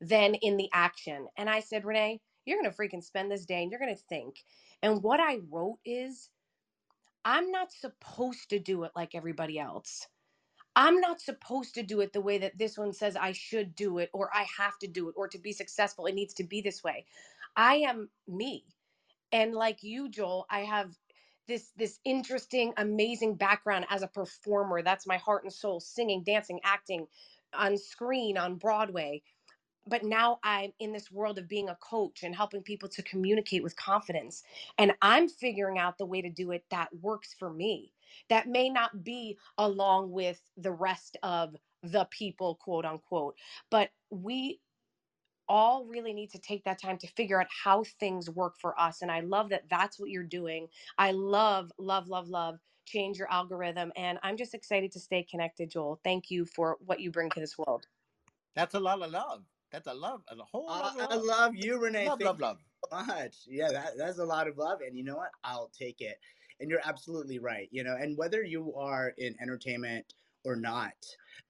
than 0.00 0.34
in 0.36 0.56
the 0.56 0.68
action. 0.72 1.26
And 1.36 1.50
I 1.50 1.60
said, 1.60 1.84
Renee, 1.84 2.20
you're 2.44 2.60
going 2.60 2.70
to 2.70 2.76
freaking 2.76 3.04
spend 3.04 3.30
this 3.30 3.46
day 3.46 3.62
and 3.62 3.70
you're 3.70 3.80
going 3.80 3.94
to 3.94 4.02
think. 4.08 4.36
And 4.82 5.02
what 5.02 5.20
I 5.20 5.38
wrote 5.50 5.78
is, 5.84 6.30
I'm 7.24 7.50
not 7.50 7.72
supposed 7.72 8.50
to 8.50 8.58
do 8.58 8.84
it 8.84 8.92
like 8.96 9.14
everybody 9.14 9.58
else. 9.58 10.08
I'm 10.80 11.00
not 11.00 11.20
supposed 11.22 11.74
to 11.76 11.84
do 11.84 12.00
it 12.02 12.14
the 12.14 12.22
way 12.22 12.38
that 12.38 12.58
this 12.58 12.78
one 12.78 12.94
says 12.94 13.16
I 13.16 13.32
should 13.34 13.76
do 13.76 13.98
it 13.98 14.10
or 14.14 14.30
I 14.34 14.46
have 14.58 14.78
to 14.80 14.88
do 14.88 15.10
it 15.10 15.14
or 15.18 15.28
to 15.28 15.38
be 15.38 15.52
successful 15.52 16.06
it 16.06 16.14
needs 16.16 16.34
to 16.36 16.44
be 16.44 16.62
this 16.62 16.84
way. 16.84 17.06
I 17.56 17.76
am 17.76 18.10
me. 18.28 18.66
And 19.32 19.54
like 19.54 19.82
you 19.82 20.08
Joel, 20.10 20.46
I 20.50 20.60
have 20.60 20.94
this 21.48 21.72
this 21.76 22.00
interesting 22.04 22.74
amazing 22.78 23.36
background 23.36 23.86
as 23.90 24.02
a 24.02 24.08
performer. 24.08 24.82
That's 24.82 25.06
my 25.06 25.18
heart 25.18 25.44
and 25.44 25.52
soul, 25.52 25.80
singing, 25.80 26.24
dancing, 26.24 26.60
acting 26.64 27.06
on 27.54 27.78
screen 27.78 28.38
on 28.38 28.56
Broadway 28.56 29.14
but 29.86 30.04
now 30.04 30.38
I'm 30.44 30.72
in 30.78 30.92
this 30.92 31.10
world 31.10 31.38
of 31.38 31.48
being 31.48 31.68
a 31.68 31.76
coach 31.76 32.22
and 32.22 32.34
helping 32.36 32.62
people 32.62 32.88
to 32.90 33.02
communicate 33.02 33.62
with 33.62 33.76
confidence. 33.76 34.42
And 34.78 34.92
I'm 35.02 35.28
figuring 35.28 35.78
out 35.78 35.98
the 35.98 36.06
way 36.06 36.22
to 36.22 36.30
do 36.30 36.52
it 36.52 36.64
that 36.70 36.88
works 37.00 37.34
for 37.38 37.50
me. 37.52 37.92
That 38.28 38.48
may 38.48 38.68
not 38.68 39.02
be 39.04 39.38
along 39.58 40.10
with 40.10 40.40
the 40.56 40.72
rest 40.72 41.16
of 41.22 41.56
the 41.82 42.06
people, 42.10 42.56
quote 42.56 42.84
unquote, 42.84 43.36
but 43.70 43.90
we 44.10 44.60
all 45.48 45.84
really 45.86 46.12
need 46.12 46.30
to 46.30 46.38
take 46.38 46.64
that 46.64 46.80
time 46.80 46.96
to 46.98 47.08
figure 47.08 47.40
out 47.40 47.48
how 47.50 47.82
things 47.82 48.30
work 48.30 48.56
for 48.60 48.78
us. 48.80 49.02
And 49.02 49.10
I 49.10 49.20
love 49.20 49.48
that 49.48 49.68
that's 49.68 49.98
what 49.98 50.10
you're 50.10 50.22
doing. 50.22 50.68
I 50.96 51.10
love, 51.12 51.72
love, 51.78 52.08
love, 52.08 52.28
love 52.28 52.60
change 52.86 53.18
your 53.18 53.30
algorithm. 53.32 53.92
And 53.96 54.18
I'm 54.22 54.36
just 54.36 54.54
excited 54.54 54.92
to 54.92 55.00
stay 55.00 55.22
connected, 55.22 55.70
Joel. 55.70 56.00
Thank 56.02 56.30
you 56.30 56.44
for 56.44 56.76
what 56.84 57.00
you 57.00 57.10
bring 57.10 57.30
to 57.30 57.40
this 57.40 57.56
world. 57.56 57.86
That's 58.54 58.74
a 58.74 58.80
lot 58.80 59.02
of 59.02 59.10
love. 59.10 59.44
That's 59.70 59.86
a 59.86 59.94
love, 59.94 60.22
a 60.28 60.34
whole 60.44 60.66
Uh, 60.68 60.80
lot 60.80 60.96
I 60.98 61.04
of 61.14 61.22
love. 61.22 61.24
love 61.24 61.54
you, 61.54 61.78
Renee. 61.80 62.06
Love, 62.06 62.18
Thank 62.18 62.40
love, 62.40 62.40
love. 62.40 62.58
so 62.90 63.04
much. 63.04 63.36
Yeah, 63.46 63.70
that, 63.70 63.96
that's 63.96 64.18
a 64.18 64.24
lot 64.24 64.48
of 64.48 64.58
love. 64.58 64.80
And 64.80 64.96
you 64.96 65.04
know 65.04 65.16
what? 65.16 65.30
I'll 65.44 65.68
take 65.68 66.00
it. 66.00 66.18
And 66.60 66.70
you're 66.70 66.80
absolutely 66.84 67.38
right. 67.38 67.68
You 67.72 67.84
know, 67.84 67.96
and 67.98 68.16
whether 68.16 68.42
you 68.42 68.74
are 68.76 69.14
in 69.18 69.36
entertainment 69.40 70.14
or 70.44 70.56
not, 70.56 70.94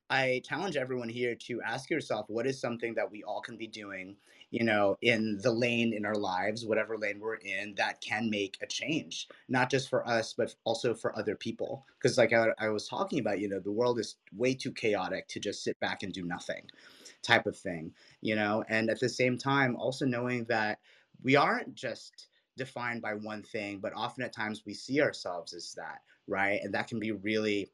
I 0.09 0.43
challenge 0.45 0.77
everyone 0.77 1.09
here 1.09 1.37
to 1.37 1.63
ask 1.63 1.89
yourself 1.91 2.27
what 2.29 2.47
is 2.47 2.61
something 2.61 2.95
that 2.95 3.11
we 3.11 3.23
all 3.23 3.41
can 3.41 3.57
be 3.57 3.69
doing, 3.69 4.17
you 4.51 4.65
know, 4.65 4.97
in 5.03 5.39
the 5.43 5.53
lane 5.53 5.93
in 5.93 6.05
our 6.05 6.17
lives, 6.17 6.67
whatever 6.67 6.99
lane 6.99 7.21
we're 7.21 7.37
in, 7.37 7.75
that 7.77 8.01
can 8.01 8.29
make 8.29 8.59
a 8.61 8.67
change, 8.67 9.29
not 9.49 9.71
just 9.71 9.89
for 9.89 10.07
us, 10.09 10.35
but 10.35 10.55
also 10.65 10.95
for 10.95 11.17
other 11.17 11.37
people. 11.37 11.87
Because, 11.97 12.19
like 12.19 12.33
I, 12.33 12.49
I 12.59 12.71
was 12.71 12.89
talking 12.89 13.21
about, 13.21 13.39
you 13.39 13.49
know, 13.49 13.61
the 13.61 13.71
world 13.71 14.01
is 14.01 14.17
way 14.37 14.55
too 14.55 14.73
chaotic 14.73 15.29
to 15.29 15.41
just 15.41 15.63
sit 15.63 15.79
back 15.79 16.03
and 16.03 16.13
do 16.13 16.25
nothing, 16.25 16.69
type 17.23 17.47
of 17.47 17.57
thing, 17.57 17.95
you 18.21 18.35
know, 18.35 18.65
and 18.69 18.91
at 18.91 18.99
the 18.99 19.09
same 19.09 19.39
time, 19.39 19.77
also 19.77 20.05
knowing 20.05 20.45
that 20.47 20.81
we 21.23 21.37
aren't 21.37 21.75
just 21.75 22.27
defined 22.57 23.03
by 23.03 23.15
one 23.15 23.43
thing, 23.43 23.79
but 23.81 23.93
often 23.95 24.25
at 24.25 24.33
times 24.33 24.63
we 24.67 24.75
see 24.75 25.01
ourselves 25.01 25.53
as 25.55 25.73
that, 25.75 26.01
right? 26.27 26.61
And 26.63 26.75
that 26.75 26.89
can 26.89 27.01
be 27.01 27.13
really 27.13 27.71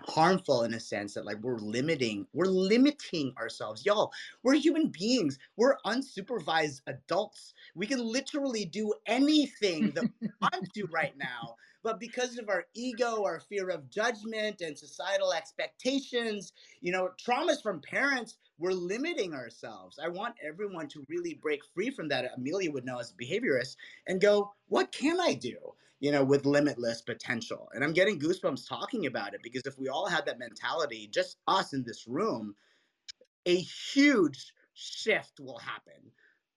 harmful 0.00 0.64
in 0.64 0.74
a 0.74 0.80
sense 0.80 1.14
that 1.14 1.24
like 1.24 1.38
we're 1.42 1.58
limiting 1.58 2.26
we're 2.32 2.46
limiting 2.46 3.32
ourselves. 3.38 3.84
Y'all 3.84 4.12
we're 4.42 4.54
human 4.54 4.88
beings. 4.88 5.38
We're 5.56 5.76
unsupervised 5.86 6.80
adults. 6.86 7.54
We 7.74 7.86
can 7.86 8.00
literally 8.00 8.64
do 8.64 8.92
anything 9.06 9.92
that 9.92 10.04
we 10.20 10.28
want 10.40 10.72
to 10.74 10.86
right 10.86 11.16
now 11.16 11.56
but 11.82 11.98
because 11.98 12.38
of 12.38 12.48
our 12.48 12.64
ego 12.74 13.24
our 13.24 13.40
fear 13.40 13.68
of 13.68 13.88
judgment 13.90 14.60
and 14.60 14.78
societal 14.78 15.32
expectations 15.32 16.52
you 16.80 16.92
know 16.92 17.10
traumas 17.24 17.62
from 17.62 17.80
parents 17.80 18.36
we're 18.62 18.72
limiting 18.72 19.34
ourselves 19.34 19.98
i 20.02 20.08
want 20.08 20.34
everyone 20.42 20.88
to 20.88 21.04
really 21.08 21.34
break 21.34 21.60
free 21.74 21.90
from 21.90 22.08
that 22.08 22.30
amelia 22.36 22.70
would 22.70 22.84
know 22.84 22.98
as 22.98 23.12
a 23.12 23.22
behaviorist 23.22 23.76
and 24.06 24.20
go 24.20 24.52
what 24.68 24.90
can 24.92 25.20
i 25.20 25.34
do 25.34 25.56
you 26.02 26.10
know, 26.10 26.24
with 26.24 26.44
limitless 26.46 27.00
potential. 27.00 27.68
And 27.74 27.84
I'm 27.84 27.92
getting 27.92 28.18
goosebumps 28.18 28.68
talking 28.68 29.06
about 29.06 29.34
it 29.34 29.40
because 29.40 29.62
if 29.66 29.78
we 29.78 29.88
all 29.88 30.08
had 30.08 30.26
that 30.26 30.36
mentality, 30.36 31.08
just 31.12 31.36
us 31.46 31.74
in 31.74 31.84
this 31.84 32.08
room, 32.08 32.56
a 33.46 33.56
huge 33.56 34.52
shift 34.74 35.38
will 35.38 35.58
happen. 35.58 36.10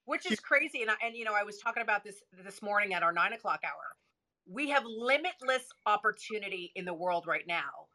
which 0.05 0.25
is 0.25 0.39
crazy. 0.39 0.81
And 0.81 0.89
I, 0.89 0.95
and 1.05 1.15
you 1.15 1.25
know, 1.25 1.33
I 1.35 1.43
was 1.43 1.59
talking 1.59 1.83
about 1.83 2.03
this 2.03 2.23
this 2.43 2.63
morning 2.63 2.95
at 2.95 3.03
our 3.03 3.13
nine 3.13 3.33
o'clock 3.33 3.61
hour. 3.63 3.95
we 4.47 4.69
have 4.69 4.83
limitless 4.85 5.63
opportunity 5.85 6.71
in 6.75 6.85
the 6.85 6.93
world 6.93 7.27
right 7.27 7.45
now 7.47 7.87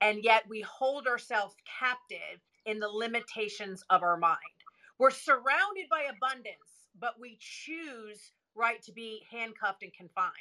and 0.00 0.22
yet 0.22 0.44
we 0.48 0.60
hold 0.60 1.06
ourselves 1.06 1.54
captive 1.80 2.40
in 2.68 2.78
the 2.78 2.88
limitations 2.88 3.82
of 3.90 4.02
our 4.02 4.16
mind 4.16 4.38
we're 4.98 5.10
surrounded 5.10 5.86
by 5.90 6.02
abundance 6.02 6.86
but 7.00 7.14
we 7.20 7.36
choose 7.40 8.32
right 8.54 8.82
to 8.82 8.92
be 8.92 9.22
handcuffed 9.30 9.82
and 9.82 9.92
confined 9.94 10.32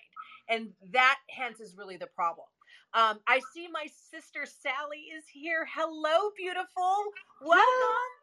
and 0.50 0.70
that 0.92 1.18
hence 1.30 1.60
is 1.60 1.76
really 1.78 1.98
the 1.98 2.08
problem 2.08 2.48
um, 2.94 3.20
i 3.28 3.40
see 3.54 3.68
my 3.72 3.88
sister 4.12 4.46
sally 4.46 5.06
is 5.18 5.24
here 5.32 5.68
hello 5.74 6.30
beautiful 6.38 7.04
welcome 7.42 7.64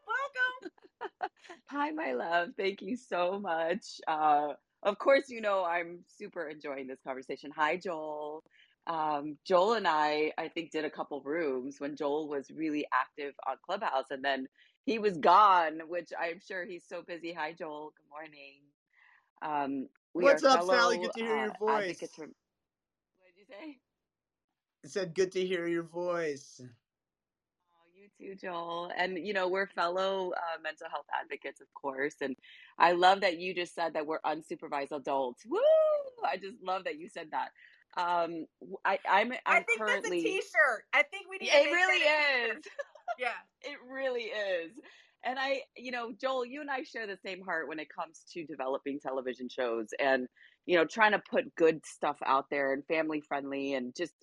welcome 0.07 0.71
Hi, 1.67 1.91
my 1.91 2.13
love. 2.13 2.51
Thank 2.57 2.83
you 2.83 2.97
so 2.97 3.39
much. 3.39 4.01
Uh, 4.07 4.49
of 4.83 4.99
course, 4.99 5.29
you 5.29 5.41
know 5.41 5.65
I'm 5.65 6.01
super 6.19 6.49
enjoying 6.49 6.87
this 6.87 7.01
conversation. 7.07 7.51
Hi, 7.57 7.77
Joel. 7.77 8.45
Um, 8.87 9.39
Joel 9.47 9.75
and 9.75 9.89
I, 9.89 10.33
I 10.39 10.49
think, 10.49 10.73
did 10.73 10.85
a 10.85 10.91
couple 10.91 11.23
rooms 11.23 11.77
when 11.81 11.97
Joel 11.97 12.29
was 12.29 12.51
really 12.51 12.87
active 12.93 13.35
on 13.49 13.57
Clubhouse, 13.65 14.07
and 14.11 14.25
then 14.25 14.49
he 14.87 14.99
was 14.99 15.19
gone, 15.19 15.81
which 15.89 16.11
I'm 16.21 16.41
sure 16.41 16.67
he's 16.67 16.85
so 16.89 17.03
busy. 17.03 17.33
Hi, 17.33 17.55
Joel. 17.55 17.93
Good 17.97 18.11
morning. 18.11 18.63
Um, 19.43 19.89
What's 20.15 20.45
up, 20.45 20.63
Sally? 20.63 20.99
fellow 20.99 21.03
Good 21.03 21.13
to 21.15 21.21
hear 21.23 21.37
your 21.39 21.51
uh, 21.51 21.55
voice. 21.59 21.77
advocates 21.81 22.15
from. 22.17 22.29
What 23.19 23.29
did 23.35 23.41
you 23.41 23.47
say? 23.49 23.79
I 24.85 24.89
said, 24.89 25.15
good 25.15 25.33
to 25.33 25.47
hear 25.47 25.67
your 25.69 25.85
voice. 25.85 26.61
Oh, 27.75 27.89
you 27.95 28.09
too, 28.19 28.37
Joel. 28.37 28.93
And 28.97 29.19
you 29.27 29.35
know, 29.35 29.49
we're 29.49 29.69
fellow 29.69 30.33
uh, 30.33 30.61
mental 30.63 30.89
health 30.91 31.07
advocates, 31.21 31.61
of 31.61 31.69
course. 31.75 32.17
And 32.23 32.37
I 32.79 32.93
love 32.93 33.23
that 33.23 33.39
you 33.39 33.55
just 33.55 33.75
said 33.75 33.95
that 33.95 34.07
we're 34.07 34.21
unsupervised 34.23 34.93
adults. 34.93 35.45
Woo! 35.47 35.59
I 36.27 36.37
just 36.39 36.57
love 36.63 36.85
that 36.85 36.99
you 36.99 37.09
said 37.09 37.29
that. 37.33 37.51
Um, 37.97 38.47
I, 38.85 38.99
I'm 39.09 39.33
I'm 39.47 39.59
I'm 39.59 39.65
think 39.65 39.83
that's 39.87 40.07
a 40.07 40.11
currently. 40.11 40.23
t-shirt 40.23 40.85
i 40.93 41.03
think 41.03 41.27
we 41.31 41.39
need 41.39 41.53
to 41.53 41.53
It 41.57 41.71
really 41.71 41.99
that 41.99 42.07
a 42.07 42.11
t-shirt. 42.11 42.59
is. 42.59 42.65
yeah 43.19 43.35
It 43.63 43.79
really 43.91 44.25
is. 44.25 44.73
And 45.25 45.39
I, 45.39 45.63
you 45.77 45.91
know, 45.91 46.13
Joel, 46.21 46.45
you 46.47 46.61
and 46.61 46.71
I 46.71 46.83
share 46.83 47.07
the 47.07 47.19
same 47.25 47.43
heart 47.43 47.69
when 47.69 47.79
it 47.81 47.89
comes 47.95 48.25
to 48.33 48.45
developing 48.45 49.01
television 49.01 49.49
shows 49.49 49.89
and, 49.99 50.29
you 50.67 50.77
know, 50.77 50.85
trying 50.85 51.13
to 51.13 51.23
put 51.31 51.55
good 51.57 51.85
stuff 51.87 52.19
out 52.27 52.47
there 52.51 52.73
and 52.75 52.85
family 52.87 53.23
friendly 53.23 53.75
and 53.75 53.95
just 53.97 54.15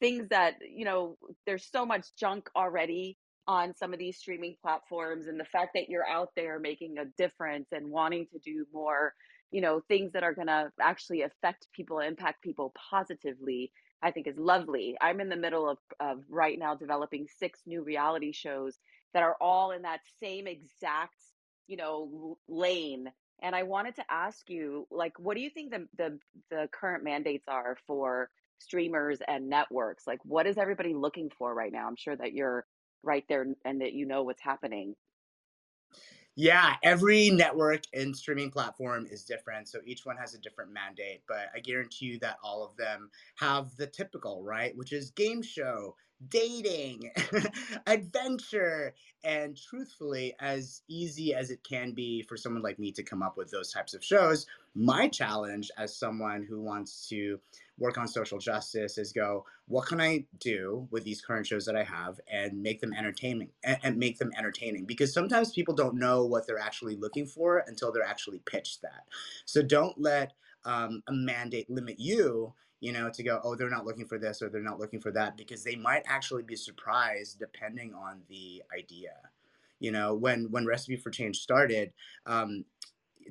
things 0.00 0.28
that, 0.30 0.54
you 0.62 0.84
know, 0.84 1.16
there's 1.46 1.66
so 1.70 1.86
much 1.86 2.08
junk 2.18 2.48
already 2.56 3.16
on 3.48 3.74
some 3.74 3.92
of 3.92 3.98
these 3.98 4.18
streaming 4.18 4.56
platforms. 4.62 5.26
And 5.26 5.40
the 5.40 5.44
fact 5.46 5.72
that 5.74 5.88
you're 5.88 6.06
out 6.06 6.30
there 6.36 6.58
making 6.60 6.98
a 6.98 7.06
difference 7.18 7.68
and 7.72 7.90
wanting 7.90 8.26
to 8.32 8.38
do 8.38 8.66
more, 8.72 9.14
you 9.50 9.60
know, 9.60 9.80
things 9.88 10.12
that 10.12 10.22
are 10.22 10.34
going 10.34 10.46
to 10.46 10.70
actually 10.80 11.22
affect 11.22 11.66
people, 11.72 11.98
impact 12.00 12.42
people 12.42 12.72
positively, 12.90 13.72
I 14.02 14.10
think 14.10 14.26
is 14.26 14.38
lovely. 14.38 14.96
I'm 15.00 15.20
in 15.20 15.28
the 15.28 15.36
middle 15.36 15.68
of, 15.68 15.78
of 15.98 16.22
right 16.28 16.58
now 16.58 16.74
developing 16.74 17.26
six 17.38 17.60
new 17.66 17.82
reality 17.82 18.32
shows 18.32 18.78
that 19.12 19.22
are 19.22 19.36
all 19.40 19.72
in 19.72 19.82
that 19.82 20.00
same 20.20 20.46
exact 20.46 21.16
you 21.66 21.76
know 21.76 22.36
lane 22.48 23.06
and 23.42 23.54
i 23.54 23.62
wanted 23.62 23.94
to 23.94 24.02
ask 24.10 24.50
you 24.50 24.88
like 24.90 25.12
what 25.20 25.36
do 25.36 25.40
you 25.40 25.50
think 25.50 25.70
the 25.70 25.86
the, 25.98 26.18
the 26.50 26.68
current 26.72 27.04
mandates 27.04 27.44
are 27.46 27.76
for 27.86 28.28
streamers 28.60 29.18
and 29.26 29.48
networks? 29.48 30.06
Like 30.06 30.20
what 30.24 30.46
is 30.46 30.58
everybody 30.58 30.94
looking 30.94 31.30
for 31.36 31.52
right 31.54 31.72
now? 31.72 31.86
I'm 31.88 31.96
sure 31.96 32.16
that 32.16 32.32
you're 32.32 32.66
right 33.02 33.24
there 33.28 33.46
and 33.64 33.80
that 33.80 33.94
you 33.94 34.06
know 34.06 34.22
what's 34.22 34.42
happening 34.42 34.94
Yeah, 36.40 36.76
every 36.82 37.28
network 37.28 37.82
and 37.92 38.16
streaming 38.16 38.50
platform 38.50 39.06
is 39.10 39.24
different. 39.24 39.68
So 39.68 39.80
each 39.84 40.06
one 40.06 40.16
has 40.16 40.32
a 40.32 40.38
different 40.38 40.72
mandate, 40.72 41.20
but 41.28 41.50
I 41.54 41.60
guarantee 41.60 42.06
you 42.06 42.18
that 42.20 42.38
all 42.42 42.64
of 42.64 42.74
them 42.78 43.10
have 43.34 43.76
the 43.76 43.86
typical, 43.86 44.42
right? 44.42 44.74
Which 44.74 44.94
is 44.94 45.10
game 45.10 45.42
show, 45.42 45.96
dating, 46.30 47.10
adventure, 47.86 48.94
and 49.22 49.54
truthfully, 49.54 50.34
as 50.40 50.80
easy 50.88 51.34
as 51.34 51.50
it 51.50 51.62
can 51.62 51.92
be 51.92 52.22
for 52.22 52.38
someone 52.38 52.62
like 52.62 52.78
me 52.78 52.90
to 52.92 53.02
come 53.02 53.22
up 53.22 53.36
with 53.36 53.50
those 53.50 53.70
types 53.70 53.92
of 53.92 54.02
shows, 54.02 54.46
my 54.74 55.08
challenge 55.08 55.70
as 55.76 55.94
someone 55.94 56.42
who 56.42 56.62
wants 56.62 57.06
to 57.10 57.38
work 57.80 57.98
on 57.98 58.06
social 58.06 58.38
justice 58.38 58.98
is 58.98 59.12
go, 59.12 59.44
what 59.66 59.86
can 59.86 60.00
I 60.00 60.26
do 60.38 60.86
with 60.90 61.02
these 61.02 61.20
current 61.20 61.46
shows 61.46 61.64
that 61.64 61.74
I 61.74 61.82
have 61.82 62.20
and 62.30 62.62
make 62.62 62.80
them 62.80 62.92
entertaining 62.92 63.48
and, 63.64 63.96
make 63.96 64.18
them 64.18 64.30
entertaining? 64.38 64.84
Because 64.84 65.12
sometimes 65.12 65.50
people 65.50 65.74
don't 65.74 65.96
know 65.96 66.24
what 66.24 66.46
they're 66.46 66.58
actually 66.58 66.96
looking 66.96 67.26
for 67.26 67.64
until 67.66 67.90
they're 67.90 68.04
actually 68.04 68.40
pitched 68.44 68.82
that. 68.82 69.04
So 69.46 69.62
don't 69.62 70.00
let 70.00 70.34
um, 70.64 71.02
a 71.08 71.12
mandate 71.12 71.68
limit 71.70 71.98
you, 71.98 72.52
you 72.80 72.92
know, 72.92 73.10
to 73.10 73.22
go, 73.22 73.40
oh, 73.42 73.56
they're 73.56 73.70
not 73.70 73.86
looking 73.86 74.06
for 74.06 74.18
this 74.18 74.42
or 74.42 74.48
they're 74.48 74.62
not 74.62 74.78
looking 74.78 75.00
for 75.00 75.10
that, 75.12 75.36
because 75.36 75.64
they 75.64 75.76
might 75.76 76.02
actually 76.06 76.42
be 76.42 76.56
surprised 76.56 77.38
depending 77.38 77.94
on 77.94 78.20
the 78.28 78.62
idea. 78.78 79.16
You 79.78 79.90
know, 79.90 80.14
when 80.14 80.50
when 80.50 80.66
Recipe 80.66 80.96
for 80.96 81.10
Change 81.10 81.38
started, 81.38 81.92
um, 82.26 82.66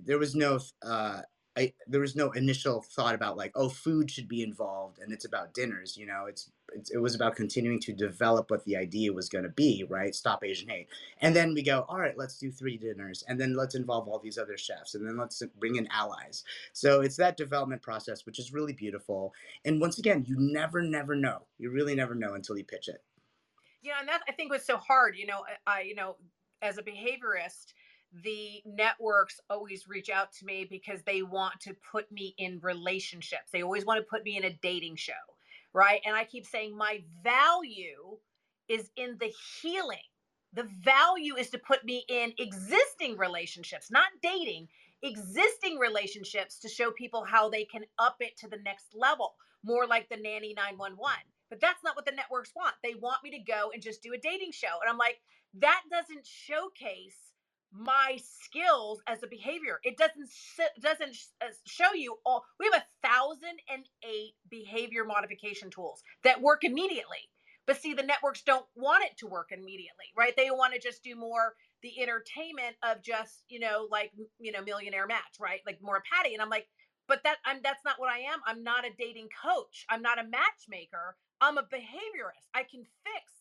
there 0.03 0.17
was 0.17 0.33
no 0.33 0.59
uh, 0.81 1.21
I, 1.57 1.73
there 1.87 1.99
was 1.99 2.15
no 2.15 2.31
initial 2.31 2.81
thought 2.81 3.15
about 3.15 3.37
like 3.37 3.51
oh 3.55 3.69
food 3.69 4.09
should 4.09 4.27
be 4.27 4.43
involved 4.43 4.99
and 4.99 5.11
it's 5.11 5.25
about 5.25 5.53
dinners 5.53 5.97
you 5.97 6.05
know? 6.05 6.25
It's, 6.27 6.51
it's 6.73 6.91
it 6.91 6.99
was 6.99 7.15
about 7.15 7.35
continuing 7.35 7.79
to 7.81 7.93
develop 7.93 8.51
what 8.51 8.63
the 8.65 8.77
idea 8.77 9.11
was 9.11 9.29
going 9.29 9.43
to 9.43 9.49
be 9.49 9.85
right? 9.89 10.13
Stop 10.13 10.43
asian 10.43 10.69
hate. 10.69 10.87
And 11.21 11.35
then 11.35 11.53
we 11.53 11.63
go 11.63 11.85
all 11.89 11.99
right 11.99 12.17
let's 12.17 12.37
do 12.37 12.51
three 12.51 12.77
dinners 12.77 13.23
and 13.27 13.39
then 13.39 13.55
let's 13.55 13.75
involve 13.75 14.07
all 14.07 14.19
these 14.19 14.37
other 14.37 14.57
chefs 14.57 14.95
and 14.95 15.05
then 15.05 15.17
let's 15.17 15.41
bring 15.59 15.75
in 15.75 15.87
allies. 15.91 16.43
So 16.73 17.01
it's 17.01 17.17
that 17.17 17.37
development 17.37 17.81
process 17.81 18.25
which 18.25 18.39
is 18.39 18.53
really 18.53 18.73
beautiful. 18.73 19.33
And 19.65 19.81
once 19.81 19.97
again 19.99 20.25
you 20.27 20.35
never 20.39 20.81
never 20.81 21.15
know. 21.15 21.43
You 21.57 21.71
really 21.71 21.95
never 21.95 22.15
know 22.15 22.35
until 22.35 22.57
you 22.57 22.63
pitch 22.63 22.87
it. 22.87 23.03
Yeah, 23.81 23.99
and 23.99 24.09
that 24.09 24.21
I 24.27 24.33
think 24.33 24.51
was 24.51 24.65
so 24.65 24.77
hard. 24.77 25.15
You 25.17 25.27
know, 25.27 25.43
I 25.65 25.81
you 25.81 25.95
know, 25.95 26.17
as 26.61 26.77
a 26.77 26.83
behaviorist, 26.83 27.73
the 28.11 28.61
networks 28.65 29.39
always 29.49 29.87
reach 29.87 30.09
out 30.09 30.31
to 30.33 30.45
me 30.45 30.65
because 30.69 31.01
they 31.03 31.21
want 31.21 31.59
to 31.61 31.75
put 31.91 32.11
me 32.11 32.33
in 32.37 32.59
relationships. 32.61 33.51
They 33.51 33.61
always 33.61 33.85
want 33.85 33.99
to 33.99 34.09
put 34.09 34.23
me 34.23 34.37
in 34.37 34.45
a 34.45 34.57
dating 34.61 34.95
show, 34.95 35.13
right? 35.73 36.01
And 36.05 36.15
I 36.15 36.23
keep 36.23 36.45
saying 36.45 36.75
my 36.75 37.03
value 37.23 38.17
is 38.67 38.89
in 38.95 39.17
the 39.19 39.31
healing. 39.61 39.97
The 40.53 40.67
value 40.83 41.35
is 41.35 41.51
to 41.51 41.59
put 41.59 41.85
me 41.85 42.03
in 42.09 42.33
existing 42.39 43.17
relationships, 43.17 43.91
not 43.91 44.07
dating, 44.23 44.67
existing 45.03 45.77
relationships 45.77 46.59
to 46.59 46.69
show 46.69 46.91
people 46.91 47.23
how 47.23 47.49
they 47.49 47.65
can 47.65 47.83
up 47.99 48.17
it 48.19 48.35
to 48.37 48.47
the 48.47 48.57
next 48.65 48.87
level, 48.95 49.35
more 49.63 49.85
like 49.85 50.09
the 50.09 50.17
nanny 50.17 50.53
911. 50.55 51.19
But 51.49 51.61
that's 51.61 51.83
not 51.83 51.95
what 51.95 52.05
the 52.05 52.11
networks 52.11 52.53
want. 52.55 52.75
They 52.83 52.95
want 52.95 53.23
me 53.23 53.31
to 53.31 53.39
go 53.39 53.71
and 53.73 53.81
just 53.81 54.01
do 54.01 54.13
a 54.13 54.17
dating 54.17 54.51
show. 54.51 54.79
And 54.81 54.89
I'm 54.89 54.97
like, 54.97 55.19
that 55.59 55.81
doesn't 55.91 56.25
showcase 56.25 57.28
my 57.71 58.17
skills 58.23 59.01
as 59.07 59.23
a 59.23 59.27
behavior. 59.27 59.79
It 59.83 59.97
doesn't 59.97 60.29
doesn't 60.81 61.15
uh, 61.41 61.47
show 61.65 61.93
you 61.93 62.17
all. 62.25 62.43
We 62.59 62.69
have 62.71 62.81
a 62.81 63.07
thousand 63.07 63.59
and 63.71 63.85
eight 64.03 64.33
behavior 64.49 65.05
modification 65.05 65.69
tools 65.69 66.03
that 66.23 66.41
work 66.41 66.63
immediately. 66.63 67.29
But 67.67 67.79
see, 67.79 67.93
the 67.93 68.03
networks 68.03 68.41
don't 68.41 68.65
want 68.75 69.03
it 69.03 69.17
to 69.19 69.27
work 69.27 69.49
immediately, 69.51 70.05
right? 70.17 70.33
They 70.35 70.49
want 70.49 70.73
to 70.73 70.79
just 70.79 71.03
do 71.03 71.15
more 71.15 71.53
the 71.83 72.01
entertainment 72.01 72.75
of 72.83 73.03
just 73.03 73.43
you 73.49 73.59
know 73.59 73.87
like 73.91 74.11
you 74.39 74.51
know 74.51 74.63
millionaire 74.63 75.07
match, 75.07 75.37
right? 75.39 75.61
Like 75.65 75.79
more 75.81 76.01
patty. 76.11 76.33
And 76.33 76.41
I'm 76.41 76.49
like, 76.49 76.67
but 77.07 77.23
that 77.23 77.37
I'm 77.45 77.59
that's 77.63 77.85
not 77.85 77.99
what 77.99 78.09
I 78.09 78.19
am. 78.19 78.39
I'm 78.45 78.63
not 78.63 78.85
a 78.85 78.89
dating 78.97 79.29
coach. 79.43 79.85
I'm 79.89 80.01
not 80.01 80.19
a 80.19 80.23
matchmaker. 80.23 81.15
I'm 81.41 81.57
a 81.57 81.63
behaviorist. 81.63 82.49
I 82.53 82.63
can 82.63 82.83
fix 83.05 83.31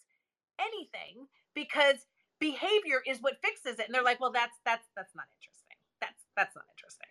anything 0.61 1.27
because 1.55 2.07
behavior 2.41 3.03
is 3.07 3.19
what 3.21 3.37
fixes 3.45 3.79
it 3.79 3.87
and 3.87 3.95
they're 3.95 4.03
like 4.05 4.21
well 4.21 4.33
that's 4.33 4.59
that's 4.65 4.87
that's 4.97 5.15
not 5.15 5.27
interesting 5.41 5.77
that's 6.01 6.25
that's 6.37 6.57
not 6.57 6.65
interesting 6.77 7.07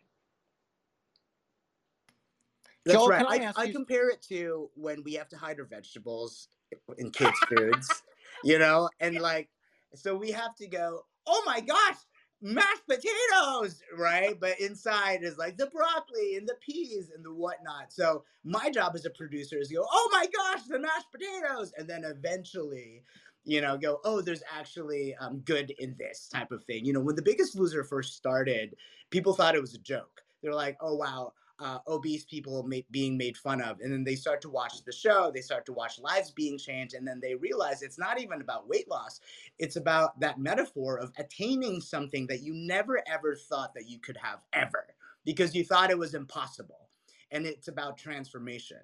That's 2.86 2.96
Joel, 2.96 3.08
right. 3.08 3.28
can 3.28 3.28
I 3.28 3.38
I, 3.38 3.46
ask 3.46 3.60
I 3.60 3.64
you- 3.66 3.74
compare 3.74 4.10
it 4.10 4.22
to 4.30 4.70
when 4.76 5.04
we 5.04 5.14
have 5.16 5.30
to 5.30 5.38
hide 5.38 5.60
our 5.60 5.66
vegetables 5.66 6.50
in 6.98 7.12
kids' 7.12 7.40
foods, 7.50 8.04
you 8.44 8.60
know, 8.60 8.90
and 9.00 9.20
like, 9.20 9.50
so 9.96 10.16
we 10.16 10.32
have 10.32 10.56
to 10.58 10.68
go, 10.68 11.02
oh 11.28 11.44
my 11.46 11.62
gosh, 11.62 11.98
mashed 12.42 12.84
potatoes, 12.90 13.82
right? 13.98 14.40
But 14.40 14.60
inside 14.60 15.24
is 15.24 15.38
like 15.38 15.58
the 15.58 15.68
broccoli 15.68 16.38
and 16.38 16.48
the 16.48 16.56
peas 16.62 17.12
and 17.16 17.26
the 17.26 17.34
whatnot. 17.34 17.92
So 17.94 18.24
my 18.44 18.70
job 18.72 18.94
as 18.96 19.06
a 19.06 19.12
producer 19.12 19.60
is 19.60 19.70
to 19.70 19.76
go, 19.76 19.88
oh 19.92 20.10
my 20.12 20.28
gosh, 20.36 20.64
the 20.68 20.80
mashed 20.80 21.12
potatoes, 21.12 21.74
and 21.78 21.90
then 21.90 22.04
eventually. 22.06 23.04
You 23.48 23.62
know, 23.62 23.78
go, 23.78 24.00
oh, 24.04 24.22
there's 24.22 24.44
actually 24.54 25.16
um, 25.16 25.40
good 25.40 25.72
in 25.80 25.96
this 25.98 26.28
type 26.28 26.52
of 26.52 26.64
thing. 26.66 26.86
You 26.86 26.94
know, 26.94 27.00
when 27.00 27.16
The 27.16 27.22
Biggest 27.22 27.56
Loser 27.56 27.84
first 27.84 28.16
started, 28.16 28.76
people 29.10 29.34
thought 29.34 29.56
it 29.56 29.62
was 29.62 29.74
a 29.74 29.80
joke. 29.80 30.22
They're 30.44 30.54
like, 30.54 30.78
oh, 30.82 30.96
wow, 30.96 31.32
uh, 31.60 31.80
obese 31.88 32.26
people 32.26 32.70
being 32.92 33.18
made 33.18 33.38
fun 33.38 33.62
of. 33.62 33.80
And 33.80 33.92
then 33.92 34.04
they 34.04 34.16
start 34.16 34.42
to 34.42 34.50
watch 34.50 34.84
the 34.84 34.92
show, 34.92 35.32
they 35.34 35.42
start 35.42 35.66
to 35.68 35.74
watch 35.74 35.98
lives 35.98 36.30
being 36.32 36.58
changed, 36.58 36.94
and 36.94 37.08
then 37.08 37.20
they 37.22 37.36
realize 37.36 37.82
it's 37.82 37.98
not 37.98 38.20
even 38.20 38.42
about 38.42 38.68
weight 38.68 38.90
loss. 38.90 39.22
It's 39.58 39.78
about 39.78 40.20
that 40.20 40.40
metaphor 40.40 41.00
of 41.00 41.12
attaining 41.18 41.82
something 41.82 42.28
that 42.28 42.44
you 42.44 42.54
never 42.54 43.02
ever 43.08 43.36
thought 43.36 43.74
that 43.76 43.88
you 43.88 43.98
could 44.00 44.18
have 44.18 44.44
ever 44.54 44.86
because 45.26 45.56
you 45.56 45.64
thought 45.64 45.90
it 45.90 45.98
was 45.98 46.14
impossible. 46.14 46.90
and 47.32 47.46
it's 47.46 47.68
about 47.68 47.98
transformation. 47.98 48.78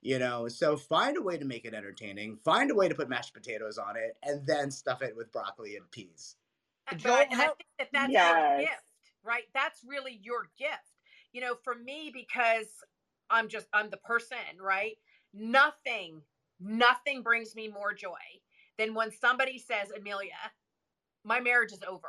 You 0.00 0.18
know, 0.20 0.46
so 0.46 0.76
find 0.76 1.16
a 1.16 1.22
way 1.22 1.38
to 1.38 1.44
make 1.44 1.64
it 1.64 1.74
entertaining. 1.74 2.36
Find 2.36 2.70
a 2.70 2.74
way 2.74 2.88
to 2.88 2.94
put 2.94 3.08
mashed 3.08 3.34
potatoes 3.34 3.78
on 3.78 3.96
it, 3.96 4.16
and 4.22 4.46
then 4.46 4.70
stuff 4.70 5.02
it 5.02 5.16
with 5.16 5.32
broccoli 5.32 5.76
and 5.76 5.90
peas. 5.90 6.36
But 6.88 6.98
Joel, 6.98 7.14
I, 7.14 7.20
I 7.20 7.26
think 7.26 7.58
that 7.78 7.88
that's 7.92 8.12
your 8.12 8.60
gift, 8.60 8.84
right? 9.24 9.44
That's 9.54 9.82
really 9.86 10.20
your 10.22 10.48
gift. 10.56 10.72
You 11.32 11.40
know, 11.40 11.56
for 11.64 11.74
me, 11.74 12.10
because 12.14 12.68
I'm 13.30 13.48
just 13.48 13.66
I'm 13.72 13.90
the 13.90 13.98
person, 13.98 14.38
right? 14.60 14.96
Nothing, 15.34 16.22
nothing 16.60 17.22
brings 17.22 17.54
me 17.54 17.68
more 17.68 17.92
joy 17.92 18.16
than 18.78 18.94
when 18.94 19.10
somebody 19.10 19.58
says, 19.58 19.90
Amelia, 19.96 20.30
my 21.24 21.40
marriage 21.40 21.72
is 21.72 21.82
over. 21.86 22.08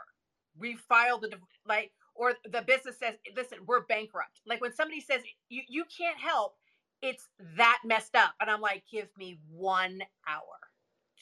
We 0.58 0.76
filed 0.76 1.22
the 1.22 1.30
div- 1.30 1.40
like, 1.68 1.92
or 2.16 2.34
the 2.46 2.62
business 2.62 3.00
says, 3.00 3.16
listen, 3.36 3.60
we're 3.66 3.82
bankrupt. 3.82 4.42
Like 4.46 4.62
when 4.62 4.74
somebody 4.74 5.02
says 5.02 5.22
you 5.50 5.64
you 5.68 5.86
can't 5.86 6.18
help, 6.18 6.56
it's 7.02 7.28
that 7.58 7.80
messed 7.86 8.16
up, 8.16 8.34
and 8.41 8.50
I'm 8.50 8.62
like, 8.62 8.84
give 8.91 9.08
me 9.18 9.39
one 9.50 10.02
hour, 10.28 10.60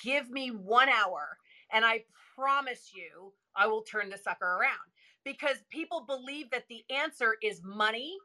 give 0.04 0.30
me 0.30 0.50
one 0.50 0.90
hour, 0.90 1.38
and 1.72 1.86
I 1.86 2.04
promise 2.36 2.92
you, 2.94 3.34
I 3.56 3.68
will 3.68 3.82
turn 3.82 4.10
the 4.10 4.18
sucker 4.18 4.46
around 4.46 4.92
because 5.24 5.58
people 5.70 6.06
believe 6.08 6.50
that 6.52 6.66
the 6.70 6.84
answer 6.94 7.36
is 7.44 7.62
money, 7.64 8.16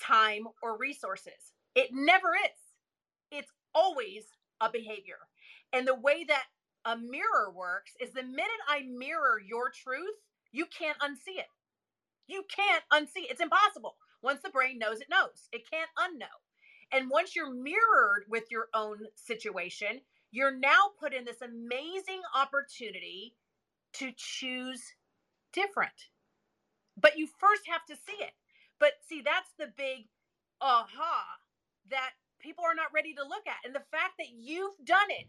time, 0.00 0.44
or 0.62 0.78
resources. 0.78 1.52
It 1.74 1.90
never 1.92 2.28
is. 2.34 2.60
It's 3.30 3.52
always 3.74 4.24
a 4.60 4.70
behavior. 4.70 5.18
And 5.72 5.86
the 5.86 5.94
way 5.94 6.24
that 6.24 6.44
a 6.84 6.96
mirror 6.96 7.52
works 7.54 7.92
is 8.00 8.12
the 8.12 8.22
minute 8.22 8.62
I 8.68 8.82
mirror 8.82 9.40
your 9.44 9.70
truth, 9.70 10.14
you 10.52 10.66
can't 10.66 10.98
unsee 11.00 11.38
it. 11.38 11.50
You 12.28 12.44
can't 12.54 12.82
unsee 12.92 13.24
it. 13.24 13.32
It's 13.32 13.40
impossible. 13.42 13.96
Once 14.22 14.40
the 14.42 14.50
brain 14.50 14.78
knows, 14.78 15.00
it 15.00 15.08
knows. 15.10 15.48
It 15.52 15.68
can't 15.70 15.90
unknow. 15.98 16.45
And 16.92 17.10
once 17.10 17.34
you're 17.34 17.52
mirrored 17.52 18.24
with 18.28 18.44
your 18.50 18.68
own 18.74 18.98
situation, 19.14 20.00
you're 20.30 20.56
now 20.56 20.90
put 20.98 21.14
in 21.14 21.24
this 21.24 21.42
amazing 21.42 22.22
opportunity 22.34 23.34
to 23.94 24.12
choose 24.16 24.94
different. 25.52 26.10
But 27.00 27.18
you 27.18 27.26
first 27.26 27.62
have 27.68 27.84
to 27.86 27.96
see 27.96 28.22
it. 28.22 28.32
But 28.78 28.92
see, 29.08 29.22
that's 29.22 29.52
the 29.58 29.72
big 29.76 30.08
aha 30.60 31.24
that 31.90 32.10
people 32.40 32.64
are 32.64 32.74
not 32.74 32.92
ready 32.94 33.14
to 33.14 33.22
look 33.22 33.46
at. 33.46 33.64
And 33.64 33.74
the 33.74 33.88
fact 33.90 34.14
that 34.18 34.32
you've 34.36 34.76
done 34.84 35.10
it 35.10 35.28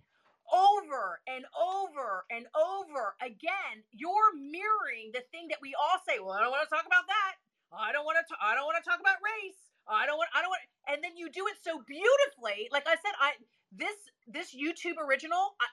over 0.52 1.20
and 1.28 1.44
over 1.56 2.26
and 2.32 2.48
over 2.56 3.16
again, 3.22 3.84
you're 3.92 4.36
mirroring 4.36 5.12
the 5.14 5.24
thing 5.32 5.48
that 5.50 5.60
we 5.62 5.76
all 5.76 6.00
say, 6.08 6.20
well, 6.20 6.36
I 6.36 6.42
don't 6.42 6.52
want 6.52 6.68
to 6.68 6.74
talk 6.76 6.88
about 6.88 7.08
that. 7.08 7.34
I 7.72 7.92
don't 7.92 8.06
want 8.06 8.16
to 8.16 8.36
I 8.40 8.56
don't 8.56 8.64
want 8.64 8.80
to 8.80 8.88
talk 8.90 9.00
about 9.00 9.20
race. 9.20 9.60
I 9.90 10.06
don't 10.06 10.18
want 10.18 10.30
I 10.36 10.42
don't 10.42 10.50
want 10.50 10.62
and 10.88 11.04
then 11.04 11.18
you 11.18 11.30
do 11.30 11.46
it 11.48 11.58
so 11.62 11.82
beautifully. 11.88 12.70
Like 12.72 12.88
I 12.88 12.96
said, 12.96 13.14
I 13.20 13.32
this 13.72 13.96
this 14.28 14.56
YouTube 14.56 14.98
original, 15.06 15.56
I, 15.62 15.68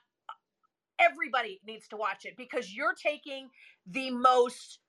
everybody 0.98 1.60
needs 1.66 1.88
to 1.88 1.96
watch 1.96 2.24
it 2.24 2.36
because 2.36 2.72
you're 2.72 2.94
taking 2.94 3.48
the 3.86 4.10
most 4.10 4.80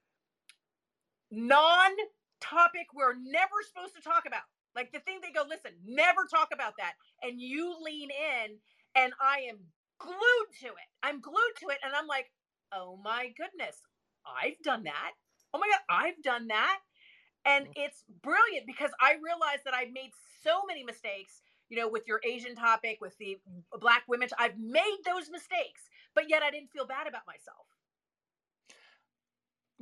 non-topic 1.32 2.88
we're 2.94 3.16
never 3.16 3.58
supposed 3.68 3.96
to 3.96 4.02
talk 4.02 4.24
about. 4.28 4.44
Like 4.76 4.92
the 4.92 5.00
thing 5.00 5.20
they 5.22 5.32
go, 5.32 5.46
listen, 5.48 5.72
never 5.86 6.28
talk 6.30 6.50
about 6.54 6.74
that. 6.78 6.94
And 7.24 7.40
you 7.40 7.76
lean 7.82 8.10
in 8.12 8.58
and 8.96 9.14
I 9.22 9.48
am 9.50 9.58
glued 10.00 10.50
to 10.62 10.68
it. 10.68 10.90
I'm 11.04 11.22
glued 11.22 11.56
to 11.62 11.70
it 11.70 11.80
and 11.84 11.94
I'm 11.96 12.08
like, 12.08 12.32
"Oh 12.74 13.00
my 13.04 13.30
goodness. 13.38 13.78
I've 14.26 14.60
done 14.64 14.84
that. 14.84 15.12
Oh 15.54 15.60
my 15.60 15.68
god, 15.68 15.82
I've 15.90 16.22
done 16.24 16.48
that." 16.48 16.80
And 17.46 17.66
mm-hmm. 17.66 17.74
it's 17.76 18.04
brilliant 18.24 18.66
because 18.66 18.92
I 19.00 19.14
realized 19.24 19.64
that 19.66 19.74
I've 19.74 19.94
made 19.94 20.12
so 20.44 20.64
many 20.68 20.84
mistakes, 20.84 21.42
you 21.70 21.78
know, 21.78 21.88
with 21.88 22.08
your 22.08 22.20
Asian 22.24 22.56
topic, 22.56 22.98
with 23.02 23.18
the 23.18 23.38
black 23.80 24.04
women. 24.08 24.30
I've 24.38 24.58
made 24.58 24.98
those 25.06 25.30
mistakes, 25.30 25.90
but 26.14 26.30
yet 26.30 26.44
I 26.44 26.52
didn't 26.52 26.72
feel 26.72 26.86
bad 26.86 27.08
about 27.08 27.24
myself. 27.28 27.66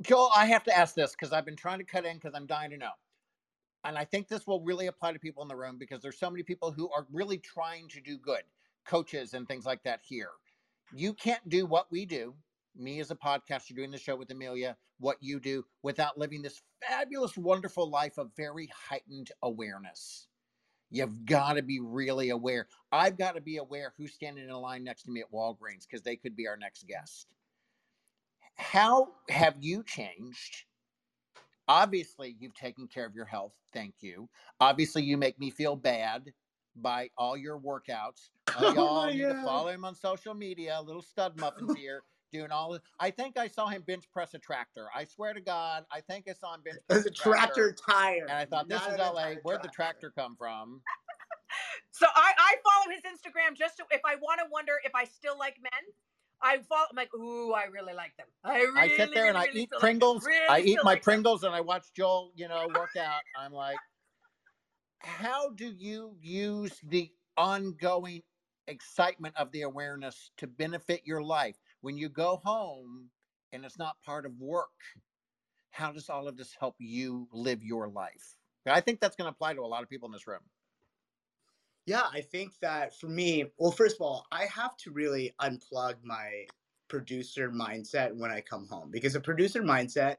Joel, 0.00 0.30
I 0.34 0.46
have 0.46 0.64
to 0.64 0.76
ask 0.76 0.94
this 0.94 1.12
because 1.12 1.32
I've 1.32 1.44
been 1.44 1.56
trying 1.56 1.78
to 1.78 1.84
cut 1.84 2.04
in 2.04 2.16
because 2.16 2.34
I'm 2.34 2.46
dying 2.46 2.70
to 2.70 2.76
know. 2.76 2.90
And 3.84 3.98
I 3.98 4.04
think 4.04 4.28
this 4.28 4.46
will 4.46 4.60
really 4.62 4.86
apply 4.86 5.12
to 5.12 5.18
people 5.18 5.42
in 5.42 5.48
the 5.48 5.56
room 5.56 5.76
because 5.78 6.00
there's 6.00 6.18
so 6.18 6.30
many 6.30 6.42
people 6.42 6.72
who 6.72 6.90
are 6.90 7.06
really 7.12 7.38
trying 7.38 7.88
to 7.88 8.00
do 8.00 8.18
good, 8.18 8.42
coaches 8.86 9.34
and 9.34 9.46
things 9.46 9.66
like 9.66 9.82
that 9.84 10.00
here. 10.02 10.30
You 10.94 11.12
can't 11.12 11.46
do 11.48 11.66
what 11.66 11.90
we 11.90 12.06
do, 12.06 12.34
me 12.76 13.00
as 13.00 13.10
a 13.10 13.16
podcaster 13.16 13.74
doing 13.74 13.90
the 13.90 13.98
show 13.98 14.16
with 14.16 14.30
Amelia, 14.30 14.76
what 14.98 15.16
you 15.20 15.40
do, 15.40 15.64
without 15.82 16.18
living 16.18 16.42
this 16.42 16.62
fabulous, 16.86 17.36
wonderful 17.36 17.88
life 17.88 18.18
of 18.18 18.30
very 18.36 18.70
heightened 18.88 19.30
awareness. 19.42 20.28
You've 20.90 21.24
got 21.24 21.54
to 21.54 21.62
be 21.62 21.80
really 21.80 22.30
aware. 22.30 22.68
I've 22.92 23.18
got 23.18 23.34
to 23.34 23.40
be 23.40 23.56
aware 23.56 23.92
who's 23.96 24.12
standing 24.12 24.44
in 24.44 24.50
a 24.50 24.58
line 24.58 24.84
next 24.84 25.04
to 25.04 25.10
me 25.10 25.20
at 25.20 25.32
Walgreens 25.32 25.86
because 25.88 26.02
they 26.02 26.16
could 26.16 26.36
be 26.36 26.46
our 26.46 26.56
next 26.56 26.86
guest 26.86 27.26
how 28.56 29.08
have 29.28 29.56
you 29.60 29.82
changed? 29.82 30.64
Obviously, 31.66 32.36
you've 32.38 32.54
taken 32.54 32.86
care 32.86 33.06
of 33.06 33.14
your 33.14 33.24
health. 33.24 33.54
Thank 33.72 33.94
you. 34.00 34.28
Obviously, 34.60 35.02
you 35.02 35.16
make 35.16 35.38
me 35.38 35.50
feel 35.50 35.76
bad 35.76 36.32
by 36.76 37.08
all 37.16 37.36
your 37.36 37.58
workouts. 37.58 38.30
Uh, 38.48 38.54
Oh 38.56 38.74
y'all 38.74 39.02
my 39.06 39.12
need 39.12 39.22
to 39.22 39.42
follow 39.42 39.68
him 39.68 39.84
on 39.84 39.94
social 39.94 40.34
media. 40.34 40.80
Little 40.84 41.02
stud 41.02 41.38
muffins 41.38 41.76
here 41.76 42.02
doing 42.34 42.50
all 42.50 42.72
this. 42.72 42.82
I 42.98 43.10
think 43.10 43.38
I 43.38 43.46
saw 43.46 43.68
him 43.68 43.82
bench 43.86 44.04
press 44.12 44.34
a 44.34 44.38
tractor. 44.38 44.88
I 44.94 45.04
swear 45.04 45.32
to 45.32 45.40
God, 45.40 45.84
I 45.90 46.00
think 46.00 46.26
I 46.28 46.32
saw 46.32 46.54
him 46.54 46.62
bench 46.64 46.78
press 46.88 47.06
a 47.06 47.10
tractor 47.10 47.72
tire. 47.72 48.26
And 48.28 48.32
I 48.32 48.44
thought, 48.44 48.68
this 48.68 48.80
not 48.80 48.92
is 48.92 48.98
LA. 48.98 49.34
Where'd 49.42 49.62
the 49.62 49.68
tractor 49.68 50.12
come 50.14 50.36
from? 50.36 50.82
So 51.92 52.06
I, 52.12 52.32
I 52.36 52.54
follow 52.64 52.92
his 52.92 53.02
Instagram 53.02 53.56
just 53.56 53.76
to, 53.76 53.84
if 53.92 54.00
I 54.04 54.16
want 54.16 54.40
to 54.40 54.46
wonder 54.50 54.72
if 54.84 54.92
I 54.96 55.04
still 55.04 55.38
like 55.38 55.56
men. 55.62 55.70
I 56.42 56.58
follow. 56.68 56.86
I'm 56.90 56.96
like, 56.96 57.14
ooh, 57.14 57.52
I 57.52 57.66
really 57.66 57.94
like 57.94 58.16
them. 58.16 58.26
I 58.42 58.58
really, 58.58 58.80
I 58.80 58.96
sit 58.96 59.14
there 59.14 59.28
and 59.28 59.38
I 59.38 59.46
eat. 59.52 59.70
Pringles. 59.78 60.26
Really 60.26 60.48
I 60.48 60.58
eat 60.58 60.80
my 60.82 60.90
like 60.90 60.98
them. 60.98 61.04
Pringles 61.04 61.44
and 61.44 61.54
I 61.54 61.60
watch 61.60 61.84
Joel, 61.96 62.32
you 62.34 62.48
know, 62.48 62.66
work 62.74 62.96
out. 62.98 63.20
I'm 63.38 63.52
like, 63.52 63.76
how 64.98 65.50
do 65.50 65.72
you 65.78 66.16
use 66.20 66.72
the 66.88 67.12
ongoing 67.36 68.22
excitement 68.66 69.36
of 69.36 69.52
the 69.52 69.62
awareness 69.62 70.32
to 70.38 70.48
benefit 70.48 71.02
your 71.04 71.22
life 71.22 71.56
when 71.84 71.98
you 71.98 72.08
go 72.08 72.40
home 72.42 73.10
and 73.52 73.62
it's 73.62 73.78
not 73.78 74.00
part 74.02 74.24
of 74.24 74.32
work? 74.40 74.70
How 75.70 75.92
does 75.92 76.08
all 76.08 76.28
of 76.28 76.36
this 76.36 76.56
help 76.58 76.76
you 76.78 77.28
live 77.30 77.62
your 77.62 77.88
life? 77.88 78.38
I 78.66 78.80
think 78.80 79.00
that's 79.00 79.16
going 79.16 79.26
to 79.26 79.32
apply 79.32 79.52
to 79.52 79.60
a 79.60 79.66
lot 79.66 79.82
of 79.82 79.90
people 79.90 80.06
in 80.06 80.12
this 80.12 80.26
room. 80.26 80.40
Yeah, 81.84 82.04
I 82.10 82.22
think 82.22 82.52
that 82.62 82.98
for 82.98 83.08
me, 83.08 83.44
well, 83.58 83.70
first 83.70 83.96
of 83.96 84.00
all, 84.00 84.24
I 84.32 84.46
have 84.46 84.78
to 84.78 84.92
really 84.92 85.34
unplug 85.42 85.96
my 86.02 86.46
producer 86.88 87.50
mindset 87.50 88.14
when 88.14 88.30
I 88.30 88.40
come 88.40 88.66
home 88.66 88.90
because 88.90 89.14
a 89.14 89.20
producer 89.20 89.62
mindset 89.62 90.16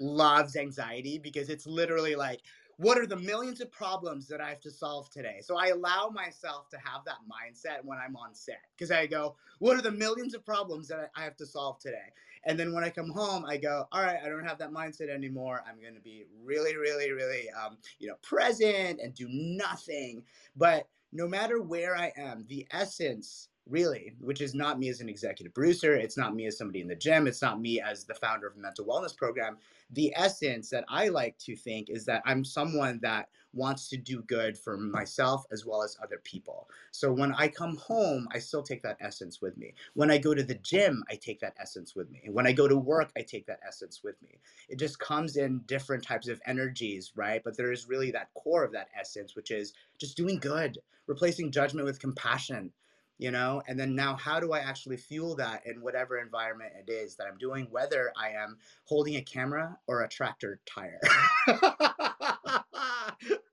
loves 0.00 0.56
anxiety 0.56 1.18
because 1.18 1.48
it's 1.48 1.66
literally 1.66 2.16
like, 2.16 2.40
what 2.78 2.96
are 2.96 3.06
the 3.06 3.16
millions 3.16 3.60
of 3.60 3.72
problems 3.72 4.28
that 4.28 4.40
I 4.40 4.48
have 4.48 4.60
to 4.60 4.70
solve 4.70 5.10
today? 5.10 5.40
So 5.42 5.58
I 5.58 5.66
allow 5.66 6.10
myself 6.14 6.68
to 6.70 6.76
have 6.78 7.04
that 7.06 7.16
mindset 7.28 7.84
when 7.84 7.98
I'm 7.98 8.14
on 8.14 8.34
set 8.34 8.60
because 8.76 8.92
I 8.92 9.06
go, 9.06 9.34
what 9.58 9.76
are 9.76 9.82
the 9.82 9.90
millions 9.90 10.32
of 10.32 10.44
problems 10.44 10.86
that 10.88 11.10
I 11.16 11.24
have 11.24 11.36
to 11.38 11.46
solve 11.46 11.80
today? 11.80 12.12
And 12.44 12.58
then 12.58 12.72
when 12.72 12.84
I 12.84 12.90
come 12.90 13.10
home, 13.10 13.44
I 13.44 13.56
go, 13.56 13.86
all 13.90 14.02
right, 14.02 14.18
I 14.24 14.28
don't 14.28 14.44
have 14.44 14.58
that 14.58 14.70
mindset 14.70 15.10
anymore. 15.10 15.64
I'm 15.68 15.80
going 15.80 15.94
to 15.94 16.00
be 16.00 16.24
really, 16.44 16.76
really, 16.76 17.10
really, 17.10 17.50
um, 17.50 17.78
you 17.98 18.06
know, 18.06 18.14
present 18.22 19.00
and 19.02 19.12
do 19.12 19.26
nothing. 19.28 20.22
But 20.56 20.88
no 21.12 21.26
matter 21.26 21.60
where 21.60 21.96
I 21.96 22.12
am, 22.16 22.44
the 22.48 22.64
essence 22.70 23.48
really, 23.68 24.14
which 24.20 24.40
is 24.40 24.54
not 24.54 24.78
me 24.78 24.88
as 24.88 25.00
an 25.00 25.08
executive 25.08 25.54
producer, 25.54 25.94
it's 25.94 26.16
not 26.16 26.34
me 26.34 26.46
as 26.46 26.58
somebody 26.58 26.80
in 26.80 26.88
the 26.88 26.94
gym, 26.94 27.26
it's 27.26 27.42
not 27.42 27.60
me 27.60 27.80
as 27.80 28.04
the 28.04 28.14
founder 28.14 28.46
of 28.46 28.56
a 28.56 28.58
mental 28.58 28.84
wellness 28.84 29.16
program. 29.16 29.58
The 29.92 30.12
essence 30.16 30.68
that 30.70 30.84
I 30.88 31.08
like 31.08 31.38
to 31.38 31.56
think 31.56 31.88
is 31.88 32.04
that 32.06 32.22
I'm 32.26 32.44
someone 32.44 32.98
that 33.02 33.28
wants 33.54 33.88
to 33.88 33.96
do 33.96 34.22
good 34.22 34.58
for 34.58 34.76
myself 34.76 35.46
as 35.50 35.64
well 35.64 35.82
as 35.82 35.96
other 36.02 36.20
people. 36.22 36.68
So 36.90 37.12
when 37.12 37.32
I 37.32 37.48
come 37.48 37.76
home, 37.76 38.28
I 38.32 38.38
still 38.38 38.62
take 38.62 38.82
that 38.82 38.98
essence 39.00 39.40
with 39.40 39.56
me. 39.56 39.74
When 39.94 40.10
I 40.10 40.18
go 40.18 40.34
to 40.34 40.42
the 40.42 40.56
gym, 40.56 41.02
I 41.10 41.14
take 41.14 41.40
that 41.40 41.56
essence 41.58 41.96
with 41.96 42.10
me. 42.10 42.22
When 42.30 42.46
I 42.46 42.52
go 42.52 42.68
to 42.68 42.76
work, 42.76 43.10
I 43.16 43.22
take 43.22 43.46
that 43.46 43.60
essence 43.66 44.02
with 44.04 44.20
me. 44.22 44.38
It 44.68 44.78
just 44.78 44.98
comes 44.98 45.36
in 45.36 45.60
different 45.66 46.04
types 46.04 46.28
of 46.28 46.40
energies, 46.46 47.12
right? 47.16 47.42
But 47.42 47.56
there 47.56 47.72
is 47.72 47.88
really 47.88 48.10
that 48.10 48.32
core 48.34 48.64
of 48.64 48.72
that 48.72 48.88
essence, 48.98 49.34
which 49.34 49.50
is 49.50 49.72
just 49.98 50.16
doing 50.16 50.38
good, 50.38 50.78
replacing 51.06 51.50
judgment 51.50 51.86
with 51.86 52.00
compassion, 52.00 52.70
you 53.18 53.30
know? 53.30 53.62
And 53.66 53.78
then 53.78 53.94
now, 53.94 54.16
how 54.16 54.40
do 54.40 54.52
I 54.52 54.60
actually 54.60 54.96
fuel 54.96 55.34
that 55.36 55.66
in 55.66 55.80
whatever 55.82 56.18
environment 56.18 56.72
it 56.86 56.90
is 56.90 57.16
that 57.16 57.26
I'm 57.26 57.38
doing, 57.38 57.66
whether 57.70 58.12
I 58.16 58.30
am 58.30 58.58
holding 58.84 59.16
a 59.16 59.22
camera 59.22 59.76
or 59.86 60.02
a 60.02 60.08
tractor 60.08 60.60
tire? 60.66 61.00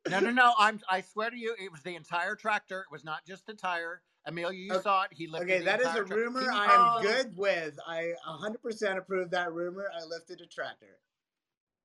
No, 0.08 0.20
no, 0.20 0.30
no. 0.30 0.54
I'm. 0.60 0.80
I 0.88 1.02
swear 1.02 1.32
to 1.32 1.38
you, 1.38 1.56
it 1.60 1.72
was 1.72 1.82
the 1.82 1.96
entire 1.96 2.36
tractor. 2.36 2.82
It 2.82 2.92
was 2.92 3.04
not 3.04 3.26
just 3.26 3.48
the 3.48 3.56
tire. 3.56 4.04
Amelia, 4.28 4.58
you 4.58 4.74
Okay. 4.74 4.84
saw 4.84 5.04
it. 5.04 5.10
He 5.14 5.26
lifted 5.28 5.46
Okay, 5.50 5.60
the 5.60 5.66
that 5.66 5.82
is 5.82 5.88
a 5.96 6.04
tra- 6.04 6.16
rumor 6.16 6.42
He- 6.42 6.48
I 6.48 6.74
am 6.74 6.82
Oh. 6.98 7.02
good 7.02 7.36
with. 7.36 7.80
I 7.88 8.14
100% 8.28 8.98
approve 9.00 9.32
that 9.32 9.52
rumor. 9.52 9.90
I 9.94 10.04
lifted 10.04 10.42
a 10.42 10.46
tractor. 10.48 11.00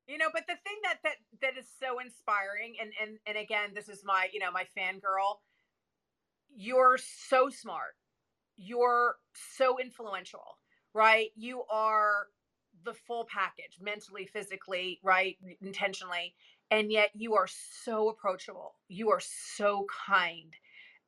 You 0.07 0.19
know, 0.19 0.29
but 0.33 0.47
the 0.47 0.57
thing 0.65 0.77
that 0.83 0.99
that 1.05 1.17
that 1.41 1.57
is 1.57 1.67
so 1.81 1.99
inspiring, 2.01 2.77
and 2.81 2.93
and 3.01 3.19
and 3.27 3.39
again, 3.39 3.73
this 3.75 3.89
is 3.89 4.05
my 4.05 4.29
you 4.33 4.41
know 4.41 4.51
my 4.51 4.67
fangirl. 4.77 5.39
You're 6.55 6.99
so 6.99 7.49
smart. 7.49 7.97
You're 8.57 9.17
so 9.57 9.79
influential, 9.79 10.59
right? 10.93 11.31
You 11.37 11.63
are 11.71 12.27
the 12.85 12.95
full 12.95 13.27
package, 13.33 13.79
mentally, 13.81 14.27
physically, 14.27 15.01
right, 15.03 15.37
intentionally, 15.63 16.35
and 16.71 16.91
yet 16.91 17.11
you 17.15 17.35
are 17.35 17.49
so 17.49 18.09
approachable. 18.09 18.75
You 18.89 19.11
are 19.11 19.21
so 19.21 19.87
kind. 20.07 20.55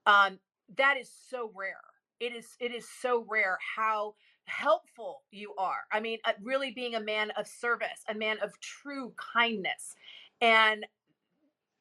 Um, 0.06 0.38
that 0.76 0.96
is 0.96 1.10
so 1.30 1.52
rare. 1.54 1.76
It 2.20 2.34
is 2.34 2.56
it 2.60 2.72
is 2.72 2.86
so 3.00 3.26
rare 3.28 3.58
how 3.76 4.14
helpful 4.44 5.22
you 5.30 5.54
are. 5.58 5.84
I 5.92 6.00
mean, 6.00 6.18
uh, 6.24 6.32
really 6.42 6.72
being 6.72 6.94
a 6.94 7.00
man 7.00 7.30
of 7.38 7.46
service, 7.46 8.04
a 8.08 8.14
man 8.14 8.38
of 8.42 8.58
true 8.60 9.12
kindness. 9.34 9.94
And 10.40 10.86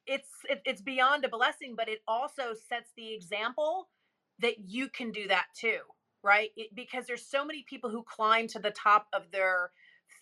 it's 0.06 0.28
it, 0.48 0.62
it's 0.64 0.82
beyond 0.82 1.24
a 1.24 1.28
blessing, 1.28 1.74
but 1.76 1.88
it 1.88 2.00
also 2.06 2.54
sets 2.68 2.90
the 2.96 3.12
example 3.14 3.88
that 4.40 4.54
you 4.66 4.88
can 4.88 5.12
do 5.12 5.28
that 5.28 5.46
too, 5.54 5.78
right? 6.22 6.50
It, 6.56 6.74
because 6.74 7.06
there's 7.06 7.26
so 7.26 7.44
many 7.44 7.64
people 7.68 7.90
who 7.90 8.02
climb 8.02 8.48
to 8.48 8.58
the 8.58 8.70
top 8.70 9.06
of 9.12 9.30
their 9.30 9.70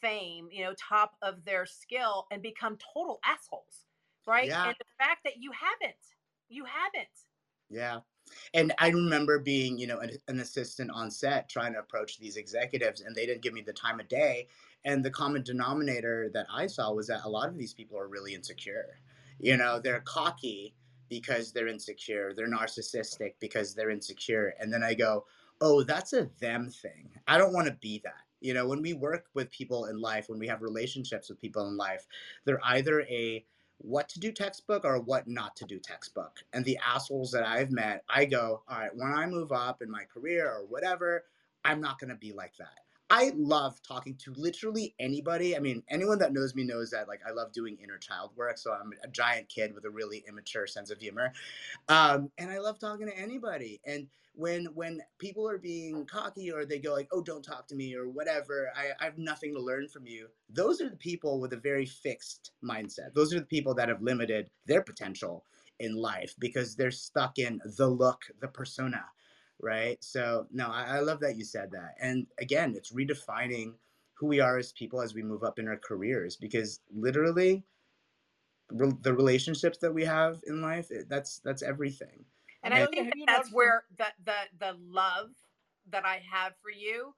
fame, 0.01 0.49
you 0.51 0.65
know, 0.65 0.75
top 0.75 1.17
of 1.23 1.45
their 1.45 1.67
skill 1.67 2.27
and 2.31 2.43
become 2.43 2.79
total 2.95 3.21
assholes, 3.25 3.85
right? 4.27 4.49
Yeah. 4.49 4.67
And 4.67 4.75
the 4.79 4.85
fact 4.99 5.25
that 5.25 5.35
you 5.39 5.53
haven't, 5.53 5.99
you 6.49 6.65
haven't. 6.65 7.09
Yeah. 7.69 8.01
And 8.55 8.73
I 8.79 8.89
remember 8.89 9.39
being, 9.39 9.79
you 9.79 9.87
know, 9.87 10.01
an, 10.01 10.11
an, 10.29 10.41
assistant 10.41 10.91
on 10.93 11.11
set 11.11 11.49
trying 11.49 11.73
to 11.73 11.81
approach 11.81 12.19
these 12.19 12.37
executives, 12.37 13.01
and 13.01 13.15
they 13.15 13.27
didn't 13.27 13.43
give 13.43 13.53
me 13.53 13.63
the 13.63 13.73
time 13.73 13.99
of 13.99 14.09
day. 14.09 14.47
And 14.85 15.05
the 15.05 15.11
common 15.11 15.43
denominator 15.43 16.31
that 16.33 16.47
I 16.53 16.67
saw 16.67 16.93
was 16.93 17.09
that 17.09 17.25
a 17.25 17.29
lot 17.29 17.49
of 17.49 17.59
these 17.59 17.75
people 17.75 17.99
are 17.99 18.09
really 18.09 18.35
insecure. 18.35 19.01
You 19.41 19.57
know, 19.57 19.81
they're 19.81 20.03
cocky 20.03 20.75
because 21.09 21.53
they're 21.53 21.69
insecure, 21.69 22.33
they're 22.35 22.49
narcissistic 22.49 23.35
because 23.41 23.75
they're 23.75 23.91
insecure. 23.91 24.55
And 24.61 24.73
then 24.73 24.83
I 24.83 24.95
go, 24.95 25.25
oh, 25.61 25.83
that's 25.83 26.13
a 26.13 26.31
them 26.41 26.71
thing. 26.71 27.11
I 27.27 27.37
don't 27.37 27.53
want 27.53 27.67
to 27.67 27.77
be 27.81 28.01
that. 28.05 28.25
You 28.41 28.55
know, 28.55 28.67
when 28.67 28.81
we 28.81 28.95
work 28.95 29.27
with 29.35 29.51
people 29.51 29.87
in 29.87 30.01
life, 30.01 30.29
when 30.29 30.39
we 30.39 30.47
have 30.47 30.63
relationships 30.63 31.29
with 31.29 31.41
people 31.41 31.67
in 31.69 31.77
life, 31.77 32.07
they're 32.45 32.61
either 32.65 33.03
a 33.03 33.45
what 33.79 34.09
to 34.11 34.21
do 34.21 34.31
textbook 34.31 34.85
or 34.85 35.01
what 35.01 35.27
not 35.27 35.57
to 35.57 35.65
do 35.65 35.79
textbook. 35.79 36.39
And 36.53 36.65
the 36.65 36.79
assholes 36.87 37.31
that 37.33 37.47
I've 37.47 37.71
met, 37.71 38.05
I 38.09 38.27
go, 38.27 38.63
all 38.69 38.79
right, 38.79 38.95
when 38.95 39.13
I 39.13 39.27
move 39.27 39.53
up 39.53 39.83
in 39.83 39.91
my 39.91 40.05
career 40.05 40.49
or 40.49 40.67
whatever, 40.67 41.25
I'm 41.65 41.81
not 41.81 41.99
going 41.99 42.11
to 42.11 42.17
be 42.17 42.33
like 42.33 42.57
that. 42.59 42.80
I 43.11 43.33
love 43.37 43.83
talking 43.83 44.17
to 44.25 44.35
literally 44.37 44.95
anybody. 45.01 45.57
I 45.57 45.61
mean, 45.61 45.83
anyone 45.89 46.19
that 46.21 46.33
knows 46.33 46.55
me 46.55 46.65
knows 46.65 46.91
that 46.91 47.09
like 47.09 47.21
I 47.27 47.33
love 47.33 47.53
doing 47.53 47.77
inner 47.83 47.99
child 47.99 48.31
work. 48.37 48.59
So 48.59 48.73
I'm 48.73 48.93
a 49.05 49.09
giant 49.09 49.49
kid 49.49 49.75
with 49.75 49.85
a 49.85 49.91
really 49.91 50.25
immature 50.29 50.67
sense 50.67 50.91
of 50.91 50.99
humor, 50.99 51.33
um, 51.89 52.31
and 52.39 52.51
I 52.51 52.59
love 52.59 52.79
talking 52.79 53.07
to 53.07 53.19
anybody. 53.19 53.81
And 53.87 54.09
when 54.35 54.67
when 54.75 55.03
people 55.19 55.49
are 55.49 55.59
being 55.59 56.07
cocky 56.07 56.53
or 56.53 56.65
they 56.67 56.79
go 56.79 56.93
like, 56.93 57.09
"Oh, 57.13 57.23
don't 57.23 57.45
talk 57.45 57.69
to 57.69 57.77
me" 57.77 57.95
or 57.95 58.09
whatever, 58.09 58.73
I, 58.77 58.91
I 59.01 59.05
have 59.07 59.19
nothing 59.19 59.55
to 59.55 59.61
learn 59.61 59.89
from 59.89 60.07
you. 60.07 60.29
Those 60.51 60.81
are 60.81 60.91
the 60.91 60.97
people 60.97 61.41
with 61.41 61.53
a 61.53 61.59
very 61.59 61.87
fixed 61.87 62.53
mindset. 62.65 63.15
Those 63.15 63.35
are 63.35 63.41
the 63.41 63.47
people 63.47 63.75
that 63.75 63.89
have 63.89 64.03
limited 64.03 64.51
their 64.67 64.83
potential 64.83 65.45
in 65.81 65.97
life 65.97 66.35
because 66.39 66.77
they're 66.77 66.91
stuck 66.91 67.39
in 67.39 67.61
the 67.77 67.89
look, 67.89 68.23
the 68.41 68.49
persona 68.49 69.05
right? 69.63 70.03
So 70.03 70.47
no, 70.51 70.69
I, 70.69 70.97
I 70.97 71.01
love 71.01 71.21
that 71.21 71.37
you 71.37 71.45
said 71.45 71.71
that. 71.73 71.95
And 72.01 72.27
again, 72.39 72.75
it's 72.77 72.93
redefining 72.93 73.75
who 74.15 74.27
we 74.27 74.41
are 74.41 74.59
as 74.59 74.73
people 74.73 75.01
as 75.01 75.15
we 75.15 75.23
move 75.23 75.45
up 75.45 75.59
in 75.59 75.69
our 75.69 75.79
careers 75.79 76.37
because 76.37 76.81
literally 76.95 77.65
re- 78.71 78.93
the 79.03 79.15
relationships 79.15 79.79
that 79.79 79.93
we 79.93 80.05
have 80.05 80.41
in 80.47 80.61
life 80.61 80.91
that's 81.09 81.39
that's 81.39 81.63
everything 81.63 82.23
and 82.63 82.75
i 82.75 82.85
think 82.85 83.09
that 83.09 83.17
that's 83.27 83.51
where 83.51 83.85
the, 83.97 84.05
the 84.27 84.35
the 84.59 84.77
love 84.87 85.31
that 85.89 86.05
i 86.05 86.21
have 86.31 86.53
for 86.63 86.71
you 86.71 87.15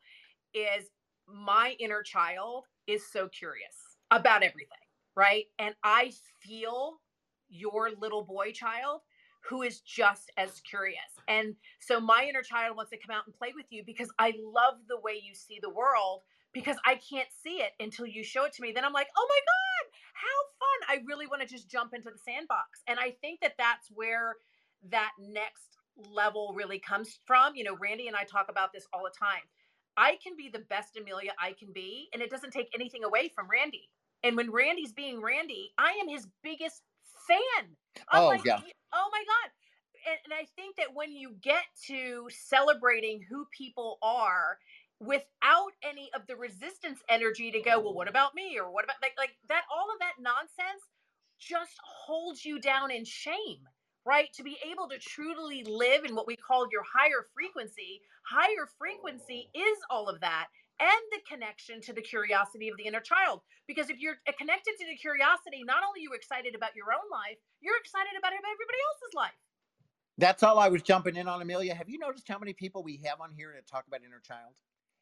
is 0.55 0.91
my 1.27 1.75
inner 1.81 2.05
child 2.05 2.67
is 2.87 3.05
so 3.11 3.27
curious 3.27 3.97
about 4.13 4.45
everything 4.45 4.79
right 5.17 5.47
and 5.59 5.75
i 5.83 6.13
feel 6.41 7.01
your 7.49 7.91
little 7.99 8.23
boy 8.23 8.53
child 8.53 9.01
who 9.43 9.63
is 9.63 9.81
just 9.81 10.31
as 10.37 10.61
curious. 10.61 11.12
And 11.29 11.55
so 11.81 12.01
my 12.01 12.27
inner 12.29 12.43
child 12.43 12.77
wants 12.77 12.91
to 12.91 12.99
come 12.99 13.15
out 13.15 13.27
and 13.27 13.35
play 13.35 13.53
with 13.55 13.67
you 13.71 13.83
because 13.85 14.11
I 14.19 14.35
love 14.43 14.75
the 14.89 15.01
way 15.01 15.21
you 15.23 15.35
see 15.35 15.59
the 15.61 15.71
world 15.71 16.23
because 16.53 16.77
I 16.85 16.95
can't 16.95 17.29
see 17.43 17.63
it 17.63 17.73
until 17.81 18.07
you 18.07 18.23
show 18.23 18.45
it 18.45 18.53
to 18.55 18.63
me. 18.63 18.73
Then 18.73 18.85
I'm 18.85 18.93
like, 18.93 19.09
oh 19.17 19.27
my 19.29 19.41
God, 19.41 19.99
how 20.15 20.39
fun. 20.59 20.99
I 20.99 21.05
really 21.07 21.27
want 21.27 21.43
to 21.43 21.49
just 21.49 21.69
jump 21.71 21.95
into 21.95 22.11
the 22.11 22.19
sandbox. 22.19 22.83
And 22.87 22.99
I 22.99 23.17
think 23.21 23.41
that 23.41 23.55
that's 23.59 23.89
where 23.95 24.37
that 24.91 25.13
next 25.19 25.79
level 26.13 26.53
really 26.55 26.79
comes 26.79 27.19
from. 27.27 27.55
You 27.57 27.65
know, 27.65 27.77
Randy 27.81 28.09
and 28.09 28.17
I 28.17 28.25
talk 28.25 28.47
about 28.49 28.73
this 28.73 28.87
all 28.93 29.05
the 29.05 29.19
time. 29.19 29.43
I 29.97 30.19
can 30.23 30.37
be 30.37 30.49
the 30.49 30.65
best 30.71 30.97
Amelia 30.97 31.33
I 31.39 31.53
can 31.59 31.73
be, 31.73 32.09
and 32.15 32.23
it 32.23 32.31
doesn't 32.31 32.53
take 32.53 32.71
anything 32.75 33.05
away 33.05 33.31
from 33.35 33.47
Randy. 33.51 33.91
And 34.25 34.37
when 34.37 34.51
Randy's 34.51 34.93
being 34.93 35.21
Randy, 35.21 35.73
I 35.77 35.99
am 36.01 36.09
his 36.09 36.27
biggest 36.43 36.83
fan. 37.29 37.69
I'm 38.09 38.23
oh 38.23 38.29
like, 38.29 38.45
yeah. 38.45 38.61
Oh 38.93 39.09
my 39.13 39.25
God. 39.27 39.51
And, 40.09 40.19
and 40.25 40.35
I 40.35 40.47
think 40.57 40.77
that 40.77 40.95
when 40.95 41.13
you 41.13 41.35
get 41.41 41.65
to 41.87 42.29
celebrating 42.31 43.21
who 43.29 43.47
people 43.57 43.99
are 44.03 44.59
without 45.01 45.73
any 45.83 46.11
of 46.15 46.27
the 46.27 46.37
resistance 46.37 47.01
energy 47.09 47.51
to 47.51 47.61
go, 47.61 47.81
well, 47.81 47.95
what 47.95 48.09
about 48.09 48.35
me? 48.35 48.59
Or 48.59 48.71
what 48.71 48.85
about 48.85 48.97
like 49.03 49.15
like 49.19 49.37
that 49.49 49.63
all 49.75 49.89
of 49.93 49.99
that 50.01 50.21
nonsense 50.21 50.83
just 51.39 51.75
holds 52.07 52.45
you 52.45 52.61
down 52.61 52.91
in 52.91 53.05
shame 53.05 53.59
right? 54.05 54.33
To 54.35 54.43
be 54.43 54.59
able 54.67 54.89
to 54.89 54.99
truly 54.99 55.65
live 55.65 56.05
in 56.05 56.15
what 56.15 56.27
we 56.27 56.37
call 56.37 56.67
your 56.71 56.83
higher 56.83 57.27
frequency. 57.35 58.03
Higher 58.27 58.67
frequency 58.79 59.51
is 59.55 59.79
all 59.91 60.09
of 60.09 60.21
that 60.21 60.49
and 60.81 61.03
the 61.15 61.23
connection 61.29 61.81
to 61.83 61.93
the 61.93 62.03
curiosity 62.03 62.69
of 62.69 62.77
the 62.77 62.87
inner 62.87 63.01
child. 63.01 63.41
Because 63.71 63.91
if 63.91 64.03
you're 64.03 64.19
uh, 64.27 64.35
connected 64.35 64.75
to 64.79 64.87
the 64.87 64.99
curiosity, 64.99 65.63
not 65.63 65.87
only 65.87 66.03
are 66.03 66.11
you 66.11 66.13
excited 66.19 66.55
about 66.59 66.75
your 66.75 66.91
own 66.91 67.07
life, 67.13 67.39
you're 67.63 67.79
excited 67.79 68.19
about 68.19 68.35
everybody 68.35 68.81
else's 68.91 69.15
life. 69.15 69.39
That's 70.19 70.43
all 70.43 70.59
I 70.59 70.69
was 70.69 70.83
jumping 70.83 71.17
in 71.17 71.29
on, 71.29 71.41
Amelia. 71.43 71.75
Have 71.75 71.89
you 71.89 71.99
noticed 71.99 72.29
how 72.29 72.39
many 72.39 72.53
people 72.53 72.83
we 72.83 73.01
have 73.05 73.21
on 73.21 73.33
here 73.33 73.53
to 73.53 73.63
talk 73.63 73.87
about 73.87 74.01
inner 74.05 74.21
child? 74.21 74.55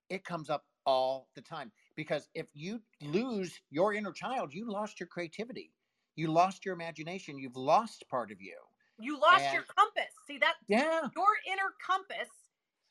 It 0.09 0.25
comes 0.25 0.51
up 0.51 0.65
all 0.87 1.29
the 1.35 1.41
time 1.41 1.71
because 1.97 2.29
if 2.35 2.47
you 2.55 2.81
lose 3.01 3.61
your 3.71 3.95
inner 3.95 4.13
child, 4.13 4.53
you 4.55 4.71
lost 4.71 4.99
your 4.99 5.07
creativity, 5.07 5.73
you 6.17 6.29
lost 6.29 6.65
your 6.65 6.75
imagination, 6.75 7.39
you've 7.39 7.57
lost 7.57 8.05
part 8.09 8.31
of 8.31 8.41
you. 8.41 8.57
You 8.99 9.19
lost 9.21 9.43
and, 9.43 9.55
your 9.55 9.65
compass. 9.77 10.13
See 10.27 10.39
that? 10.39 10.55
Yeah. 10.69 11.09
Your 11.17 11.33
inner 11.47 11.75
compass 11.85 12.29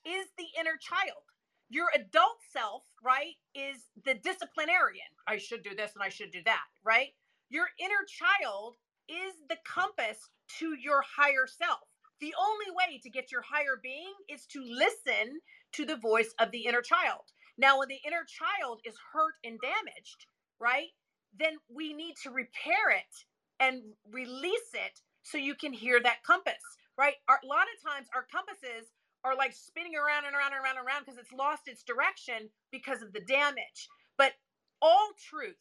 is 0.05 0.27
the 0.37 0.47
inner 0.59 0.77
child 0.79 1.23
your 1.69 1.87
adult 1.95 2.37
self, 2.51 2.83
right, 3.03 3.35
is 3.53 3.77
the 4.03 4.15
disciplinarian. 4.15 5.05
I 5.27 5.37
should 5.37 5.63
do 5.63 5.75
this 5.75 5.91
and 5.93 6.03
I 6.03 6.09
should 6.09 6.31
do 6.31 6.41
that, 6.45 6.63
right? 6.83 7.09
Your 7.49 7.67
inner 7.79 8.05
child 8.07 8.75
is 9.07 9.33
the 9.49 9.57
compass 9.65 10.17
to 10.59 10.75
your 10.75 11.03
higher 11.03 11.47
self. 11.47 11.87
The 12.21 12.33
only 12.39 12.65
way 12.75 12.99
to 13.01 13.09
get 13.09 13.31
your 13.31 13.41
higher 13.41 13.79
being 13.81 14.13
is 14.29 14.45
to 14.47 14.61
listen 14.61 15.39
to 15.73 15.85
the 15.85 15.95
voice 15.95 16.33
of 16.39 16.51
the 16.51 16.65
inner 16.65 16.81
child. 16.81 17.31
Now, 17.57 17.79
when 17.79 17.87
the 17.87 17.99
inner 18.05 18.25
child 18.27 18.81
is 18.85 18.95
hurt 19.13 19.35
and 19.43 19.59
damaged, 19.61 20.25
right, 20.59 20.89
then 21.37 21.57
we 21.69 21.93
need 21.93 22.15
to 22.23 22.31
repair 22.31 22.89
it 22.91 23.25
and 23.59 23.81
release 24.11 24.71
it 24.73 25.01
so 25.23 25.37
you 25.37 25.55
can 25.55 25.73
hear 25.73 26.01
that 26.01 26.23
compass, 26.23 26.63
right? 26.97 27.15
Our, 27.27 27.39
a 27.43 27.47
lot 27.47 27.67
of 27.73 27.91
times, 27.91 28.07
our 28.15 28.25
compasses 28.31 28.89
are 29.23 29.35
like 29.35 29.53
spinning 29.53 29.95
around 29.95 30.25
and 30.25 30.35
around 30.35 30.53
and 30.53 30.63
around 30.63 30.77
and 30.77 30.87
around 30.87 31.05
because 31.05 31.19
it's 31.19 31.33
lost 31.33 31.67
its 31.67 31.83
direction 31.83 32.49
because 32.71 33.01
of 33.01 33.13
the 33.13 33.21
damage. 33.21 33.89
But 34.17 34.33
all 34.81 35.09
truth 35.29 35.59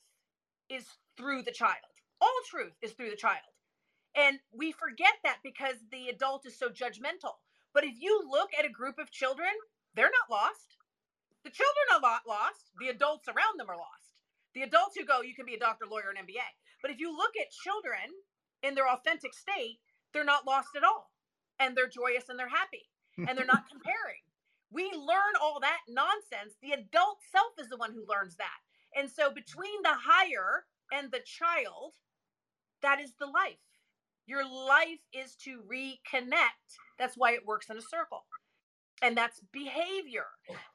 is 0.71 0.87
through 1.17 1.43
the 1.43 1.53
child. 1.53 1.77
All 2.21 2.41
truth 2.49 2.73
is 2.83 2.93
through 2.93 3.11
the 3.11 3.17
child. 3.17 3.47
And 4.19 4.41
we 4.51 4.73
forget 4.73 5.15
that 5.23 5.39
because 5.45 5.77
the 5.93 6.09
adult 6.09 6.45
is 6.45 6.59
so 6.59 6.69
judgmental. 6.69 7.39
But 7.73 7.85
if 7.85 7.95
you 8.01 8.27
look 8.29 8.51
at 8.59 8.67
a 8.67 8.73
group 8.73 8.99
of 8.99 9.13
children, 9.13 9.55
they're 9.95 10.11
not 10.11 10.31
lost. 10.31 10.77
The 11.45 11.51
children 11.51 11.87
are 11.95 12.01
not 12.01 12.27
lost. 12.27 12.73
The 12.81 12.89
adults 12.89 13.29
around 13.29 13.59
them 13.59 13.71
are 13.71 13.77
lost. 13.77 14.19
The 14.55 14.63
adults 14.63 14.97
who 14.99 15.07
go, 15.07 15.23
you 15.23 15.35
can 15.37 15.47
be 15.47 15.55
a 15.55 15.59
doctor, 15.59 15.87
lawyer, 15.87 16.11
and 16.11 16.27
MBA. 16.27 16.51
But 16.83 16.91
if 16.91 16.99
you 16.99 17.15
look 17.15 17.33
at 17.41 17.55
children 17.55 18.11
in 18.63 18.75
their 18.75 18.89
authentic 18.89 19.35
state, 19.35 19.79
they're 20.13 20.25
not 20.25 20.47
lost 20.47 20.75
at 20.77 20.83
all. 20.83 21.13
And 21.61 21.77
they're 21.77 21.89
joyous 21.89 22.29
and 22.29 22.39
they're 22.39 22.49
happy 22.49 22.91
and 23.17 23.39
they're 23.39 23.47
not 23.47 23.69
comparing. 23.71 24.27
We 24.71 24.91
learn 24.93 25.39
all 25.41 25.61
that 25.61 25.81
nonsense. 25.89 26.59
The 26.61 26.73
adult 26.73 27.19
self 27.31 27.53
is 27.59 27.69
the 27.69 27.77
one 27.77 27.93
who 27.93 28.05
learns 28.09 28.37
that. 28.37 28.59
And 28.97 29.09
so 29.09 29.31
between 29.31 29.83
the 29.83 29.95
higher 29.95 30.67
and 30.93 31.11
the 31.13 31.21
child, 31.25 31.95
that 32.83 33.01
is 33.01 33.13
the 33.19 33.27
life. 33.27 33.63
Your 34.29 34.45
life 34.45 35.01
is 35.15 35.35
to 35.45 35.63
reconnect. 35.63 36.77
That's 36.99 37.17
why 37.17 37.33
it 37.33 37.47
works 37.47 37.71
in 37.71 37.79
a 37.79 37.83
circle. 37.83 38.27
And 39.01 39.17
that's 39.17 39.41
behavior. 39.53 40.27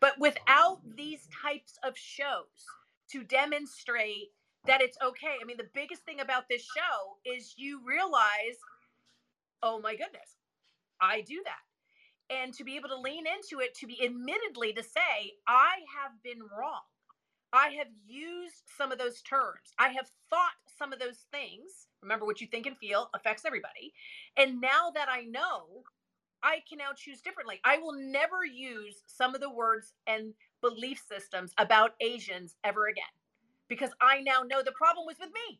But 0.01 0.17
without 0.19 0.79
these 0.97 1.27
types 1.43 1.77
of 1.83 1.95
shows 1.95 2.65
to 3.11 3.23
demonstrate 3.23 4.31
that 4.65 4.81
it's 4.81 4.97
okay. 5.05 5.35
I 5.39 5.45
mean, 5.45 5.57
the 5.57 5.69
biggest 5.75 6.03
thing 6.03 6.19
about 6.19 6.45
this 6.49 6.63
show 6.63 7.31
is 7.31 7.53
you 7.55 7.79
realize, 7.85 8.57
oh 9.61 9.79
my 9.79 9.91
goodness, 9.91 10.39
I 10.99 11.21
do 11.21 11.43
that. 11.45 12.35
And 12.35 12.55
to 12.55 12.63
be 12.63 12.75
able 12.75 12.89
to 12.89 12.97
lean 12.97 13.25
into 13.27 13.63
it, 13.63 13.75
to 13.75 13.85
be 13.85 14.03
admittedly 14.03 14.73
to 14.73 14.81
say, 14.81 15.33
I 15.47 15.83
have 16.01 16.23
been 16.23 16.39
wrong. 16.57 16.81
I 17.51 17.67
have 17.77 17.89
used 18.07 18.63
some 18.77 18.91
of 18.91 18.97
those 18.97 19.21
terms. 19.21 19.75
I 19.77 19.89
have 19.89 20.09
thought 20.31 20.62
some 20.77 20.93
of 20.93 20.99
those 20.99 21.25
things. 21.31 21.87
Remember, 22.01 22.25
what 22.25 22.41
you 22.41 22.47
think 22.47 22.65
and 22.65 22.77
feel 22.77 23.09
affects 23.13 23.45
everybody. 23.45 23.93
And 24.37 24.59
now 24.61 24.91
that 24.93 25.07
I 25.09 25.21
know, 25.23 25.83
I 26.43 26.59
can 26.67 26.77
now 26.77 26.91
choose 26.95 27.21
differently. 27.21 27.59
I 27.63 27.77
will 27.77 27.93
never 27.93 28.45
use 28.45 29.03
some 29.07 29.33
of 29.33 29.41
the 29.41 29.49
words 29.49 29.93
and 30.07 30.33
belief 30.61 31.01
systems 31.07 31.53
about 31.57 31.91
Asians 32.01 32.55
ever 32.63 32.87
again 32.87 33.03
because 33.69 33.91
I 34.01 34.21
now 34.21 34.43
know 34.43 34.61
the 34.61 34.73
problem 34.73 35.05
was 35.05 35.15
with 35.19 35.29
me. 35.29 35.59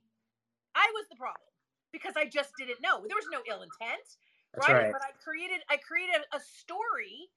I 0.75 0.89
was 0.93 1.05
the 1.09 1.15
problem 1.15 1.47
because 1.91 2.13
I 2.17 2.25
just 2.25 2.51
didn't 2.57 2.81
know. 2.81 2.97
There 3.07 3.15
was 3.15 3.27
no 3.31 3.39
ill 3.49 3.61
intent, 3.61 4.17
right? 4.57 4.73
right. 4.73 4.91
But 4.91 5.01
I 5.01 5.11
created 5.23 5.59
I 5.69 5.77
created 5.77 6.21
a 6.33 6.39
story 6.39 7.29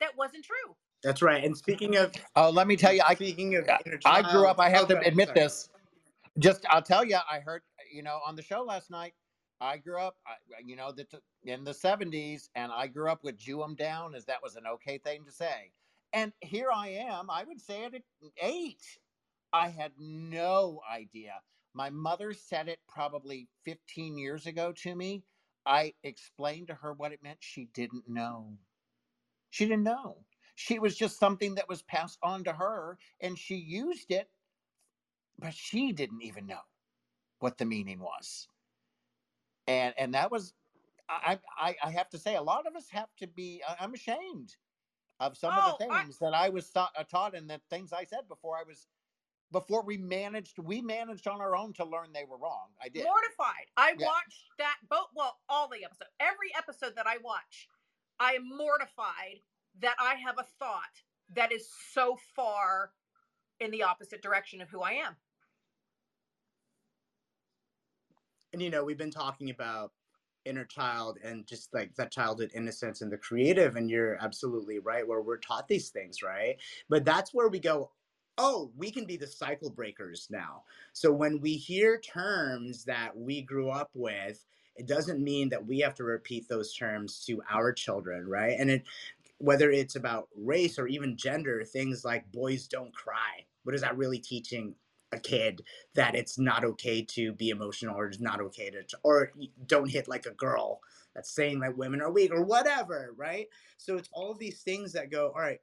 that 0.00 0.16
wasn't 0.16 0.44
true. 0.44 0.76
That's 1.02 1.22
right. 1.22 1.42
And 1.44 1.56
speaking 1.56 1.96
of 1.96 2.12
Oh, 2.36 2.50
let 2.50 2.66
me 2.66 2.76
tell 2.76 2.92
you, 2.92 3.02
I 3.06 3.14
speaking 3.14 3.56
of 3.56 3.68
I- 4.04 4.32
grew 4.32 4.46
up. 4.46 4.60
I 4.60 4.68
have 4.68 4.84
Oh, 4.84 4.94
to 4.94 5.00
admit 5.00 5.28
sorry. 5.28 5.40
this. 5.40 5.68
Just, 6.38 6.66
I'll 6.70 6.82
tell 6.82 7.04
you. 7.04 7.18
I 7.30 7.40
heard, 7.40 7.62
you 7.92 8.02
know, 8.02 8.20
on 8.26 8.36
the 8.36 8.42
show 8.42 8.62
last 8.62 8.90
night. 8.90 9.14
I 9.60 9.78
grew 9.78 9.98
up, 10.00 10.16
I, 10.26 10.34
you 10.66 10.76
know, 10.76 10.92
the, 10.92 11.06
in 11.44 11.64
the 11.64 11.72
'70s, 11.72 12.48
and 12.56 12.72
I 12.72 12.88
grew 12.88 13.10
up 13.10 13.24
with 13.24 13.38
"Jew 13.38 13.62
'em 13.64 13.76
down" 13.76 14.14
as 14.14 14.24
that 14.26 14.42
was 14.42 14.56
an 14.56 14.64
okay 14.66 14.98
thing 14.98 15.24
to 15.24 15.32
say. 15.32 15.72
And 16.12 16.32
here 16.40 16.70
I 16.74 16.88
am. 16.88 17.30
I 17.30 17.44
would 17.44 17.60
say 17.60 17.84
it 17.84 17.94
at 17.94 18.02
eight. 18.42 18.82
I 19.52 19.68
had 19.70 19.92
no 19.98 20.80
idea. 20.92 21.34
My 21.74 21.90
mother 21.90 22.34
said 22.34 22.68
it 22.68 22.80
probably 22.88 23.48
15 23.64 24.18
years 24.18 24.46
ago 24.46 24.72
to 24.82 24.94
me. 24.96 25.24
I 25.66 25.94
explained 26.04 26.68
to 26.68 26.74
her 26.76 26.94
what 26.94 27.12
it 27.12 27.22
meant. 27.22 27.38
She 27.40 27.68
didn't 27.74 28.08
know. 28.08 28.54
She 29.50 29.66
didn't 29.66 29.84
know. 29.84 30.18
She 30.56 30.78
was 30.78 30.96
just 30.96 31.18
something 31.18 31.54
that 31.56 31.68
was 31.68 31.82
passed 31.82 32.18
on 32.22 32.44
to 32.44 32.52
her, 32.54 32.98
and 33.20 33.38
she 33.38 33.56
used 33.56 34.10
it 34.10 34.28
but 35.38 35.54
she 35.54 35.92
didn't 35.92 36.22
even 36.22 36.46
know 36.46 36.60
what 37.40 37.58
the 37.58 37.64
meaning 37.64 37.98
was 38.00 38.48
and 39.66 39.94
and 39.98 40.14
that 40.14 40.30
was 40.30 40.54
i 41.08 41.38
i, 41.56 41.76
I 41.82 41.90
have 41.90 42.08
to 42.10 42.18
say 42.18 42.36
a 42.36 42.42
lot 42.42 42.66
of 42.66 42.74
us 42.76 42.88
have 42.90 43.14
to 43.16 43.26
be 43.26 43.62
I- 43.66 43.76
i'm 43.80 43.94
ashamed 43.94 44.56
of 45.20 45.36
some 45.36 45.56
of 45.56 45.78
the 45.78 45.84
Oh, 45.86 45.90
I- 45.90 46.02
things 46.04 46.18
that 46.18 46.34
i 46.34 46.48
was 46.48 46.70
taught, 46.70 46.92
uh, 46.96 47.04
taught 47.04 47.34
and 47.34 47.48
the 47.48 47.60
things 47.70 47.92
i 47.92 48.04
said 48.04 48.28
before 48.28 48.56
i 48.58 48.62
was 48.62 48.88
before 49.52 49.82
we 49.84 49.96
managed 49.96 50.58
we 50.58 50.80
managed 50.80 51.26
on 51.28 51.40
our 51.40 51.56
own 51.56 51.72
to 51.74 51.84
learn 51.84 52.12
they 52.12 52.24
were 52.24 52.38
wrong 52.38 52.68
i 52.80 52.88
did 52.88 53.04
Mortified. 53.04 53.66
I 53.76 53.94
Yeah. 53.98 54.06
watched 54.06 54.50
that 54.58 54.78
boat. 54.88 55.08
well, 55.14 55.40
all 55.48 55.68
the 55.68 55.84
episodes. 55.84 56.10
Every 56.18 56.54
episode 56.56 56.96
that 56.96 57.06
I 57.06 57.18
watch, 57.18 57.68
I 58.18 58.32
am 58.34 58.48
mortified 58.48 59.40
that 59.76 59.96
I 60.00 60.14
have 60.16 60.38
a 60.38 60.44
thought 60.44 61.02
that 61.30 61.52
is 61.52 61.68
so 61.92 62.16
far 62.16 62.94
in 63.60 63.70
the 63.70 63.82
opposite 63.82 64.22
direction 64.22 64.60
of 64.60 64.70
who 64.70 64.80
I 64.82 64.92
am. 64.92 65.16
And 68.54 68.62
you 68.62 68.70
know 68.70 68.84
we've 68.84 68.96
been 68.96 69.10
talking 69.10 69.50
about 69.50 69.92
inner 70.44 70.64
child 70.64 71.18
and 71.24 71.46
just 71.46 71.72
like 71.74 71.94
that 71.96 72.12
childhood 72.12 72.50
innocence 72.54 73.02
and 73.02 73.10
the 73.10 73.18
creative 73.18 73.76
and 73.76 73.90
you're 73.90 74.16
absolutely 74.22 74.78
right 74.78 75.06
where 75.06 75.22
we're 75.22 75.38
taught 75.38 75.66
these 75.68 75.88
things 75.88 76.22
right? 76.22 76.56
But 76.88 77.04
that's 77.04 77.34
where 77.34 77.48
we 77.48 77.58
go 77.58 77.90
oh 78.38 78.70
we 78.76 78.90
can 78.90 79.04
be 79.04 79.16
the 79.16 79.26
cycle 79.26 79.70
breakers 79.70 80.28
now. 80.30 80.62
So 80.92 81.12
when 81.12 81.40
we 81.40 81.54
hear 81.54 81.98
terms 81.98 82.84
that 82.84 83.16
we 83.16 83.42
grew 83.42 83.70
up 83.70 83.90
with 83.94 84.44
it 84.76 84.86
doesn't 84.86 85.22
mean 85.22 85.48
that 85.50 85.66
we 85.66 85.78
have 85.80 85.94
to 85.94 86.04
repeat 86.04 86.48
those 86.48 86.74
terms 86.74 87.24
to 87.26 87.42
our 87.50 87.72
children 87.72 88.26
right? 88.28 88.56
And 88.58 88.70
it 88.70 88.84
whether 89.38 89.70
it's 89.70 89.96
about 89.96 90.28
race 90.36 90.78
or 90.78 90.86
even 90.86 91.16
gender 91.16 91.64
things 91.64 92.04
like 92.04 92.30
boys 92.30 92.68
don't 92.68 92.94
cry. 92.94 93.44
What 93.64 93.74
is 93.74 93.80
that 93.80 93.96
really 93.96 94.18
teaching 94.18 94.74
a 95.14 95.20
kid 95.20 95.62
that 95.94 96.14
it's 96.14 96.38
not 96.38 96.64
okay 96.64 97.02
to 97.02 97.32
be 97.32 97.50
emotional 97.50 97.96
or 97.96 98.06
it's 98.06 98.20
not 98.20 98.40
okay 98.40 98.70
to 98.70 98.82
or 99.02 99.32
don't 99.66 99.90
hit 99.90 100.08
like 100.08 100.26
a 100.26 100.34
girl 100.34 100.80
that's 101.14 101.34
saying 101.34 101.60
that 101.60 101.76
women 101.76 102.00
are 102.00 102.12
weak 102.12 102.32
or 102.32 102.44
whatever 102.44 103.14
right? 103.16 103.46
So 103.78 103.96
it's 103.96 104.08
all 104.12 104.34
these 104.34 104.62
things 104.62 104.92
that 104.92 105.10
go 105.10 105.28
all 105.28 105.40
right 105.42 105.60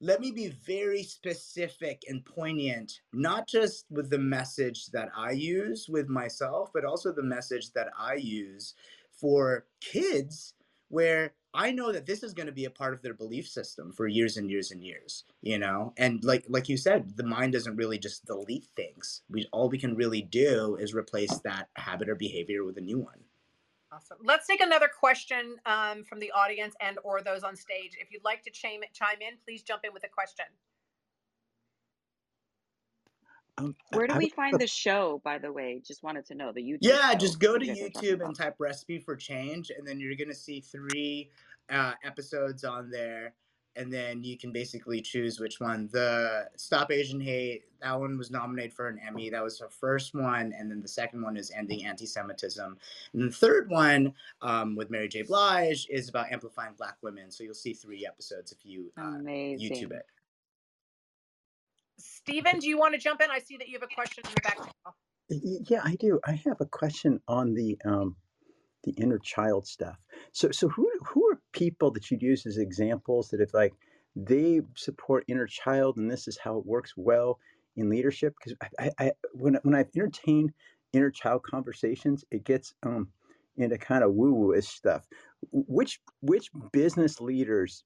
let 0.00 0.20
me 0.20 0.30
be 0.30 0.48
very 0.66 1.02
specific 1.02 2.02
and 2.08 2.24
poignant 2.24 3.00
not 3.14 3.48
just 3.48 3.86
with 3.90 4.10
the 4.10 4.18
message 4.18 4.86
that 4.88 5.08
i 5.16 5.30
use 5.30 5.88
with 5.88 6.08
myself 6.08 6.70
but 6.74 6.84
also 6.84 7.12
the 7.12 7.22
message 7.22 7.72
that 7.72 7.88
i 7.98 8.14
use 8.14 8.74
for 9.10 9.64
kids 9.80 10.54
where 10.88 11.32
I 11.56 11.72
know 11.72 11.90
that 11.90 12.04
this 12.04 12.22
is 12.22 12.34
going 12.34 12.46
to 12.46 12.52
be 12.52 12.66
a 12.66 12.70
part 12.70 12.92
of 12.92 13.00
their 13.00 13.14
belief 13.14 13.48
system 13.48 13.90
for 13.90 14.06
years 14.06 14.36
and 14.36 14.50
years 14.50 14.70
and 14.70 14.84
years, 14.84 15.24
you 15.40 15.58
know. 15.58 15.94
And 15.96 16.22
like 16.22 16.44
like 16.48 16.68
you 16.68 16.76
said, 16.76 17.16
the 17.16 17.24
mind 17.24 17.54
doesn't 17.54 17.76
really 17.76 17.98
just 17.98 18.26
delete 18.26 18.66
things. 18.76 19.22
We 19.30 19.48
all 19.52 19.70
we 19.70 19.78
can 19.78 19.96
really 19.96 20.20
do 20.20 20.76
is 20.76 20.92
replace 20.94 21.38
that 21.38 21.68
habit 21.76 22.10
or 22.10 22.14
behavior 22.14 22.64
with 22.64 22.76
a 22.76 22.82
new 22.82 22.98
one. 22.98 23.20
Awesome. 23.90 24.18
Let's 24.22 24.46
take 24.46 24.60
another 24.60 24.88
question 24.88 25.56
um, 25.64 26.04
from 26.04 26.18
the 26.20 26.30
audience 26.32 26.74
and 26.82 26.98
or 27.02 27.22
those 27.22 27.42
on 27.42 27.56
stage. 27.56 27.92
If 27.98 28.12
you'd 28.12 28.24
like 28.24 28.42
to 28.42 28.50
chime 28.50 28.80
chime 28.92 29.22
in, 29.22 29.38
please 29.44 29.62
jump 29.62 29.82
in 29.84 29.94
with 29.94 30.04
a 30.04 30.08
question. 30.08 30.44
Um, 33.58 33.74
Where 33.94 34.06
do 34.06 34.14
I 34.14 34.18
we 34.18 34.24
would- 34.26 34.34
find 34.34 34.60
the 34.60 34.66
show, 34.66 35.22
by 35.24 35.38
the 35.38 35.50
way? 35.50 35.80
Just 35.86 36.02
wanted 36.02 36.26
to 36.26 36.34
know 36.34 36.52
the 36.52 36.60
YouTube. 36.60 36.78
Yeah, 36.82 37.12
show 37.12 37.18
just 37.18 37.40
go 37.40 37.56
to 37.56 37.64
you 37.64 37.72
guys 37.74 37.82
are 37.84 37.88
talking 37.90 38.10
YouTube 38.10 38.24
and 38.24 38.36
type 38.36 38.56
"recipe 38.58 38.98
for 38.98 39.16
change," 39.16 39.70
and 39.70 39.86
then 39.86 39.98
you're 39.98 40.14
gonna 40.14 40.34
see 40.34 40.60
three 40.60 41.30
uh, 41.70 41.92
episodes 42.04 42.64
on 42.64 42.90
there, 42.90 43.34
and 43.74 43.92
then 43.92 44.22
you 44.22 44.38
can 44.38 44.52
basically 44.52 45.00
choose 45.00 45.40
which 45.40 45.60
one. 45.60 45.88
The 45.92 46.48
Stop 46.56 46.90
Asian 46.90 47.20
Hate 47.20 47.64
that 47.82 48.00
one 48.00 48.16
was 48.16 48.30
nominated 48.30 48.72
for 48.72 48.88
an 48.88 48.98
Emmy. 49.06 49.30
That 49.30 49.42
was 49.42 49.58
her 49.60 49.68
first 49.68 50.14
one, 50.14 50.52
and 50.58 50.70
then 50.70 50.80
the 50.80 50.88
second 50.88 51.22
one 51.22 51.36
is 51.36 51.50
Ending 51.54 51.84
Anti-Semitism, 51.84 52.76
and 53.12 53.22
the 53.22 53.32
third 53.32 53.70
one 53.70 54.14
um, 54.42 54.76
with 54.76 54.90
Mary 54.90 55.08
J. 55.08 55.22
Blige 55.22 55.86
is 55.90 56.08
about 56.08 56.32
amplifying 56.32 56.74
Black 56.76 56.96
women. 57.02 57.30
So 57.30 57.44
you'll 57.44 57.54
see 57.54 57.74
three 57.74 58.06
episodes 58.06 58.52
if 58.52 58.64
you 58.64 58.92
uh, 58.96 59.18
YouTube 59.22 59.92
it. 59.92 60.06
Stephen, 61.98 62.58
do 62.58 62.68
you 62.68 62.78
want 62.78 62.94
to 62.94 63.00
jump 63.00 63.20
in? 63.22 63.30
I 63.30 63.38
see 63.38 63.56
that 63.56 63.68
you 63.68 63.74
have 63.74 63.82
a 63.82 63.94
question 63.94 64.24
in 64.26 64.34
the 64.34 64.40
back. 64.40 64.58
Yeah, 65.28 65.80
I 65.84 65.96
do. 65.96 66.20
I 66.26 66.32
have 66.32 66.60
a 66.60 66.66
question 66.66 67.20
on 67.28 67.54
the 67.54 67.78
um, 67.84 68.16
the 68.86 68.92
inner 68.92 69.18
child 69.18 69.66
stuff. 69.66 69.98
So, 70.32 70.50
so 70.50 70.68
who 70.68 70.90
who 71.04 71.28
are 71.30 71.40
people 71.52 71.90
that 71.90 72.10
you'd 72.10 72.22
use 72.22 72.46
as 72.46 72.56
examples 72.56 73.28
that 73.28 73.40
if 73.40 73.52
like 73.52 73.74
they 74.14 74.62
support 74.74 75.24
inner 75.28 75.46
child 75.46 75.98
and 75.98 76.10
this 76.10 76.26
is 76.26 76.38
how 76.38 76.56
it 76.56 76.64
works 76.64 76.94
well 76.96 77.38
in 77.76 77.90
leadership? 77.90 78.34
Because 78.38 78.56
I, 78.78 78.90
I, 78.98 79.06
I 79.06 79.12
when 79.32 79.58
when 79.64 79.74
I've 79.74 79.90
entertained 79.94 80.52
inner 80.94 81.10
child 81.10 81.42
conversations, 81.42 82.24
it 82.30 82.44
gets 82.44 82.72
um 82.84 83.08
into 83.58 83.76
kind 83.76 84.04
of 84.04 84.14
woo 84.14 84.32
woo-ish 84.32 84.68
stuff. 84.68 85.06
Which 85.50 86.00
which 86.20 86.50
business 86.72 87.20
leaders 87.20 87.84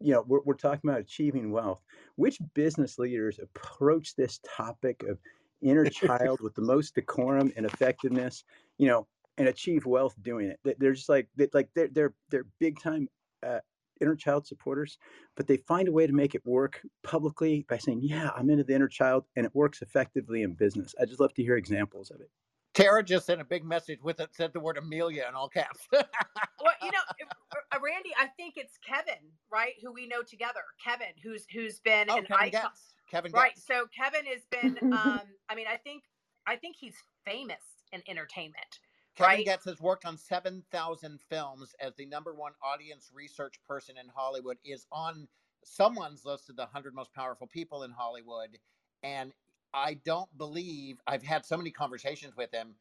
you 0.00 0.12
know, 0.12 0.24
we're, 0.28 0.40
we're 0.44 0.54
talking 0.54 0.88
about 0.88 1.00
achieving 1.00 1.50
wealth. 1.50 1.82
Which 2.16 2.38
business 2.54 2.98
leaders 2.98 3.40
approach 3.40 4.14
this 4.14 4.40
topic 4.56 5.02
of 5.08 5.18
inner 5.60 5.84
child 5.90 6.40
with 6.40 6.54
the 6.54 6.62
most 6.62 6.94
decorum 6.94 7.52
and 7.56 7.66
effectiveness, 7.66 8.44
you 8.78 8.86
know, 8.86 9.06
and 9.38 9.48
achieve 9.48 9.86
wealth 9.86 10.14
doing 10.22 10.48
it? 10.48 10.60
They- 10.64 10.74
They're 10.78 10.92
just 10.92 11.08
like, 11.08 11.28
they, 11.36 11.48
like 11.54 11.68
they're 11.74 11.88
they're 11.88 12.14
they're 12.30 12.46
big 12.60 12.78
time 12.80 13.08
uh, 13.46 13.60
inner 14.00 14.14
child 14.16 14.46
supporters, 14.46 14.98
but 15.36 15.46
they 15.46 15.56
find 15.56 15.88
a 15.88 15.92
way 15.92 16.06
to 16.06 16.12
make 16.12 16.34
it 16.34 16.44
work 16.46 16.80
publicly 17.02 17.64
by 17.68 17.78
saying, 17.78 18.00
"Yeah, 18.02 18.30
I'm 18.36 18.50
into 18.50 18.64
the 18.64 18.74
inner 18.74 18.88
child," 18.88 19.24
and 19.36 19.46
it 19.46 19.54
works 19.54 19.80
effectively 19.82 20.42
in 20.42 20.52
business. 20.54 20.94
I 21.00 21.04
just 21.06 21.20
love 21.20 21.32
to 21.34 21.42
hear 21.42 21.56
examples 21.56 22.10
of 22.10 22.20
it. 22.20 22.30
tara 22.74 23.02
just 23.02 23.26
sent 23.26 23.40
a 23.40 23.44
big 23.44 23.64
message 23.64 23.98
with 24.02 24.20
it 24.20 24.28
said 24.32 24.52
the 24.52 24.60
word 24.60 24.76
amelia 24.76 25.24
in 25.28 25.34
all 25.34 25.48
caps 25.48 25.80
Well, 25.92 26.74
you 26.82 26.90
know, 26.92 27.00
if- 27.18 27.28
uh, 27.72 27.78
Randy, 27.82 28.10
I 28.20 28.26
think 28.36 28.54
it's 28.56 28.78
Kevin, 28.86 29.24
right? 29.50 29.72
Who 29.82 29.90
we 29.92 30.06
know 30.06 30.22
together. 30.22 30.60
Kevin, 30.84 31.08
who's 31.22 31.46
who's 31.52 31.80
been 31.80 32.08
oh 32.10 32.18
an 32.18 32.24
kevin 32.26 32.46
icon. 32.48 32.62
Goetz. 32.62 32.94
kevin 33.10 33.32
Right. 33.32 33.52
Goetz. 33.54 33.66
So 33.66 33.86
Kevin 33.96 34.26
has 34.26 34.42
been. 34.50 34.78
Um, 34.92 35.20
I 35.48 35.54
mean, 35.56 35.66
I 35.68 35.76
think 35.76 36.04
I 36.46 36.56
think 36.56 36.76
he's 36.78 36.94
famous 37.24 37.62
in 37.92 38.02
entertainment. 38.08 38.80
Kevin 39.18 39.36
right? 39.36 39.46
Goetz 39.46 39.64
has 39.64 39.80
worked 39.80 40.04
on 40.04 40.16
7,000 40.16 41.20
films 41.28 41.74
as 41.80 41.94
the 41.96 42.06
number 42.06 42.34
one 42.34 42.52
audience 42.62 43.10
research 43.12 43.56
person 43.66 43.96
in 43.98 44.06
Hollywood, 44.14 44.58
is 44.64 44.86
on 44.92 45.26
someone's 45.64 46.24
list 46.24 46.48
of 46.48 46.56
the 46.56 46.62
100 46.62 46.94
most 46.94 47.12
powerful 47.12 47.48
people 47.48 47.82
in 47.82 47.90
Hollywood. 47.90 48.58
And 49.02 49.32
I 49.74 49.94
don't 50.04 50.28
believe 50.38 50.98
I've 51.06 51.22
had 51.22 51.44
so 51.44 51.56
many 51.56 51.70
conversations 51.70 52.36
with 52.36 52.52
him. 52.52 52.74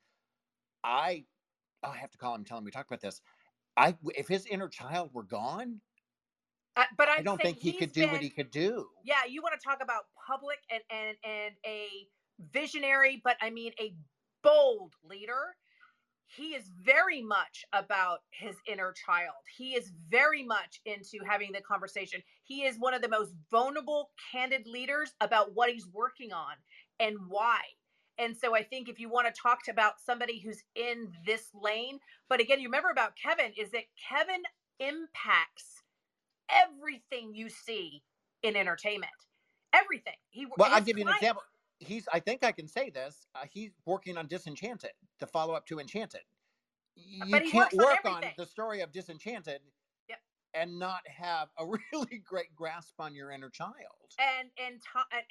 I, 0.84 1.26
I 1.84 1.96
have 1.98 2.12
to 2.12 2.18
call 2.18 2.36
him, 2.36 2.42
and 2.42 2.48
tell 2.48 2.60
him 2.60 2.66
we 2.66 2.72
talked 2.72 2.90
about 2.90 3.02
this. 3.02 3.22
I, 3.76 3.96
if 4.16 4.28
his 4.28 4.46
inner 4.46 4.70
child 4.70 5.10
were 5.14 5.24
gone, 5.24 5.82
Uh, 6.76 6.84
but 6.98 7.10
I'd 7.10 7.20
I 7.20 7.24
don't 7.24 7.42
think 7.42 7.58
he 7.58 7.74
could 7.74 7.92
do 7.92 8.08
what 8.08 8.22
he 8.22 8.30
could 8.30 8.52
do. 8.52 8.88
Yeah, 9.04 9.26
you 9.28 9.42
want 9.42 9.60
to 9.60 9.64
talk 9.64 9.80
about 9.82 10.06
public 10.28 10.60
and 10.70 10.82
and 10.92 11.18
and 11.24 11.56
a 11.66 12.08
visionary, 12.54 13.22
but 13.24 13.36
I 13.42 13.50
mean 13.50 13.72
a 13.80 13.96
bold 14.44 14.94
leader. 15.04 15.56
He 16.36 16.54
is 16.56 16.70
very 16.84 17.22
much 17.22 17.66
about 17.74 18.20
his 18.32 18.56
inner 18.68 18.94
child. 19.06 19.36
He 19.58 19.76
is 19.76 19.92
very 20.10 20.44
much 20.44 20.82
into 20.86 21.20
having 21.28 21.52
the 21.52 21.62
conversation. 21.62 22.22
He 22.44 22.66
is 22.66 22.78
one 22.78 22.94
of 22.94 23.02
the 23.02 23.10
most 23.10 23.34
vulnerable, 23.50 24.12
candid 24.32 24.68
leaders 24.68 25.14
about 25.22 25.56
what 25.56 25.70
he's 25.70 25.88
working 25.88 26.34
on 26.34 26.54
and 27.00 27.18
why. 27.28 27.60
And 28.18 28.36
so 28.36 28.56
I 28.56 28.64
think 28.64 28.90
if 28.90 29.00
you 29.00 29.10
want 29.10 29.34
to 29.34 29.42
talk 29.42 29.64
to 29.66 29.72
about 29.72 30.00
somebody 30.04 30.40
who's 30.40 30.64
in 30.76 31.12
this 31.26 31.50
lane, 31.54 32.00
but 32.30 32.40
again, 32.40 32.60
you 32.60 32.68
remember 32.68 32.90
about 32.90 33.14
Kevin 33.16 33.54
is 33.58 33.72
that 33.72 33.84
Kevin 34.10 34.42
impacts 34.80 35.84
everything 36.50 37.34
you 37.34 37.50
see 37.50 38.02
in 38.44 38.56
entertainment. 38.56 39.12
Everything. 39.74 40.14
He 40.30 40.48
Well, 40.58 40.72
I'll 40.74 40.82
give 40.82 40.98
you 40.98 41.08
an 41.08 41.14
example. 41.14 41.44
He's, 41.80 42.08
I 42.12 42.20
think 42.20 42.44
I 42.44 42.52
can 42.52 42.68
say 42.68 42.90
this. 42.90 43.28
Uh, 43.36 43.46
he's 43.52 43.72
working 43.86 44.18
on 44.18 44.28
Disenchanted, 44.28 44.92
the 45.20 45.28
follow 45.28 45.54
up 45.54 45.66
to 45.68 45.80
Enchanted. 45.80 46.22
You 46.96 47.26
can't 47.52 47.54
works 47.54 47.74
on 47.78 47.86
work 47.86 48.06
on 48.06 48.24
the 48.38 48.46
story 48.46 48.82
of 48.82 48.92
Disenchanted 48.92 49.62
Yep. 50.10 50.18
and 50.56 50.80
not 50.80 51.02
have 51.08 51.50
a 51.60 51.66
really 51.94 52.18
great 52.26 52.56
grasp 52.56 52.96
on 53.00 53.14
your 53.14 53.32
inner 53.32 53.50
child. 53.52 53.76
and 54.20 54.50
and 54.58 54.82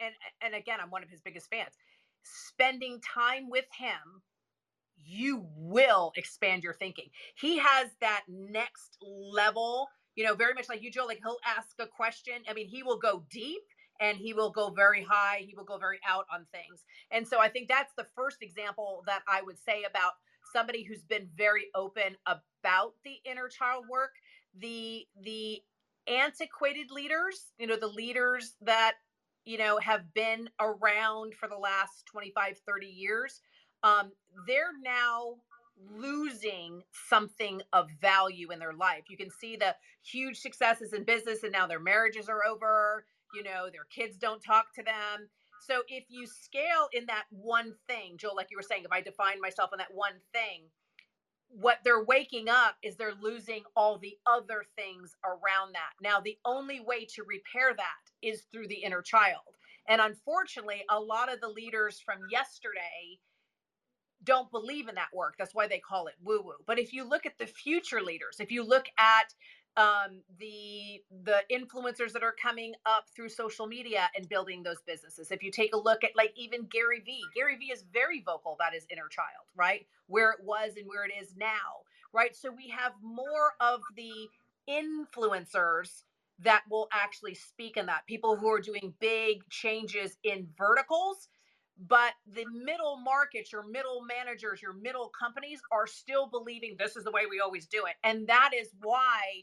and 0.01 0.15
and 0.41 0.55
again, 0.55 0.79
I'm 0.81 0.91
one 0.91 1.03
of 1.03 1.09
his 1.11 1.21
biggest 1.21 1.51
fans. 1.51 1.75
Spending 2.23 3.01
time 3.01 3.51
with 3.51 3.67
him, 3.77 4.23
you 4.97 5.47
will 5.57 6.13
expand 6.17 6.63
your 6.63 6.75
thinking. 6.75 7.09
He 7.35 7.59
has 7.59 7.91
that 8.01 8.23
next 8.29 8.99
level, 9.03 9.89
you 10.15 10.25
know, 10.25 10.35
very 10.35 10.55
much 10.55 10.69
like 10.69 10.83
you, 10.83 10.91
Joe. 10.93 11.07
Like 11.07 11.19
he'll 11.23 11.39
ask 11.45 11.71
a 11.81 11.87
question. 11.87 12.35
I 12.49 12.53
mean, 12.55 12.69
he 12.69 12.85
will 12.85 12.99
go 12.99 13.25
deep 13.31 13.63
and 14.01 14.19
he 14.19 14.33
will 14.33 14.51
go 14.51 14.71
very 14.71 15.05
high. 15.09 15.45
He 15.47 15.55
will 15.57 15.65
go 15.65 15.79
very 15.79 15.99
out 16.07 16.27
on 16.33 16.47
things. 16.53 16.85
And 17.11 17.27
so 17.27 17.41
I 17.41 17.49
think 17.49 17.69
that's 17.69 17.93
the 17.97 18.07
first 18.15 18.39
example 18.43 19.03
that 19.07 19.23
I 19.29 19.43
would 19.43 19.59
say 19.59 19.85
about 19.85 20.13
somebody 20.53 20.85
who's 20.85 21.03
been 21.03 21.29
very 21.37 21.67
open 21.75 22.17
about 22.27 22.95
the 23.05 23.17
inner 23.25 23.49
child 23.49 23.85
work. 23.91 24.13
The 24.59 25.07
the 25.23 25.63
antiquated 26.07 26.91
leaders, 26.91 27.53
you 27.59 27.67
know, 27.67 27.77
the 27.77 27.87
leaders 27.89 28.55
that, 28.63 28.95
you 29.45 29.59
know, 29.59 29.79
have 29.79 30.13
been 30.15 30.49
around 30.61 31.35
for 31.35 31.49
the 31.49 31.57
last 31.57 32.07
25, 32.07 32.59
30 32.67 32.87
years, 32.87 33.41
um, 33.83 34.13
they're 34.47 34.79
now 34.83 35.35
losing 35.95 36.83
something 37.09 37.61
of 37.73 37.89
value 38.01 38.51
in 38.51 38.59
their 38.59 38.73
life. 38.73 39.05
You 39.09 39.17
can 39.17 39.31
see 39.31 39.57
the 39.57 39.75
huge 40.03 40.39
successes 40.39 40.93
in 40.93 41.05
business 41.05 41.43
and 41.43 41.53
now 41.53 41.67
their 41.67 41.81
marriages 41.81 42.29
are 42.29 42.47
over, 42.47 43.05
you 43.35 43.43
know, 43.43 43.69
their 43.71 43.87
kids 43.91 44.17
don't 44.17 44.43
talk 44.43 44.75
to 44.75 44.83
them. 44.83 45.29
So 45.61 45.83
if 45.89 46.05
you 46.09 46.27
scale 46.27 46.89
in 46.93 47.07
that 47.07 47.25
one 47.31 47.75
thing, 47.89 48.17
Joel, 48.19 48.37
like 48.37 48.49
you 48.51 48.57
were 48.57 48.63
saying, 48.63 48.85
if 48.85 48.93
I 48.93 49.01
define 49.01 49.41
myself 49.41 49.71
in 49.73 49.79
that 49.79 49.95
one 49.95 50.21
thing, 50.33 50.65
what 51.49 51.79
they're 51.85 52.05
waking 52.05 52.49
up 52.49 52.77
is 52.83 52.97
they're 52.97 53.15
losing 53.21 53.63
all 53.77 53.99
the 53.99 54.17
other 54.27 54.65
things 54.77 55.17
around 55.25 55.75
that. 55.75 55.93
Now, 56.03 56.21
the 56.21 56.39
only 56.45 56.81
way 56.81 57.07
to 57.15 57.23
repair 57.23 57.75
that 57.75 58.27
is 58.27 58.43
through 58.53 58.69
the 58.69 58.83
inner 58.83 59.03
child. 59.03 59.57
And 59.89 60.01
unfortunately, 60.01 60.83
a 60.91 60.99
lot 60.99 61.33
of 61.33 61.41
the 61.41 61.49
leaders 61.49 62.01
from 62.05 62.19
yesterday 62.31 63.19
don't 64.25 64.51
believe 64.51 64.89
in 64.89 64.97
that 64.97 65.15
work. 65.15 65.35
That's 65.39 65.55
why 65.55 65.69
they 65.69 65.79
call 65.79 66.09
it 66.09 66.15
woo 66.23 66.43
woo. 66.45 66.55
But 66.67 66.79
if 66.79 66.93
you 66.93 67.09
look 67.09 67.27
at 67.27 67.39
the 67.39 67.47
future 67.47 68.03
leaders, 68.03 68.39
if 68.41 68.51
you 68.51 68.65
look 68.65 68.87
at 68.99 69.33
um, 69.77 70.21
the 70.39 71.03
the 71.25 71.43
influencers 71.53 72.13
that 72.13 72.23
are 72.23 72.35
coming 72.41 72.75
up 72.87 73.07
through 73.15 73.29
social 73.29 73.67
media 73.67 74.11
and 74.17 74.29
building 74.29 74.63
those 74.63 74.81
businesses. 74.87 75.31
If 75.31 75.43
you 75.43 75.51
take 75.51 75.75
a 75.75 75.79
look 75.79 76.05
at 76.05 76.13
like 76.17 76.33
even 76.37 76.65
Gary 76.67 77.03
Vee, 77.05 77.23
Gary 77.35 77.57
Vee 77.57 77.73
is 77.73 77.85
very 77.93 78.23
vocal 78.25 78.55
about 78.55 78.75
his 78.75 78.87
inner 78.91 79.09
child, 79.09 79.47
right? 79.57 79.87
Where 80.09 80.33
it 80.33 80.41
was 80.45 80.73
and 80.77 80.87
where 80.89 81.05
it 81.05 81.13
is 81.21 81.35
now, 81.37 81.85
right? 82.13 82.35
So 82.37 82.51
we 82.51 82.69
have 82.71 82.93
more 83.03 83.55
of 83.61 83.81
the 83.97 84.29
influencers 84.69 86.05
that 86.41 86.63
will 86.71 86.89
actually 86.93 87.35
speak 87.35 87.77
in 87.77 87.87
that. 87.87 88.07
People 88.07 88.37
who 88.37 88.49
are 88.51 88.61
doing 88.61 88.95
big 89.01 89.49
changes 89.51 90.19
in 90.25 90.49
verticals, 90.59 91.29
but 91.89 92.13
the 92.35 92.45
middle 92.47 92.97
markets, 92.99 93.53
your 93.53 93.67
middle 93.67 94.03
managers, 94.07 94.63
your 94.63 94.73
middle 94.75 95.11
companies 95.19 95.61
are 95.73 95.87
still 95.87 96.27
believing 96.29 96.77
this 96.79 96.97
is 96.97 97.05
the 97.05 97.11
way 97.11 97.23
we 97.31 97.41
always 97.41 97.67
do 97.67 97.85
it. 97.87 97.95
And 98.05 98.27
that 98.29 98.51
is 98.59 98.69
why 98.83 99.43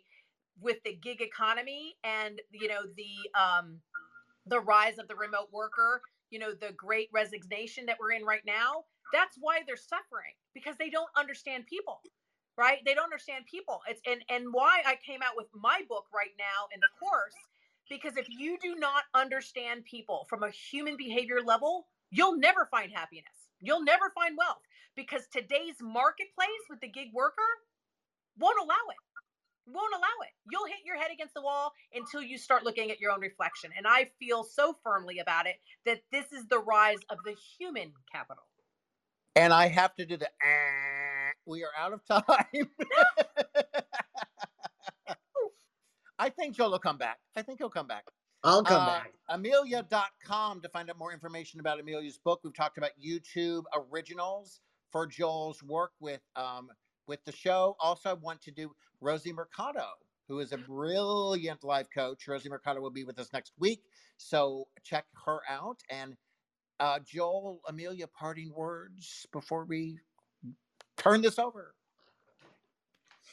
with 0.62 0.78
the 0.86 0.96
gig 0.96 1.22
economy 1.22 1.96
and 2.04 2.42
you 2.52 2.68
know 2.68 2.82
the 2.98 3.40
um 3.40 3.80
the 4.48 4.60
rise 4.60 4.98
of 5.00 5.08
the 5.08 5.16
remote 5.16 5.50
worker 5.52 6.02
you 6.30 6.40
know 6.40 6.54
the 6.54 6.74
great 6.78 7.10
resignation 7.14 7.86
that 7.86 7.98
we're 8.00 8.12
in 8.12 8.24
right 8.26 8.46
now 8.46 8.84
that's 9.14 9.38
why 9.40 9.60
they're 9.68 9.78
suffering 9.78 10.34
because 10.54 10.76
they 10.78 10.90
don't 10.90 11.10
understand 11.18 11.66
people 11.68 12.02
right? 12.58 12.80
They 12.86 12.94
don't 12.94 13.06
understand 13.06 13.46
people. 13.50 13.82
It's 13.90 14.02
and 14.08 14.22
and 14.30 14.54
why 14.54 14.82
i 14.86 14.96
came 15.06 15.22
out 15.24 15.36
with 15.36 15.48
my 15.56 15.82
book 15.90 16.06
right 16.14 16.34
now 16.38 16.68
in 16.74 16.80
the 16.82 16.90
course 17.00 17.36
because 17.90 18.18
if 18.18 18.28
you 18.30 18.58
do 18.62 18.76
not 18.76 19.04
understand 19.14 19.86
people 19.86 20.26
from 20.30 20.44
a 20.44 20.52
human 20.52 20.98
behavior 20.98 21.42
level 21.46 21.88
you'll 22.12 22.38
never 22.38 22.68
find 22.72 22.92
happiness. 22.92 23.50
You'll 23.60 23.84
never 23.84 24.12
find 24.14 24.38
wealth 24.38 24.62
because 24.96 25.28
today's 25.32 25.78
marketplace 25.82 26.64
with 26.70 26.80
the 26.82 26.90
gig 26.90 27.10
worker 27.14 27.50
won't 28.38 28.60
allow 28.60 28.86
it 28.90 28.98
won't 29.66 29.94
allow 29.94 30.18
it. 30.24 30.30
You'll 30.52 30.66
hit 30.66 30.78
your 30.86 30.98
head 30.98 31.12
against 31.12 31.34
the 31.34 31.42
wall 31.42 31.72
until 31.94 32.22
you 32.22 32.38
start 32.38 32.64
looking 32.64 32.92
at 32.92 33.00
your 33.00 33.12
own 33.12 33.22
reflection. 33.22 33.72
And 33.78 33.86
I 33.88 34.10
feel 34.20 34.44
so 34.44 34.76
firmly 34.84 35.20
about 35.20 35.48
it 35.48 35.56
that 35.86 36.02
this 36.12 36.32
is 36.32 36.48
the 36.48 36.60
rise 36.60 37.00
of 37.10 37.18
the 37.26 37.36
human 37.58 37.94
capital. 38.12 38.44
And 39.36 39.52
I 39.54 39.68
have 39.68 39.96
to 39.96 40.06
do 40.06 40.18
the. 40.18 40.30
"Ah." 40.44 41.32
we 41.46 41.64
are 41.64 41.72
out 41.78 41.92
of 41.94 42.06
time. 42.06 42.46
I 46.20 46.30
think 46.30 46.56
Joel 46.56 46.72
will 46.72 46.80
come 46.80 46.98
back. 46.98 47.18
I 47.36 47.42
think 47.42 47.60
he'll 47.60 47.70
come 47.70 47.88
back. 47.88 48.06
I'll 48.44 48.64
come 48.64 48.82
Uh, 48.84 48.86
back. 48.86 49.14
Amelia.com 49.30 50.62
to 50.62 50.70
find 50.70 50.90
out 50.90 50.98
more 50.98 51.12
information 51.12 51.60
about 51.60 51.80
Amelia's 51.80 52.18
book. 52.18 52.42
We've 52.44 52.54
talked 52.54 52.78
about 52.78 52.92
YouTube 53.04 53.64
originals 53.74 54.60
for 54.92 55.08
Joel's 55.08 55.64
work 55.64 55.92
with 56.00 56.22
um, 56.36 56.70
with 57.08 57.24
the 57.26 57.32
show. 57.32 57.76
Also, 57.80 58.10
I 58.10 58.14
want 58.14 58.42
to 58.44 58.52
do 58.52 58.74
Rosie 59.02 59.34
Mercado, 59.34 59.86
who 60.28 60.40
is 60.40 60.52
a 60.52 60.58
brilliant 60.58 61.64
life 61.64 61.88
coach. 61.94 62.28
Rosie 62.28 62.50
Mercado 62.50 62.82
will 62.82 62.92
be 62.92 63.04
with 63.04 63.20
us 63.20 63.32
next 63.34 63.54
week, 63.60 63.84
so 64.18 64.68
check 64.84 65.06
her 65.26 65.40
out. 65.50 65.80
And 65.90 66.16
uh, 66.80 67.00
Joel, 67.06 67.62
Amelia, 67.68 68.08
parting 68.08 68.52
words 68.54 69.26
before 69.32 69.66
we 69.66 70.00
turn 70.98 71.22
this 71.22 71.40
over. 71.40 71.76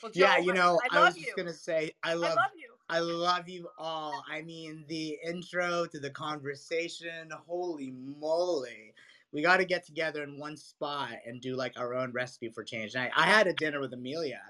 Well, 0.02 0.12
Yeah, 0.14 0.38
you 0.38 0.52
know, 0.52 0.80
I, 0.90 0.98
I, 0.98 1.04
was 1.04 1.16
you. 1.16 1.24
just 1.24 1.36
gonna 1.36 1.52
say, 1.52 1.92
I 2.02 2.12
I 2.12 2.14
love, 2.14 2.36
love 2.36 2.50
you. 2.56 2.70
I 2.88 2.98
love 3.00 3.48
you 3.48 3.68
all. 3.78 4.24
I 4.28 4.42
mean, 4.42 4.84
the 4.88 5.18
intro 5.24 5.86
to 5.86 5.98
the 6.00 6.10
conversation, 6.10 7.30
holy 7.46 7.90
moly. 7.90 8.94
We 9.32 9.42
got 9.42 9.58
to 9.58 9.64
get 9.64 9.86
together 9.86 10.22
in 10.24 10.38
one 10.38 10.56
spot 10.56 11.10
and 11.24 11.40
do 11.40 11.54
like 11.54 11.78
our 11.78 11.94
own 11.94 12.12
recipe 12.12 12.48
for 12.48 12.64
change. 12.64 12.96
I, 12.96 13.10
I 13.14 13.26
had 13.26 13.46
a 13.46 13.52
dinner 13.52 13.80
with 13.80 13.92
Amelia. 13.92 14.40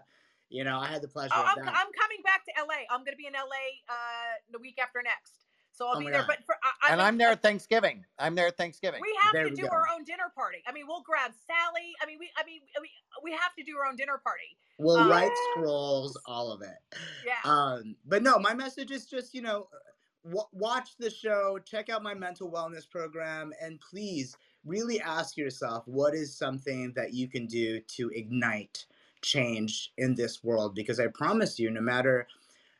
You 0.48 0.64
know, 0.64 0.78
I 0.78 0.86
had 0.88 1.02
the 1.02 1.08
pleasure 1.08 1.32
Oh, 1.36 1.42
of 1.42 1.48
I'm. 1.58 1.68
I'm 1.68 1.92
coming 2.00 2.22
back 2.24 2.44
to 2.46 2.52
LA. 2.58 2.84
I'm 2.90 3.00
going 3.04 3.12
to 3.12 3.16
be 3.16 3.26
in 3.26 3.34
LA 3.34 3.40
uh, 3.88 3.94
the 4.52 4.58
week 4.58 4.78
after 4.82 5.00
next. 5.04 5.44
So 5.72 5.86
I'll 5.86 5.96
Oh 5.96 6.00
be 6.00 6.06
there. 6.06 6.14
God. 6.14 6.26
But 6.26 6.38
for, 6.44 6.56
I, 6.64 6.88
I 6.88 6.90
and 6.92 6.98
mean, 6.98 7.06
I'm 7.06 7.18
there 7.18 7.30
at 7.30 7.42
Thanksgiving. 7.42 8.04
I'm 8.18 8.34
there 8.34 8.48
at 8.48 8.56
Thanksgiving. 8.56 9.00
We 9.00 9.16
have 9.22 9.32
There 9.32 9.44
to 9.44 9.50
we 9.50 9.54
do 9.56 9.62
go. 9.62 9.68
our 9.68 9.84
own 9.94 10.02
dinner 10.04 10.32
party. 10.34 10.58
I 10.66 10.72
mean, 10.72 10.86
we'll 10.88 11.02
grab 11.02 11.30
Sally. 11.46 11.92
I 12.02 12.06
mean, 12.06 12.16
we. 12.18 12.30
I 12.36 12.44
mean, 12.44 12.60
we, 12.80 12.90
we 13.22 13.30
have 13.32 13.54
to 13.58 13.62
do 13.64 13.76
our 13.78 13.86
own 13.88 13.96
dinner 13.96 14.20
party. 14.22 14.56
We'll 14.78 14.96
Um, 14.96 15.08
write 15.10 15.30
scrolls, 15.52 16.18
all 16.26 16.50
of 16.52 16.62
it. 16.62 16.76
Yeah. 17.24 17.34
Um, 17.44 17.94
but 18.06 18.22
no, 18.22 18.38
my 18.38 18.54
message 18.54 18.90
is 18.90 19.06
just 19.06 19.32
you 19.34 19.42
know, 19.42 19.68
w- 20.24 20.42
watch 20.52 20.96
the 20.98 21.10
show, 21.10 21.58
check 21.64 21.88
out 21.88 22.02
my 22.02 22.14
mental 22.14 22.50
wellness 22.50 22.88
program, 22.90 23.52
and 23.62 23.78
please 23.80 24.36
really 24.64 25.00
ask 25.00 25.36
yourself 25.36 25.86
what 25.86 26.14
is 26.14 26.36
something 26.36 26.92
that 26.96 27.14
you 27.14 27.28
can 27.28 27.46
do 27.46 27.80
to 27.80 28.10
ignite 28.14 28.86
change 29.22 29.92
in 29.98 30.14
this 30.14 30.42
world. 30.42 30.74
Because 30.74 31.00
I 31.00 31.06
promise 31.08 31.58
you, 31.58 31.70
no 31.70 31.80
matter 31.80 32.26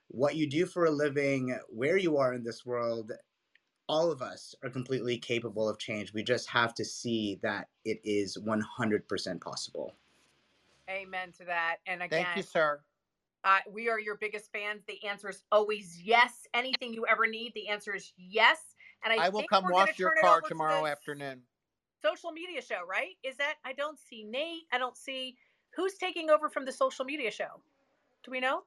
what 0.08 0.36
you 0.36 0.48
do 0.48 0.66
for 0.66 0.86
a 0.86 0.90
living, 0.90 1.56
where 1.68 1.96
you 1.96 2.16
are 2.16 2.34
in 2.34 2.42
this 2.42 2.66
world, 2.66 3.12
all 3.88 4.10
of 4.10 4.22
us 4.22 4.54
are 4.62 4.70
completely 4.70 5.18
capable 5.18 5.68
of 5.68 5.78
change. 5.78 6.12
We 6.12 6.22
just 6.22 6.48
have 6.48 6.74
to 6.74 6.84
see 6.84 7.38
that 7.42 7.68
it 7.84 8.00
is 8.04 8.36
100% 8.36 9.40
possible. 9.40 9.94
Amen 10.88 11.32
to 11.38 11.44
that. 11.44 11.76
And 11.86 12.02
again, 12.02 12.24
Thank 12.24 12.36
you, 12.36 12.42
sir. 12.42 12.80
Uh, 13.42 13.58
we 13.72 13.88
are 13.88 13.98
your 13.98 14.16
biggest 14.16 14.52
fans. 14.52 14.82
The 14.86 15.04
answer 15.06 15.30
is 15.30 15.44
always 15.50 16.00
yes. 16.02 16.46
Anything 16.52 16.92
you 16.92 17.06
ever 17.06 17.26
need, 17.26 17.52
the 17.54 17.68
answer 17.68 17.94
is 17.94 18.12
yes. 18.16 18.58
And 19.02 19.18
I, 19.18 19.26
I 19.26 19.28
will 19.30 19.40
think 19.40 19.50
come 19.50 19.64
wash 19.70 19.98
your 19.98 20.12
car 20.20 20.38
over 20.38 20.40
to 20.42 20.48
tomorrow 20.48 20.84
the 20.84 20.90
afternoon. 20.90 21.42
Social 22.02 22.32
media 22.32 22.62
show, 22.62 22.80
right? 22.88 23.16
Is 23.22 23.36
that 23.36 23.54
I 23.64 23.72
don't 23.72 23.98
see 23.98 24.24
Nate. 24.24 24.62
I 24.72 24.78
don't 24.78 24.96
see 24.96 25.36
who's 25.74 25.94
taking 25.94 26.30
over 26.30 26.48
from 26.48 26.64
the 26.64 26.72
social 26.72 27.04
media 27.04 27.30
show. 27.30 27.62
Do 28.24 28.30
we 28.30 28.40
know? 28.40 28.62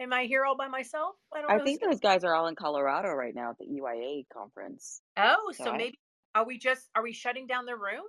Am 0.00 0.12
I 0.12 0.24
here 0.24 0.44
all 0.44 0.56
by 0.56 0.68
myself? 0.68 1.16
I 1.34 1.40
don't. 1.42 1.50
I 1.50 1.54
who's 1.54 1.64
think 1.64 1.80
those 1.80 2.00
guys 2.00 2.24
are 2.24 2.34
all 2.34 2.46
in 2.46 2.54
Colorado 2.54 3.10
right 3.10 3.34
now 3.34 3.50
at 3.50 3.58
the 3.58 3.66
EYA 3.66 4.24
conference. 4.32 5.02
Oh, 5.16 5.52
so 5.56 5.64
So 5.64 5.70
I- 5.72 5.76
maybe 5.76 5.98
Are 6.34 6.44
we 6.46 6.58
just 6.58 6.88
are 6.94 7.02
we 7.02 7.12
shutting 7.12 7.46
down 7.46 7.66
the 7.66 7.76
room? 7.76 8.04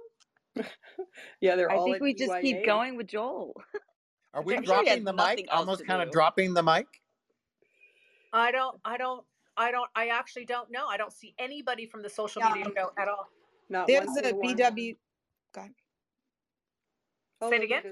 Yeah, 1.41 1.55
they're 1.55 1.72
I 1.72 1.76
all 1.76 1.84
I 1.84 1.86
think 1.86 1.95
at 1.97 2.01
we 2.01 2.14
just 2.14 2.34
keep 2.41 2.66
going 2.66 2.97
with 2.97 3.07
Joel. 3.07 3.53
Are 4.34 4.41
we 4.43 4.55
I'm 4.57 4.64
sure 4.66 4.84
he 4.84 4.89
has 4.89 4.99
dropping 4.99 5.03
the 5.05 5.14
mic? 5.14 5.47
Almost 5.51 5.82
to 5.82 5.86
kind 5.86 6.01
of 6.01 6.12
dropping 6.12 6.53
the 6.53 6.64
mic? 6.64 6.86
I 8.34 8.51
don't 8.51 8.80
I 8.84 8.97
don't 8.97 9.26
I 9.57 9.72
don't 9.72 9.89
I 9.95 10.07
actually 10.10 10.45
don't 10.45 10.70
know. 10.70 10.86
I 10.88 10.97
don't 10.97 11.14
see 11.14 11.34
anybody 11.39 11.86
from 11.88 12.01
the 12.03 12.10
social 12.10 12.41
media 12.43 12.66
Um, 12.66 12.74
show 12.76 12.91
at 12.97 13.07
all. 13.07 13.28
Not 13.70 13.88
There's 13.88 14.10
a 14.24 14.34
one. 14.34 14.56
BW. 14.56 14.98
Go 15.54 15.62
ahead. 15.62 15.74
Oh, 17.42 17.50
Say 17.50 17.58
it 17.58 17.64
again? 17.64 17.84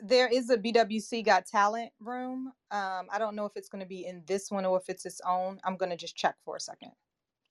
There 0.00 0.28
is 0.28 0.50
a 0.50 0.56
BWC 0.56 1.24
Got 1.24 1.46
Talent 1.46 1.90
room. 2.00 2.52
Um, 2.70 3.06
I 3.10 3.18
don't 3.18 3.34
know 3.34 3.46
if 3.46 3.52
it's 3.56 3.68
going 3.68 3.82
to 3.82 3.88
be 3.88 4.06
in 4.06 4.22
this 4.26 4.50
one 4.50 4.64
or 4.64 4.78
if 4.78 4.88
it's 4.88 5.04
its 5.06 5.20
own. 5.26 5.58
I'm 5.64 5.76
going 5.76 5.90
to 5.90 5.96
just 5.96 6.16
check 6.16 6.36
for 6.44 6.56
a 6.56 6.60
second. 6.60 6.92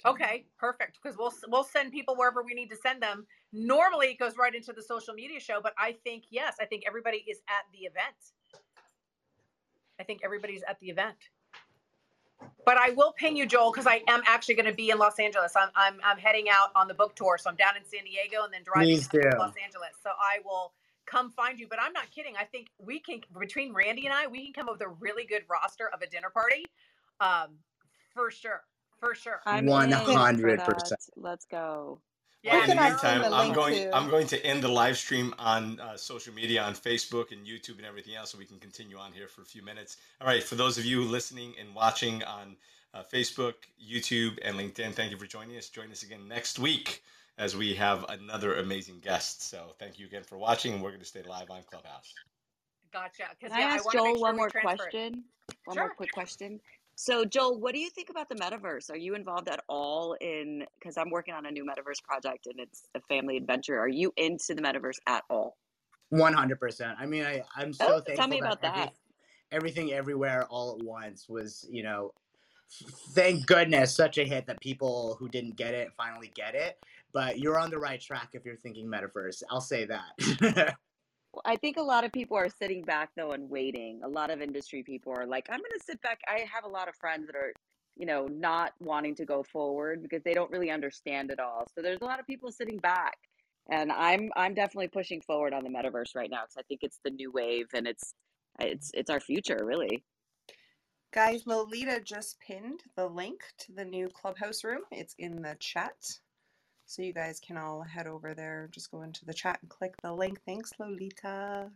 Okay, 0.05 0.45
perfect. 0.57 0.99
Because 1.01 1.17
we'll 1.17 1.33
we'll 1.47 1.63
send 1.63 1.91
people 1.91 2.15
wherever 2.15 2.43
we 2.43 2.53
need 2.53 2.69
to 2.69 2.75
send 2.75 3.01
them. 3.01 3.25
Normally, 3.51 4.07
it 4.07 4.19
goes 4.19 4.37
right 4.37 4.53
into 4.53 4.71
the 4.71 4.81
social 4.81 5.13
media 5.13 5.39
show, 5.39 5.59
but 5.61 5.73
I 5.77 5.95
think 6.03 6.25
yes, 6.29 6.55
I 6.61 6.65
think 6.65 6.83
everybody 6.87 7.25
is 7.27 7.39
at 7.49 7.65
the 7.73 7.79
event. 7.79 8.15
I 9.99 10.03
think 10.03 10.21
everybody's 10.23 10.61
at 10.69 10.79
the 10.79 10.87
event. 10.87 11.17
But 12.65 12.77
I 12.77 12.89
will 12.91 13.13
ping 13.13 13.37
you, 13.37 13.45
Joel, 13.45 13.71
because 13.71 13.87
I 13.87 14.01
am 14.09 14.21
actually 14.27 14.55
going 14.55 14.65
to 14.65 14.73
be 14.73 14.89
in 14.89 14.97
Los 14.97 15.19
Angeles. 15.19 15.53
I'm, 15.55 15.69
I'm 15.75 15.95
I'm 16.03 16.17
heading 16.17 16.47
out 16.49 16.69
on 16.75 16.89
the 16.89 16.93
book 16.93 17.15
tour, 17.15 17.37
so 17.37 17.49
I'm 17.49 17.55
down 17.55 17.77
in 17.77 17.83
San 17.85 18.03
Diego 18.03 18.43
and 18.43 18.53
then 18.53 18.61
driving 18.63 18.89
to. 18.99 19.37
Los 19.39 19.53
Angeles. 19.63 19.91
So 20.03 20.09
I 20.09 20.39
will 20.43 20.73
come 21.05 21.31
find 21.31 21.59
you. 21.59 21.67
But 21.69 21.79
I'm 21.81 21.93
not 21.93 22.11
kidding. 22.11 22.33
I 22.37 22.43
think 22.43 22.67
we 22.77 22.99
can 22.99 23.21
between 23.39 23.73
Randy 23.73 24.05
and 24.05 24.13
I, 24.13 24.27
we 24.27 24.43
can 24.43 24.53
come 24.53 24.67
up 24.67 24.75
with 24.75 24.81
a 24.81 24.89
really 24.89 25.25
good 25.25 25.43
roster 25.49 25.89
of 25.93 26.01
a 26.01 26.07
dinner 26.07 26.29
party, 26.29 26.65
um, 27.21 27.55
for 28.13 28.29
sure, 28.31 28.63
for 28.99 29.15
sure. 29.15 29.39
I'm 29.45 29.65
100%. 29.65 30.57
that. 30.57 30.97
Let's 31.15 31.45
go. 31.45 32.01
Yeah, 32.47 32.55
in 32.63 32.69
the 32.69 32.75
can 32.75 32.79
I 32.79 32.89
send 32.97 33.19
meantime, 33.21 33.31
the 33.31 33.37
I'm 33.37 33.53
going. 33.53 33.73
to- 33.75 33.95
I'm 33.95 34.09
going 34.09 34.27
to 34.27 34.45
end 34.45 34.63
the 34.63 34.67
live 34.69 34.97
stream 34.97 35.33
on 35.37 35.79
uh, 35.79 35.97
social 35.97 36.33
media, 36.33 36.61
on 36.63 36.73
Facebook 36.73 37.31
and 37.31 37.45
YouTube 37.45 37.77
and 37.77 37.85
everything 37.85 38.15
else, 38.15 38.31
so 38.31 38.37
we 38.37 38.45
can 38.45 38.59
continue 38.59 38.97
on 38.97 39.11
here 39.11 39.27
for 39.27 39.41
a 39.41 39.45
few 39.45 39.61
minutes. 39.61 39.97
All 40.21 40.27
right, 40.27 40.43
for 40.43 40.55
those 40.55 40.77
of 40.77 40.85
you 40.85 41.01
listening 41.03 41.53
and 41.59 41.73
watching 41.75 42.23
on 42.23 42.55
uh, 42.93 43.03
Facebook, 43.03 43.53
YouTube, 43.83 44.39
and 44.43 44.57
LinkedIn, 44.57 44.93
thank 44.93 45.11
you 45.11 45.17
for 45.17 45.25
joining 45.27 45.57
us. 45.57 45.69
Join 45.69 45.91
us 45.91 46.03
again 46.03 46.27
next 46.27 46.57
week 46.59 47.03
as 47.37 47.55
we 47.55 47.73
have 47.75 48.05
another 48.09 48.55
amazing 48.55 48.99
guest. 48.99 49.43
So 49.49 49.75
thank 49.77 49.99
you 49.99 50.05
again 50.07 50.23
for 50.23 50.37
watching, 50.37 50.73
and 50.73 50.81
we're 50.81 50.89
going 50.91 51.01
to 51.01 51.05
stay 51.05 51.23
live 51.23 51.49
on 51.51 51.61
Clubhouse. 51.69 52.13
Gotcha. 52.93 53.23
Because 53.39 53.51
Can 53.55 53.61
I 53.61 53.67
yeah, 53.67 53.73
ask 53.75 53.81
I 53.81 53.85
want 53.85 53.93
Joel 53.97 54.05
sure 54.15 54.21
one 54.21 54.37
more 54.37 54.49
transfer 54.49 54.73
it. 54.73 54.77
question? 54.91 55.23
One 55.65 55.75
Sure. 55.75 55.83
more 55.83 55.93
quick 55.93 56.11
question. 56.13 56.59
So, 56.99 57.23
Joel, 57.25 57.59
what 57.59 57.75
do 57.75 57.79
you 57.79 57.91
think 57.91 58.09
about 58.09 58.27
the 58.27 58.33
metaverse? 58.33 58.89
Are 58.89 58.97
you 58.97 59.13
involved 59.13 59.47
at 59.49 59.59
all 59.69 60.17
in? 60.19 60.65
Because 60.79 60.97
I'm 60.97 61.11
working 61.11 61.35
on 61.35 61.45
a 61.45 61.51
new 61.51 61.63
metaverse 61.63 62.03
project, 62.03 62.47
and 62.47 62.59
it's 62.59 62.87
a 62.95 63.01
family 63.01 63.37
adventure. 63.37 63.77
Are 63.79 63.87
you 63.87 64.11
into 64.17 64.55
the 64.55 64.63
metaverse 64.63 64.97
at 65.05 65.23
all? 65.29 65.57
One 66.09 66.33
hundred 66.33 66.59
percent. 66.59 66.97
I 66.99 67.05
mean, 67.05 67.23
I 67.23 67.43
I'm 67.55 67.71
so 67.71 67.85
Oh, 67.85 67.91
thankful 67.99 68.15
tell 68.15 68.27
me 68.27 68.39
about 68.39 68.61
that, 68.63 68.71
every- 68.71 68.81
that. 68.85 68.93
everything 69.51 69.93
everywhere 69.93 70.47
all 70.49 70.75
at 70.79 70.83
once 70.83 71.29
was, 71.29 71.67
you 71.69 71.83
know, 71.83 72.13
thank 73.13 73.45
goodness 73.45 73.95
such 73.95 74.17
a 74.17 74.23
hit 74.23 74.47
that 74.47 74.59
people 74.59 75.17
who 75.19 75.29
didn't 75.29 75.55
get 75.55 75.75
it 75.75 75.93
finally 75.95 76.31
get 76.33 76.55
it. 76.55 76.83
But 77.13 77.37
you're 77.37 77.59
on 77.59 77.69
the 77.69 77.77
right 77.77 78.01
track 78.01 78.29
if 78.33 78.43
you're 78.43 78.55
thinking 78.55 78.87
metaverse. 78.87 79.43
I'll 79.51 79.61
say 79.61 79.85
that. 79.85 80.75
I 81.45 81.55
think 81.55 81.77
a 81.77 81.81
lot 81.81 82.03
of 82.03 82.11
people 82.11 82.37
are 82.37 82.49
sitting 82.49 82.83
back 82.83 83.09
though 83.15 83.31
and 83.31 83.49
waiting. 83.49 84.01
A 84.03 84.07
lot 84.07 84.29
of 84.29 84.41
industry 84.41 84.83
people 84.83 85.13
are 85.17 85.25
like, 85.25 85.47
I'm 85.49 85.59
going 85.59 85.71
to 85.77 85.83
sit 85.83 86.01
back. 86.01 86.19
I 86.27 86.45
have 86.51 86.63
a 86.63 86.69
lot 86.69 86.87
of 86.87 86.95
friends 86.95 87.27
that 87.27 87.35
are, 87.35 87.53
you 87.95 88.05
know, 88.05 88.27
not 88.27 88.73
wanting 88.79 89.15
to 89.15 89.25
go 89.25 89.43
forward 89.43 90.01
because 90.01 90.23
they 90.23 90.33
don't 90.33 90.51
really 90.51 90.71
understand 90.71 91.31
it 91.31 91.39
all. 91.39 91.67
So 91.75 91.81
there's 91.81 92.01
a 92.01 92.05
lot 92.05 92.19
of 92.19 92.27
people 92.27 92.51
sitting 92.51 92.77
back. 92.77 93.17
And 93.69 93.91
I'm 93.91 94.31
I'm 94.37 94.53
definitely 94.53 94.87
pushing 94.87 95.21
forward 95.21 95.53
on 95.53 95.63
the 95.63 95.69
metaverse 95.69 96.15
right 96.15 96.29
now 96.29 96.43
because 96.43 96.57
I 96.57 96.63
think 96.63 96.81
it's 96.83 96.99
the 97.03 97.11
new 97.11 97.31
wave 97.31 97.67
and 97.73 97.85
it's 97.85 98.13
it's 98.59 98.91
it's 98.93 99.09
our 99.09 99.19
future, 99.19 99.59
really. 99.63 100.03
Guys, 101.13 101.43
Lolita 101.45 102.01
just 102.01 102.39
pinned 102.39 102.83
the 102.95 103.07
link 103.07 103.41
to 103.59 103.73
the 103.73 103.85
new 103.85 104.07
clubhouse 104.09 104.63
room. 104.63 104.81
It's 104.91 105.15
in 105.17 105.41
the 105.41 105.55
chat. 105.59 105.95
So 106.87 107.01
you 107.01 107.11
guys 107.11 107.41
can 107.41 107.57
all 107.57 107.81
head 107.81 108.07
over 108.07 108.33
there. 108.33 108.69
Just 108.71 108.91
go 108.91 109.01
into 109.01 109.25
the 109.25 109.33
chat 109.33 109.59
and 109.61 109.69
click 109.69 109.93
the 110.01 110.13
link. 110.13 110.39
Thanks, 110.45 110.71
Lolita. 110.79 111.69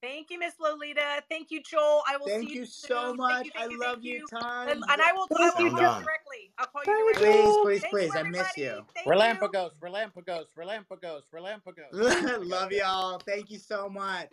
Thank 0.00 0.30
you, 0.30 0.38
Miss 0.38 0.54
Lolita. 0.60 1.22
Thank 1.28 1.50
you, 1.50 1.60
Joel. 1.62 2.02
I 2.08 2.16
will 2.16 2.28
Thank 2.28 2.48
see 2.48 2.54
you 2.54 2.60
you 2.60 2.66
so 2.66 3.08
soon. 3.08 3.16
much. 3.16 3.34
Thank 3.34 3.46
you, 3.46 3.52
I 3.56 3.60
thank 3.60 3.72
you, 3.72 3.80
love 3.80 3.98
you, 4.02 4.14
you. 4.14 4.26
tons. 4.28 4.70
And, 4.70 4.82
and 4.88 5.02
I 5.02 5.12
will, 5.12 5.26
I 5.36 5.42
will 5.42 5.50
Sound 5.50 5.52
call 5.52 5.64
you 5.64 5.70
directly. 5.70 6.52
I'll 6.58 6.66
call 6.66 6.82
you 6.86 6.92
Bye, 6.92 7.12
directly. 7.18 7.32
Please, 7.32 7.42
Joel. 7.42 7.62
please, 7.64 7.84
please. 7.90 8.14
you, 8.14 8.20
I 8.20 8.22
miss 8.22 8.56
you. 8.56 8.86
Thank 8.94 9.06
you. 9.06 9.12
Relampagos, 9.12 9.70
relampagos, 9.80 10.46
relampagos, 10.56 11.22
relampagos. 11.34 12.46
love 12.48 12.70
y'all. 12.70 13.18
Thank 13.18 13.50
you 13.50 13.58
so 13.58 13.88
much. 13.88 14.32